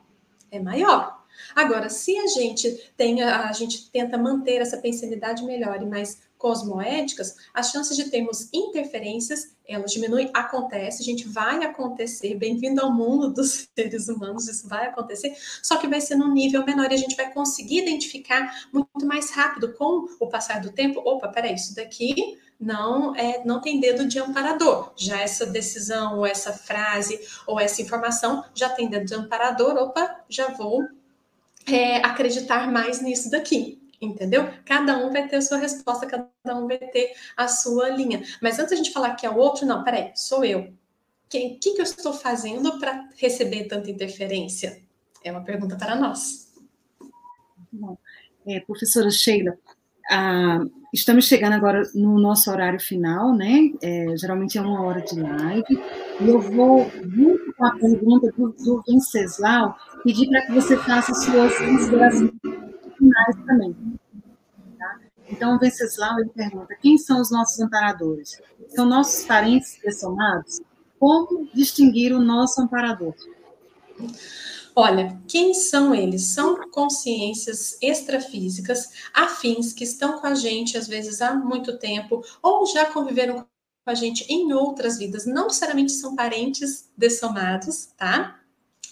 é 0.52 0.60
maior. 0.60 1.20
Agora, 1.56 1.90
se 1.90 2.18
a 2.18 2.28
gente 2.28 2.92
tem, 2.98 3.22
a 3.22 3.52
gente 3.54 3.90
tenta 3.92 4.18
manter 4.18 4.62
essa 4.62 4.78
pensanidade 4.78 5.44
melhor 5.44 5.82
e 5.82 5.86
mais 5.86 6.30
cosmoéticas, 6.38 7.36
as 7.54 7.70
chances 7.70 7.98
de 7.98 8.10
termos 8.10 8.48
interferências, 8.54 9.56
elas 9.68 9.92
diminuem, 9.92 10.32
acontece, 10.34 11.02
a 11.02 11.06
gente 11.06 11.28
vai 11.28 11.64
acontecer, 11.66 12.36
bem-vindo 12.36 12.82
ao 12.82 12.94
mundo 12.94 13.34
dos 13.34 13.68
seres 13.76 14.08
humanos, 14.08 14.48
isso 14.48 14.68
vai 14.68 14.88
acontecer, 14.88 15.36
só 15.62 15.76
que 15.76 15.88
vai 15.88 16.00
ser 16.00 16.16
num 16.16 16.34
nível 16.34 16.66
menor 16.66 16.90
e 16.92 16.96
a 16.96 16.98
gente 16.98 17.16
vai 17.16 17.32
conseguir 17.34 17.80
identificar 17.80 18.68
muito 18.72 19.06
mais 19.06 19.32
rápido 19.32 19.74
com 19.74 20.08
o 20.18 20.28
passar 20.28 20.62
do 20.62 20.72
tempo, 20.72 21.02
opa, 21.02 21.28
peraí, 21.28 21.56
isso 21.56 21.76
daqui 21.76 22.38
não 22.60 23.16
é 23.16 23.44
não 23.46 23.62
tem 23.62 23.80
dedo 23.80 24.08
de 24.08 24.20
amparador. 24.20 24.92
Já 24.96 25.22
essa 25.22 25.46
decisão, 25.46 26.18
ou 26.18 26.26
essa 26.26 26.52
frase, 26.54 27.20
ou 27.48 27.60
essa 27.60 27.82
informação 27.82 28.44
já 28.54 28.70
tem 28.70 28.90
dedo 28.90 29.06
de 29.06 29.14
amparador, 29.14 29.76
opa, 29.78 30.24
já 30.28 30.50
vou 30.50 30.84
é, 31.66 31.98
acreditar 31.98 32.72
mais 32.72 33.02
nisso 33.02 33.30
daqui 33.32 33.80
entendeu? 34.02 34.50
Cada 34.66 34.98
um 34.98 35.12
vai 35.12 35.28
ter 35.28 35.38
a 35.38 35.42
sua 35.42 35.58
resposta, 35.58 36.08
cada 36.08 36.56
um 36.56 36.68
vai 36.68 36.78
ter 36.78 37.14
a 37.36 37.48
sua 37.48 37.90
linha. 37.90 38.24
Mas 38.42 38.58
antes 38.60 38.74
a 38.74 38.76
gente 38.76 38.92
falar 38.92 39.16
que 39.16 39.26
é 39.26 39.30
o 39.30 39.38
outro, 39.38 39.66
não, 39.66 39.84
peraí, 39.84 40.12
sou 40.16 40.44
eu. 40.46 40.60
O 40.62 40.74
que, 41.30 41.56
que, 41.56 41.74
que 41.74 41.82
eu 41.82 41.84
estou 41.84 42.14
fazendo 42.14 42.80
para 42.80 43.10
receber 43.18 43.66
tanta 43.66 43.92
interferência? 43.92 44.82
É 45.24 45.32
uma 45.32 45.44
pergunta 45.44 45.76
para 45.76 45.96
nós. 45.96 46.54
Bom, 47.72 47.98
é, 48.48 48.60
professora 48.62 49.12
Sheila, 49.12 49.58
ah, 50.10 50.66
estamos 50.94 51.26
chegando 51.26 51.54
agora 51.54 51.84
no 51.94 52.20
nosso 52.20 52.50
horário 52.50 52.80
final, 52.80 53.36
né? 53.36 53.72
É, 53.82 54.18
geralmente 54.18 54.58
é 54.58 54.62
uma 54.62 54.82
hora 54.82 55.02
de 55.02 55.20
live, 55.20 55.80
e 56.20 56.28
eu 56.28 56.40
vou, 56.42 56.90
junto 57.04 57.54
com 57.54 57.66
a 57.66 57.72
pergunta 57.76 58.32
do, 58.36 58.50
do 58.50 58.84
Venceslau, 58.88 59.76
pedir 60.04 60.28
para 60.30 60.46
que 60.46 60.54
você 60.54 60.78
faça 60.78 61.14
suas 61.14 61.56
considerações 61.58 62.32
finais 62.98 63.36
também. 63.46 63.76
Tá? 64.80 65.00
Então, 65.30 65.60
Venceslau 65.60 66.20
ele 66.20 66.30
pergunta: 66.30 66.76
quem 66.82 66.98
são 66.98 67.22
os 67.22 67.32
nossos 67.32 67.60
amparadores? 67.60 68.42
São 68.70 68.86
nossos 68.86 69.26
parentes 69.26 69.80
dessomados? 69.84 70.62
Como 71.00 71.48
distinguir 71.54 72.14
o 72.14 72.20
nosso 72.20 72.62
amparador? 72.62 73.14
Olha, 74.82 75.22
quem 75.28 75.54
são 75.54 75.94
eles? 75.94 76.28
São 76.28 76.70
consciências 76.72 77.78
extrafísicas, 77.82 78.90
afins, 79.14 79.74
que 79.74 79.84
estão 79.84 80.22
com 80.22 80.28
a 80.28 80.34
gente, 80.34 80.78
às 80.78 80.88
vezes, 80.88 81.22
há 81.22 81.36
muito 81.36 81.78
tempo, 81.78 82.24
ou 82.42 82.66
já 82.66 82.86
conviveram 82.86 83.40
com 83.40 83.46
a 83.86 83.94
gente 83.94 84.24
em 84.32 84.54
outras 84.54 84.98
vidas. 84.98 85.26
Não 85.26 85.48
necessariamente 85.48 85.92
são 85.92 86.16
parentes 86.16 86.90
dessomados, 86.96 87.88
tá? 87.98 88.40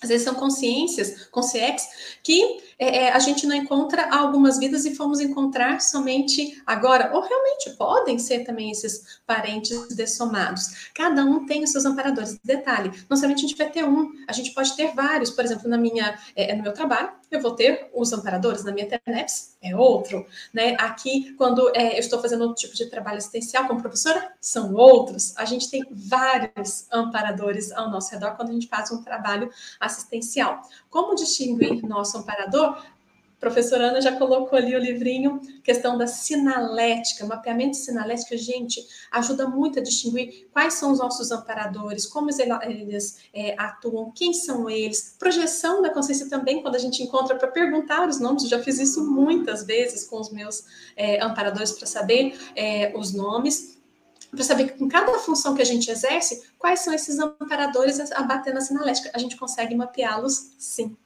Às 0.04 0.10
vezes 0.10 0.26
são 0.26 0.36
consciências, 0.36 1.28
consciências, 1.28 1.88
que 2.22 2.67
é, 2.80 3.06
é, 3.06 3.12
a 3.12 3.20
gente 3.20 3.48
não 3.48 3.56
encontra 3.56 4.08
algumas 4.16 4.60
vidas 4.60 4.86
e 4.86 4.96
fomos 4.96 5.20
encontrar 5.20 5.82
somente 5.82 6.62
agora. 6.66 7.12
Ou 7.14 7.22
realmente 7.22 7.72
podem 7.72 8.20
ser 8.20 8.44
também 8.44 8.70
esses 8.70 9.20
parentes 9.26 9.96
dessomados. 9.96 10.90
Cada 10.94 11.24
um 11.26 11.46
tem 11.46 11.64
os 11.64 11.72
seus 11.72 11.86
amparadores. 11.86 12.40
Detalhe, 12.44 12.92
não 13.10 13.18
somente 13.18 13.40
a 13.40 13.48
gente 13.48 13.58
vai 13.58 13.70
ter 13.70 13.84
um, 13.84 14.12
a 14.28 14.34
gente 14.34 14.54
pode 14.54 14.76
ter 14.76 14.94
vários. 14.94 15.32
Por 15.32 15.44
exemplo, 15.44 15.68
na 15.68 15.78
minha, 15.78 16.18
é, 16.36 16.56
no 16.56 16.64
meu 16.64 16.74
trabalho, 16.74 17.12
eu 17.30 17.42
vou 17.42 17.52
ter 17.52 17.90
os 17.94 18.14
amparadores, 18.14 18.64
na 18.64 18.72
minha 18.72 18.88
TENEPS 18.88 19.58
é 19.62 19.76
outro. 19.76 20.26
Né? 20.54 20.76
Aqui, 20.80 21.34
quando 21.34 21.70
é, 21.76 21.96
eu 21.96 22.00
estou 22.00 22.22
fazendo 22.22 22.42
outro 22.42 22.56
tipo 22.56 22.76
de 22.76 22.86
trabalho 22.90 23.18
assistencial 23.18 23.68
como 23.68 23.82
professora, 23.82 24.32
são 24.40 24.74
outros. 24.74 25.36
A 25.38 25.46
gente 25.46 25.70
tem 25.70 25.84
vários 25.92 26.88
amparadores 26.92 27.72
ao 27.72 27.90
nosso 27.90 28.12
redor 28.12 28.36
quando 28.36 28.50
a 28.50 28.54
gente 28.54 28.68
faz 28.68 28.92
um 28.92 29.02
trabalho 29.02 29.50
assistencial. 29.80 30.62
Como 30.90 31.16
distinguir 31.16 31.86
nosso 31.86 32.18
amparador? 32.18 32.67
Professora 33.40 33.90
Ana 33.90 34.02
já 34.02 34.16
colocou 34.16 34.58
ali 34.58 34.76
o 34.76 34.80
livrinho, 34.80 35.40
questão 35.64 35.98
da 35.98 36.08
sinalética, 36.08 37.26
mapeamento 37.26 37.72
de 37.72 37.78
sinalética, 37.78 38.36
gente, 38.38 38.84
ajuda 39.12 39.48
muito 39.48 39.80
a 39.80 39.82
distinguir 39.82 40.48
quais 40.52 40.74
são 40.74 40.92
os 40.92 41.00
nossos 41.00 41.32
amparadores, 41.32 42.06
como 42.06 42.30
eles 42.30 43.18
é, 43.34 43.56
atuam, 43.58 44.12
quem 44.12 44.34
são 44.34 44.70
eles, 44.70 45.16
projeção 45.20 45.82
da 45.82 45.90
consciência 45.90 46.30
também, 46.30 46.62
quando 46.62 46.76
a 46.76 46.80
gente 46.80 47.04
encontra 47.04 47.36
para 47.36 47.48
perguntar 47.48 48.08
os 48.08 48.20
nomes, 48.20 48.44
eu 48.44 48.50
já 48.50 48.60
fiz 48.60 48.80
isso 48.80 49.06
muitas 49.06 49.66
vezes 49.66 50.06
com 50.06 50.20
os 50.20 50.32
meus 50.32 50.64
é, 50.96 51.24
amparadores 51.24 51.72
para 51.72 51.86
saber 51.86 52.38
é, 52.56 52.92
os 52.98 53.14
nomes, 53.14 53.78
para 54.32 54.44
saber 54.44 54.72
que 54.72 54.80
com 54.80 54.88
cada 54.88 55.14
função 55.20 55.56
que 55.56 55.62
a 55.62 55.66
gente 55.66 55.90
exerce, 55.90 56.44
quais 56.58 56.82
são 56.82 56.94
esses 56.94 57.18
amparadores 57.20 58.12
a 58.12 58.24
bater 58.24 58.54
na 58.54 58.62
sinalética, 58.62 59.12
a 59.14 59.20
gente 59.20 59.38
consegue 59.38 59.76
mapeá-los 59.76 60.54
sim. 60.58 60.98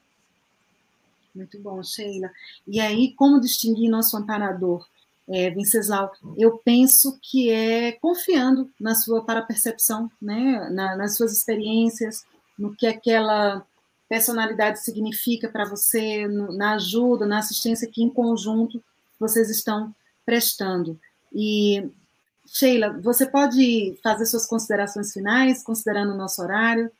Muito 1.33 1.59
bom, 1.59 1.81
Sheila. 1.81 2.29
E 2.67 2.79
aí, 2.79 3.13
como 3.13 3.39
distinguir 3.39 3.89
nosso 3.89 4.17
amparador? 4.17 4.85
É, 5.27 5.49
Venceslau, 5.49 6.11
eu 6.35 6.57
penso 6.57 7.17
que 7.21 7.49
é 7.49 7.93
confiando 7.93 8.69
na 8.79 8.95
sua 8.95 9.23
parapercepção, 9.23 10.11
né? 10.21 10.69
Na, 10.71 10.95
nas 10.97 11.15
suas 11.15 11.31
experiências, 11.31 12.25
no 12.59 12.75
que 12.75 12.85
aquela 12.85 13.65
personalidade 14.09 14.83
significa 14.83 15.47
para 15.47 15.63
você, 15.63 16.27
no, 16.27 16.51
na 16.51 16.73
ajuda, 16.73 17.25
na 17.25 17.37
assistência 17.37 17.89
que 17.89 18.03
em 18.03 18.09
conjunto 18.09 18.83
vocês 19.17 19.49
estão 19.49 19.95
prestando. 20.25 20.99
E, 21.33 21.89
Sheila, 22.45 22.99
você 23.01 23.25
pode 23.25 23.97
fazer 24.03 24.25
suas 24.25 24.45
considerações 24.45 25.13
finais, 25.13 25.63
considerando 25.63 26.13
o 26.13 26.17
nosso 26.17 26.41
horário? 26.41 26.91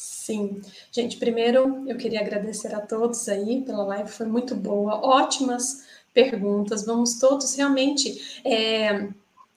Sim. 0.00 0.62
Gente, 0.90 1.18
primeiro 1.18 1.86
eu 1.86 1.94
queria 1.98 2.20
agradecer 2.20 2.74
a 2.74 2.80
todos 2.80 3.28
aí 3.28 3.60
pela 3.60 3.84
live, 3.84 4.10
foi 4.10 4.24
muito 4.24 4.54
boa, 4.54 4.94
ótimas 5.06 5.84
perguntas. 6.14 6.86
Vamos 6.86 7.18
todos 7.18 7.54
realmente, 7.54 8.40
é, 8.42 9.10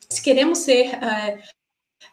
se 0.10 0.22
queremos 0.22 0.57
ser 0.60 0.95
é, 0.95 1.41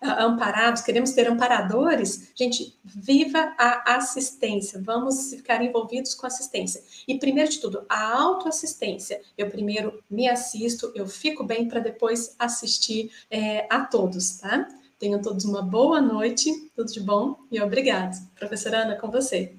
amparados, 0.01 0.82
queremos 0.82 1.11
ter 1.11 1.28
amparadores, 1.28 2.31
gente, 2.36 2.78
viva 2.85 3.52
a 3.59 3.97
assistência, 3.97 4.81
vamos 4.81 5.31
ficar 5.35 5.61
envolvidos 5.61 6.15
com 6.15 6.24
assistência. 6.24 6.85
E 7.09 7.19
primeiro 7.19 7.51
de 7.51 7.59
tudo, 7.59 7.85
a 7.89 8.15
autoassistência. 8.16 9.20
Eu 9.36 9.51
primeiro 9.51 10.05
me 10.09 10.28
assisto, 10.28 10.93
eu 10.94 11.09
fico 11.09 11.43
bem 11.43 11.66
para 11.66 11.81
depois 11.81 12.36
assistir 12.39 13.11
é, 13.28 13.66
a 13.69 13.85
todos, 13.85 14.39
tá? 14.39 14.69
Tenham 15.01 15.22
todos 15.22 15.47
uma 15.47 15.62
boa 15.62 15.98
noite, 15.98 16.70
tudo 16.77 16.93
de 16.93 17.01
bom 17.01 17.35
e 17.51 17.59
obrigado. 17.59 18.22
Professora 18.39 18.82
Ana, 18.82 18.97
com 18.97 19.10
você. 19.10 19.55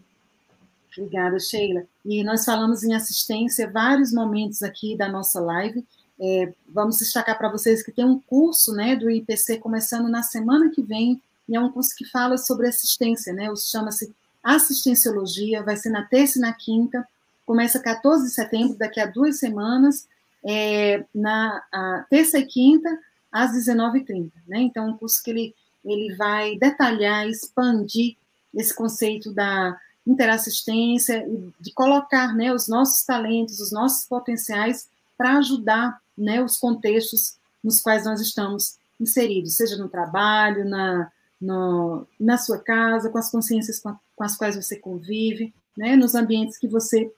Obrigada, 0.96 1.40
Sheila. 1.40 1.84
E 2.06 2.24
nós 2.24 2.46
falamos 2.46 2.84
em 2.84 2.94
assistência 2.94 3.68
vários 3.68 4.14
momentos 4.14 4.62
aqui 4.62 4.96
da 4.96 5.10
nossa 5.10 5.42
live. 5.42 5.84
É, 6.20 6.54
vamos 6.70 7.00
destacar 7.00 7.36
para 7.40 7.50
vocês 7.50 7.82
que 7.82 7.92
tem 7.92 8.06
um 8.06 8.20
curso 8.20 8.72
né, 8.74 8.96
do 8.96 9.10
IPC 9.10 9.58
começando 9.58 10.08
na 10.08 10.22
semana 10.22 10.70
que 10.70 10.84
vem, 10.84 11.20
e 11.50 11.56
é 11.56 11.60
um 11.60 11.72
curso 11.72 11.96
que 11.96 12.06
fala 12.06 12.38
sobre 12.38 12.68
assistência, 12.68 13.34
né? 13.34 13.52
Chama-se 13.56 14.14
Assistenciologia, 14.44 15.64
vai 15.64 15.76
ser 15.76 15.90
na 15.90 16.04
terça 16.04 16.38
e 16.38 16.42
na 16.42 16.54
quinta, 16.54 17.08
começa 17.48 17.80
14 17.80 18.26
de 18.26 18.32
setembro, 18.32 18.78
daqui 18.78 19.00
a 19.00 19.08
duas 19.08 19.40
semanas, 19.40 20.08
é, 20.44 21.04
na 21.14 22.06
terça 22.10 22.38
e 22.38 22.46
quinta, 22.46 22.90
às 23.32 23.52
19h30. 23.52 24.32
Né? 24.48 24.62
Então, 24.62 24.90
um 24.90 24.98
curso 24.98 25.22
que 25.24 25.32
ele, 25.32 25.56
ele 25.84 26.16
vai 26.16 26.58
detalhar, 26.58 27.28
expandir 27.28 28.18
esse 28.54 28.76
conceito 28.76 29.34
da 29.34 29.78
interassistência 30.06 31.26
e 31.28 31.54
de 31.60 31.72
colocar 31.74 32.36
né, 32.36 32.54
os 32.54 32.68
nossos 32.68 33.04
talentos, 33.06 33.60
os 33.60 33.72
nossos 33.72 34.06
potenciais 34.06 34.90
para 35.18 35.38
ajudar 35.38 36.00
né, 36.18 36.44
os 36.44 36.58
contextos 36.58 37.38
nos 37.64 37.80
quais 37.80 38.06
nós 38.06 38.20
estamos 38.20 38.78
inseridos, 39.00 39.56
seja 39.56 39.78
no 39.78 39.88
trabalho, 39.88 40.66
na, 40.66 41.12
no, 41.40 42.08
na 42.20 42.38
sua 42.38 42.60
casa, 42.60 43.10
com 43.10 43.18
as 43.18 43.32
consciências 43.32 43.80
com, 43.80 43.96
com 44.16 44.24
as 44.24 44.36
quais 44.36 44.56
você 44.56 44.76
convive, 44.78 45.54
né, 45.78 45.96
nos 45.96 46.16
ambientes 46.16 46.58
que 46.58 46.68
você 46.68 47.12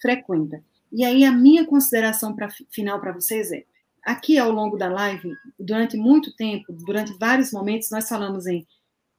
frequenta. 0.00 0.62
E 0.92 1.04
aí 1.04 1.24
a 1.24 1.32
minha 1.32 1.66
consideração 1.66 2.34
pra, 2.34 2.48
final 2.70 3.00
para 3.00 3.12
vocês 3.12 3.52
é, 3.52 3.64
aqui 4.04 4.38
ao 4.38 4.50
longo 4.50 4.76
da 4.76 4.88
live, 4.88 5.32
durante 5.58 5.96
muito 5.96 6.34
tempo, 6.34 6.72
durante 6.72 7.16
vários 7.18 7.52
momentos, 7.52 7.90
nós 7.90 8.08
falamos 8.08 8.46
em 8.46 8.66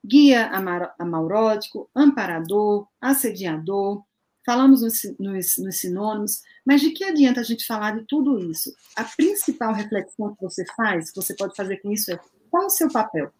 guia 0.03 0.49
amaurótico, 0.97 1.89
amparador, 1.95 2.87
assediador, 2.99 4.03
falamos 4.45 4.81
nos, 4.81 5.01
nos, 5.19 5.57
nos, 5.57 5.77
sinônimos, 5.77 6.41
mas 6.65 6.81
de 6.81 6.91
que 6.91 7.03
adianta 7.03 7.41
a 7.41 7.43
gente 7.43 7.65
falar 7.65 7.97
de 7.97 8.05
tudo 8.07 8.39
isso? 8.39 8.73
A 8.95 9.03
principal 9.03 9.73
reflexão 9.73 10.33
que 10.33 10.41
você 10.41 10.65
faz, 10.75 11.11
que 11.11 11.21
você 11.21 11.35
pode 11.35 11.55
fazer 11.55 11.77
com 11.77 11.91
isso, 11.91 12.11
é 12.11 12.19
qual 12.49 12.65
o 12.65 12.69
seu 12.69 12.91
papel? 12.91 13.31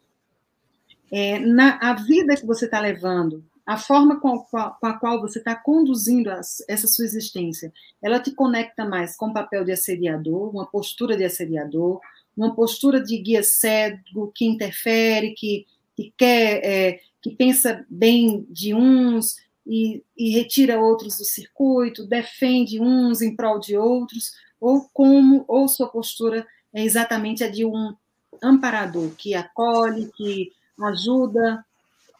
É, 1.12 1.40
na 1.40 1.78
a 1.82 1.94
vida 1.94 2.38
que 2.38 2.46
você 2.46 2.66
está 2.66 2.80
levando, 2.80 3.44
a 3.66 3.78
forma 3.78 4.20
com 4.20 4.46
a, 4.54 4.94
qual 4.94 5.22
você 5.22 5.40
está 5.40 5.56
conduzindo 5.56 6.30
essa 6.30 6.88
sua 6.88 7.06
existência, 7.06 7.72
ela 8.02 8.20
te 8.20 8.32
conecta 8.32 8.86
mais 8.86 9.16
com 9.16 9.28
o 9.28 9.34
papel 9.34 9.64
de 9.64 9.72
assediador, 9.72 10.50
uma 10.50 10.66
postura 10.66 11.16
de 11.16 11.24
assediador, 11.24 12.00
uma 12.36 12.56
postura 12.56 13.02
de 13.02 13.18
guia 13.18 13.44
cego 13.44 14.32
que 14.34 14.46
interfere, 14.46 15.34
que 15.34 15.66
que 15.96 16.14
quer, 16.18 16.66
é, 16.66 17.00
que 17.22 17.36
pensa 17.36 17.86
bem 17.90 18.46
de 18.50 18.74
uns 18.74 19.36
e, 19.66 20.04
e, 20.18 20.32
retira 20.32 20.80
outros 20.80 21.18
do 21.18 21.26
circuito, 21.26 22.08
defende 22.08 22.82
uns 22.82 23.22
em 23.22 23.36
prol 23.36 23.60
de 23.60 23.78
outros, 23.78 24.32
ou 24.60 24.90
como, 24.94 25.46
ou 25.48 25.68
sua 25.68 25.88
postura 25.88 26.46
é 26.74 26.84
exatamente 26.84 27.44
a 27.44 27.50
de 27.50 27.66
um 27.66 27.96
amparador 28.42 29.12
que 29.16 29.36
acolhe, 29.36 30.10
que 30.16 30.52
ajuda 30.82 31.64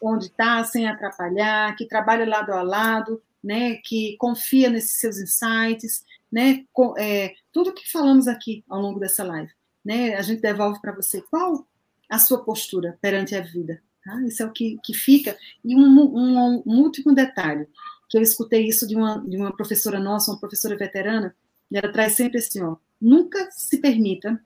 onde 0.02 0.26
está 0.26 0.64
sem 0.64 0.88
atrapalhar, 0.88 1.76
que 1.76 1.86
trabalha 1.86 2.28
lado 2.28 2.52
a 2.52 2.62
lado, 2.62 3.22
né, 3.42 3.76
que 3.76 4.16
confia 4.18 4.68
nesses 4.68 4.98
seus 4.98 5.18
insights, 5.18 6.04
né, 6.30 6.64
com, 6.72 6.94
é, 6.98 7.34
tudo 7.52 7.72
que 7.72 7.90
falamos 7.90 8.26
aqui 8.26 8.64
ao 8.68 8.80
longo 8.80 8.98
dessa 8.98 9.22
live, 9.22 9.50
né, 9.84 10.14
a 10.14 10.22
gente 10.22 10.42
devolve 10.42 10.80
para 10.80 10.92
você 10.92 11.22
qual 11.22 11.66
a 12.08 12.18
sua 12.18 12.44
postura 12.44 12.98
perante 13.00 13.34
a 13.34 13.40
vida. 13.40 13.80
Tá? 14.04 14.20
Isso 14.22 14.42
é 14.42 14.46
o 14.46 14.52
que, 14.52 14.78
que 14.82 14.92
fica. 14.92 15.36
E 15.64 15.76
um, 15.76 15.80
um, 15.80 16.62
um, 16.66 16.80
último 16.82 17.14
detalhe, 17.14 17.68
que 18.08 18.18
eu 18.18 18.22
escutei 18.22 18.66
isso 18.66 18.86
de 18.86 18.96
uma, 18.96 19.18
de 19.18 19.36
uma 19.36 19.54
professora 19.56 20.00
nossa, 20.00 20.30
uma 20.30 20.40
professora 20.40 20.76
veterana, 20.76 21.34
e 21.70 21.78
ela 21.78 21.90
traz 21.90 22.12
sempre 22.12 22.38
assim, 22.38 22.60
ó, 22.60 22.76
nunca 23.00 23.48
se 23.50 23.78
permita 23.78 24.38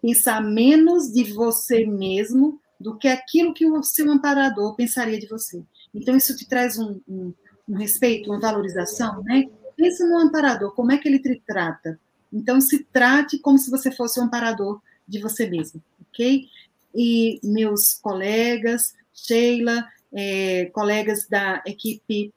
pensar 0.00 0.42
menos 0.42 1.12
de 1.12 1.24
você 1.24 1.84
mesmo 1.84 2.60
do 2.80 2.96
que 2.96 3.06
aquilo 3.06 3.52
que 3.52 3.66
o 3.66 3.82
seu 3.82 4.10
amparador 4.10 4.74
pensaria 4.74 5.18
de 5.18 5.28
você. 5.28 5.62
Então, 5.94 6.16
isso 6.16 6.34
te 6.34 6.48
traz 6.48 6.78
um, 6.78 6.98
um, 7.06 7.32
um 7.68 7.76
respeito, 7.76 8.30
uma 8.30 8.40
valorização, 8.40 9.22
né? 9.22 9.44
Pense 9.76 10.02
no 10.04 10.18
amparador, 10.18 10.72
como 10.74 10.92
é 10.92 10.98
que 10.98 11.08
ele 11.08 11.18
te 11.18 11.42
trata. 11.46 12.00
Então, 12.32 12.60
se 12.60 12.84
trate 12.84 13.38
como 13.38 13.58
se 13.58 13.70
você 13.70 13.92
fosse 13.92 14.18
o 14.18 14.22
amparador 14.22 14.80
de 15.06 15.20
você 15.20 15.48
mesmo, 15.48 15.82
ok? 16.08 16.48
e 16.94 17.40
meus 17.42 17.94
colegas, 17.94 18.94
Sheila, 19.14 19.86
é, 20.12 20.66
colegas 20.66 21.26
da 21.28 21.62
equipe 21.66 22.32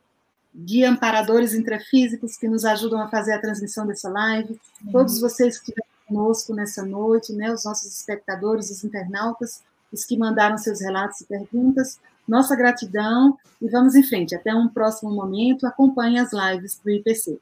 de 0.54 0.84
amparadores 0.84 1.54
intrafísicos 1.54 2.38
que 2.38 2.48
nos 2.48 2.64
ajudam 2.64 3.02
a 3.02 3.10
fazer 3.10 3.34
a 3.34 3.42
transmissão 3.42 3.88
dessa 3.88 4.10
live, 4.10 4.60
uhum. 4.86 4.92
todos 4.92 5.20
vocês 5.20 5.58
que 5.58 5.72
estiveram 5.72 5.90
conosco 6.08 6.54
nessa 6.54 6.86
noite, 6.86 7.34
né, 7.34 7.52
os 7.52 7.66
nossos 7.66 7.92
espectadores, 7.92 8.70
os 8.70 8.84
internautas, 8.84 9.64
os 9.94 10.04
que 10.04 10.18
mandaram 10.18 10.58
seus 10.58 10.82
relatos 10.82 11.22
e 11.22 11.26
perguntas, 11.26 12.00
nossa 12.28 12.56
gratidão 12.56 13.38
e 13.62 13.70
vamos 13.70 13.96
em 13.96 14.04
frente. 14.04 14.36
Até 14.36 14.54
um 14.54 14.68
próximo 14.68 15.12
momento. 15.12 15.68
Acompanhe 15.68 16.20
as 16.20 16.32
lives 16.34 16.80
do 16.84 16.90
IPC. 16.90 17.40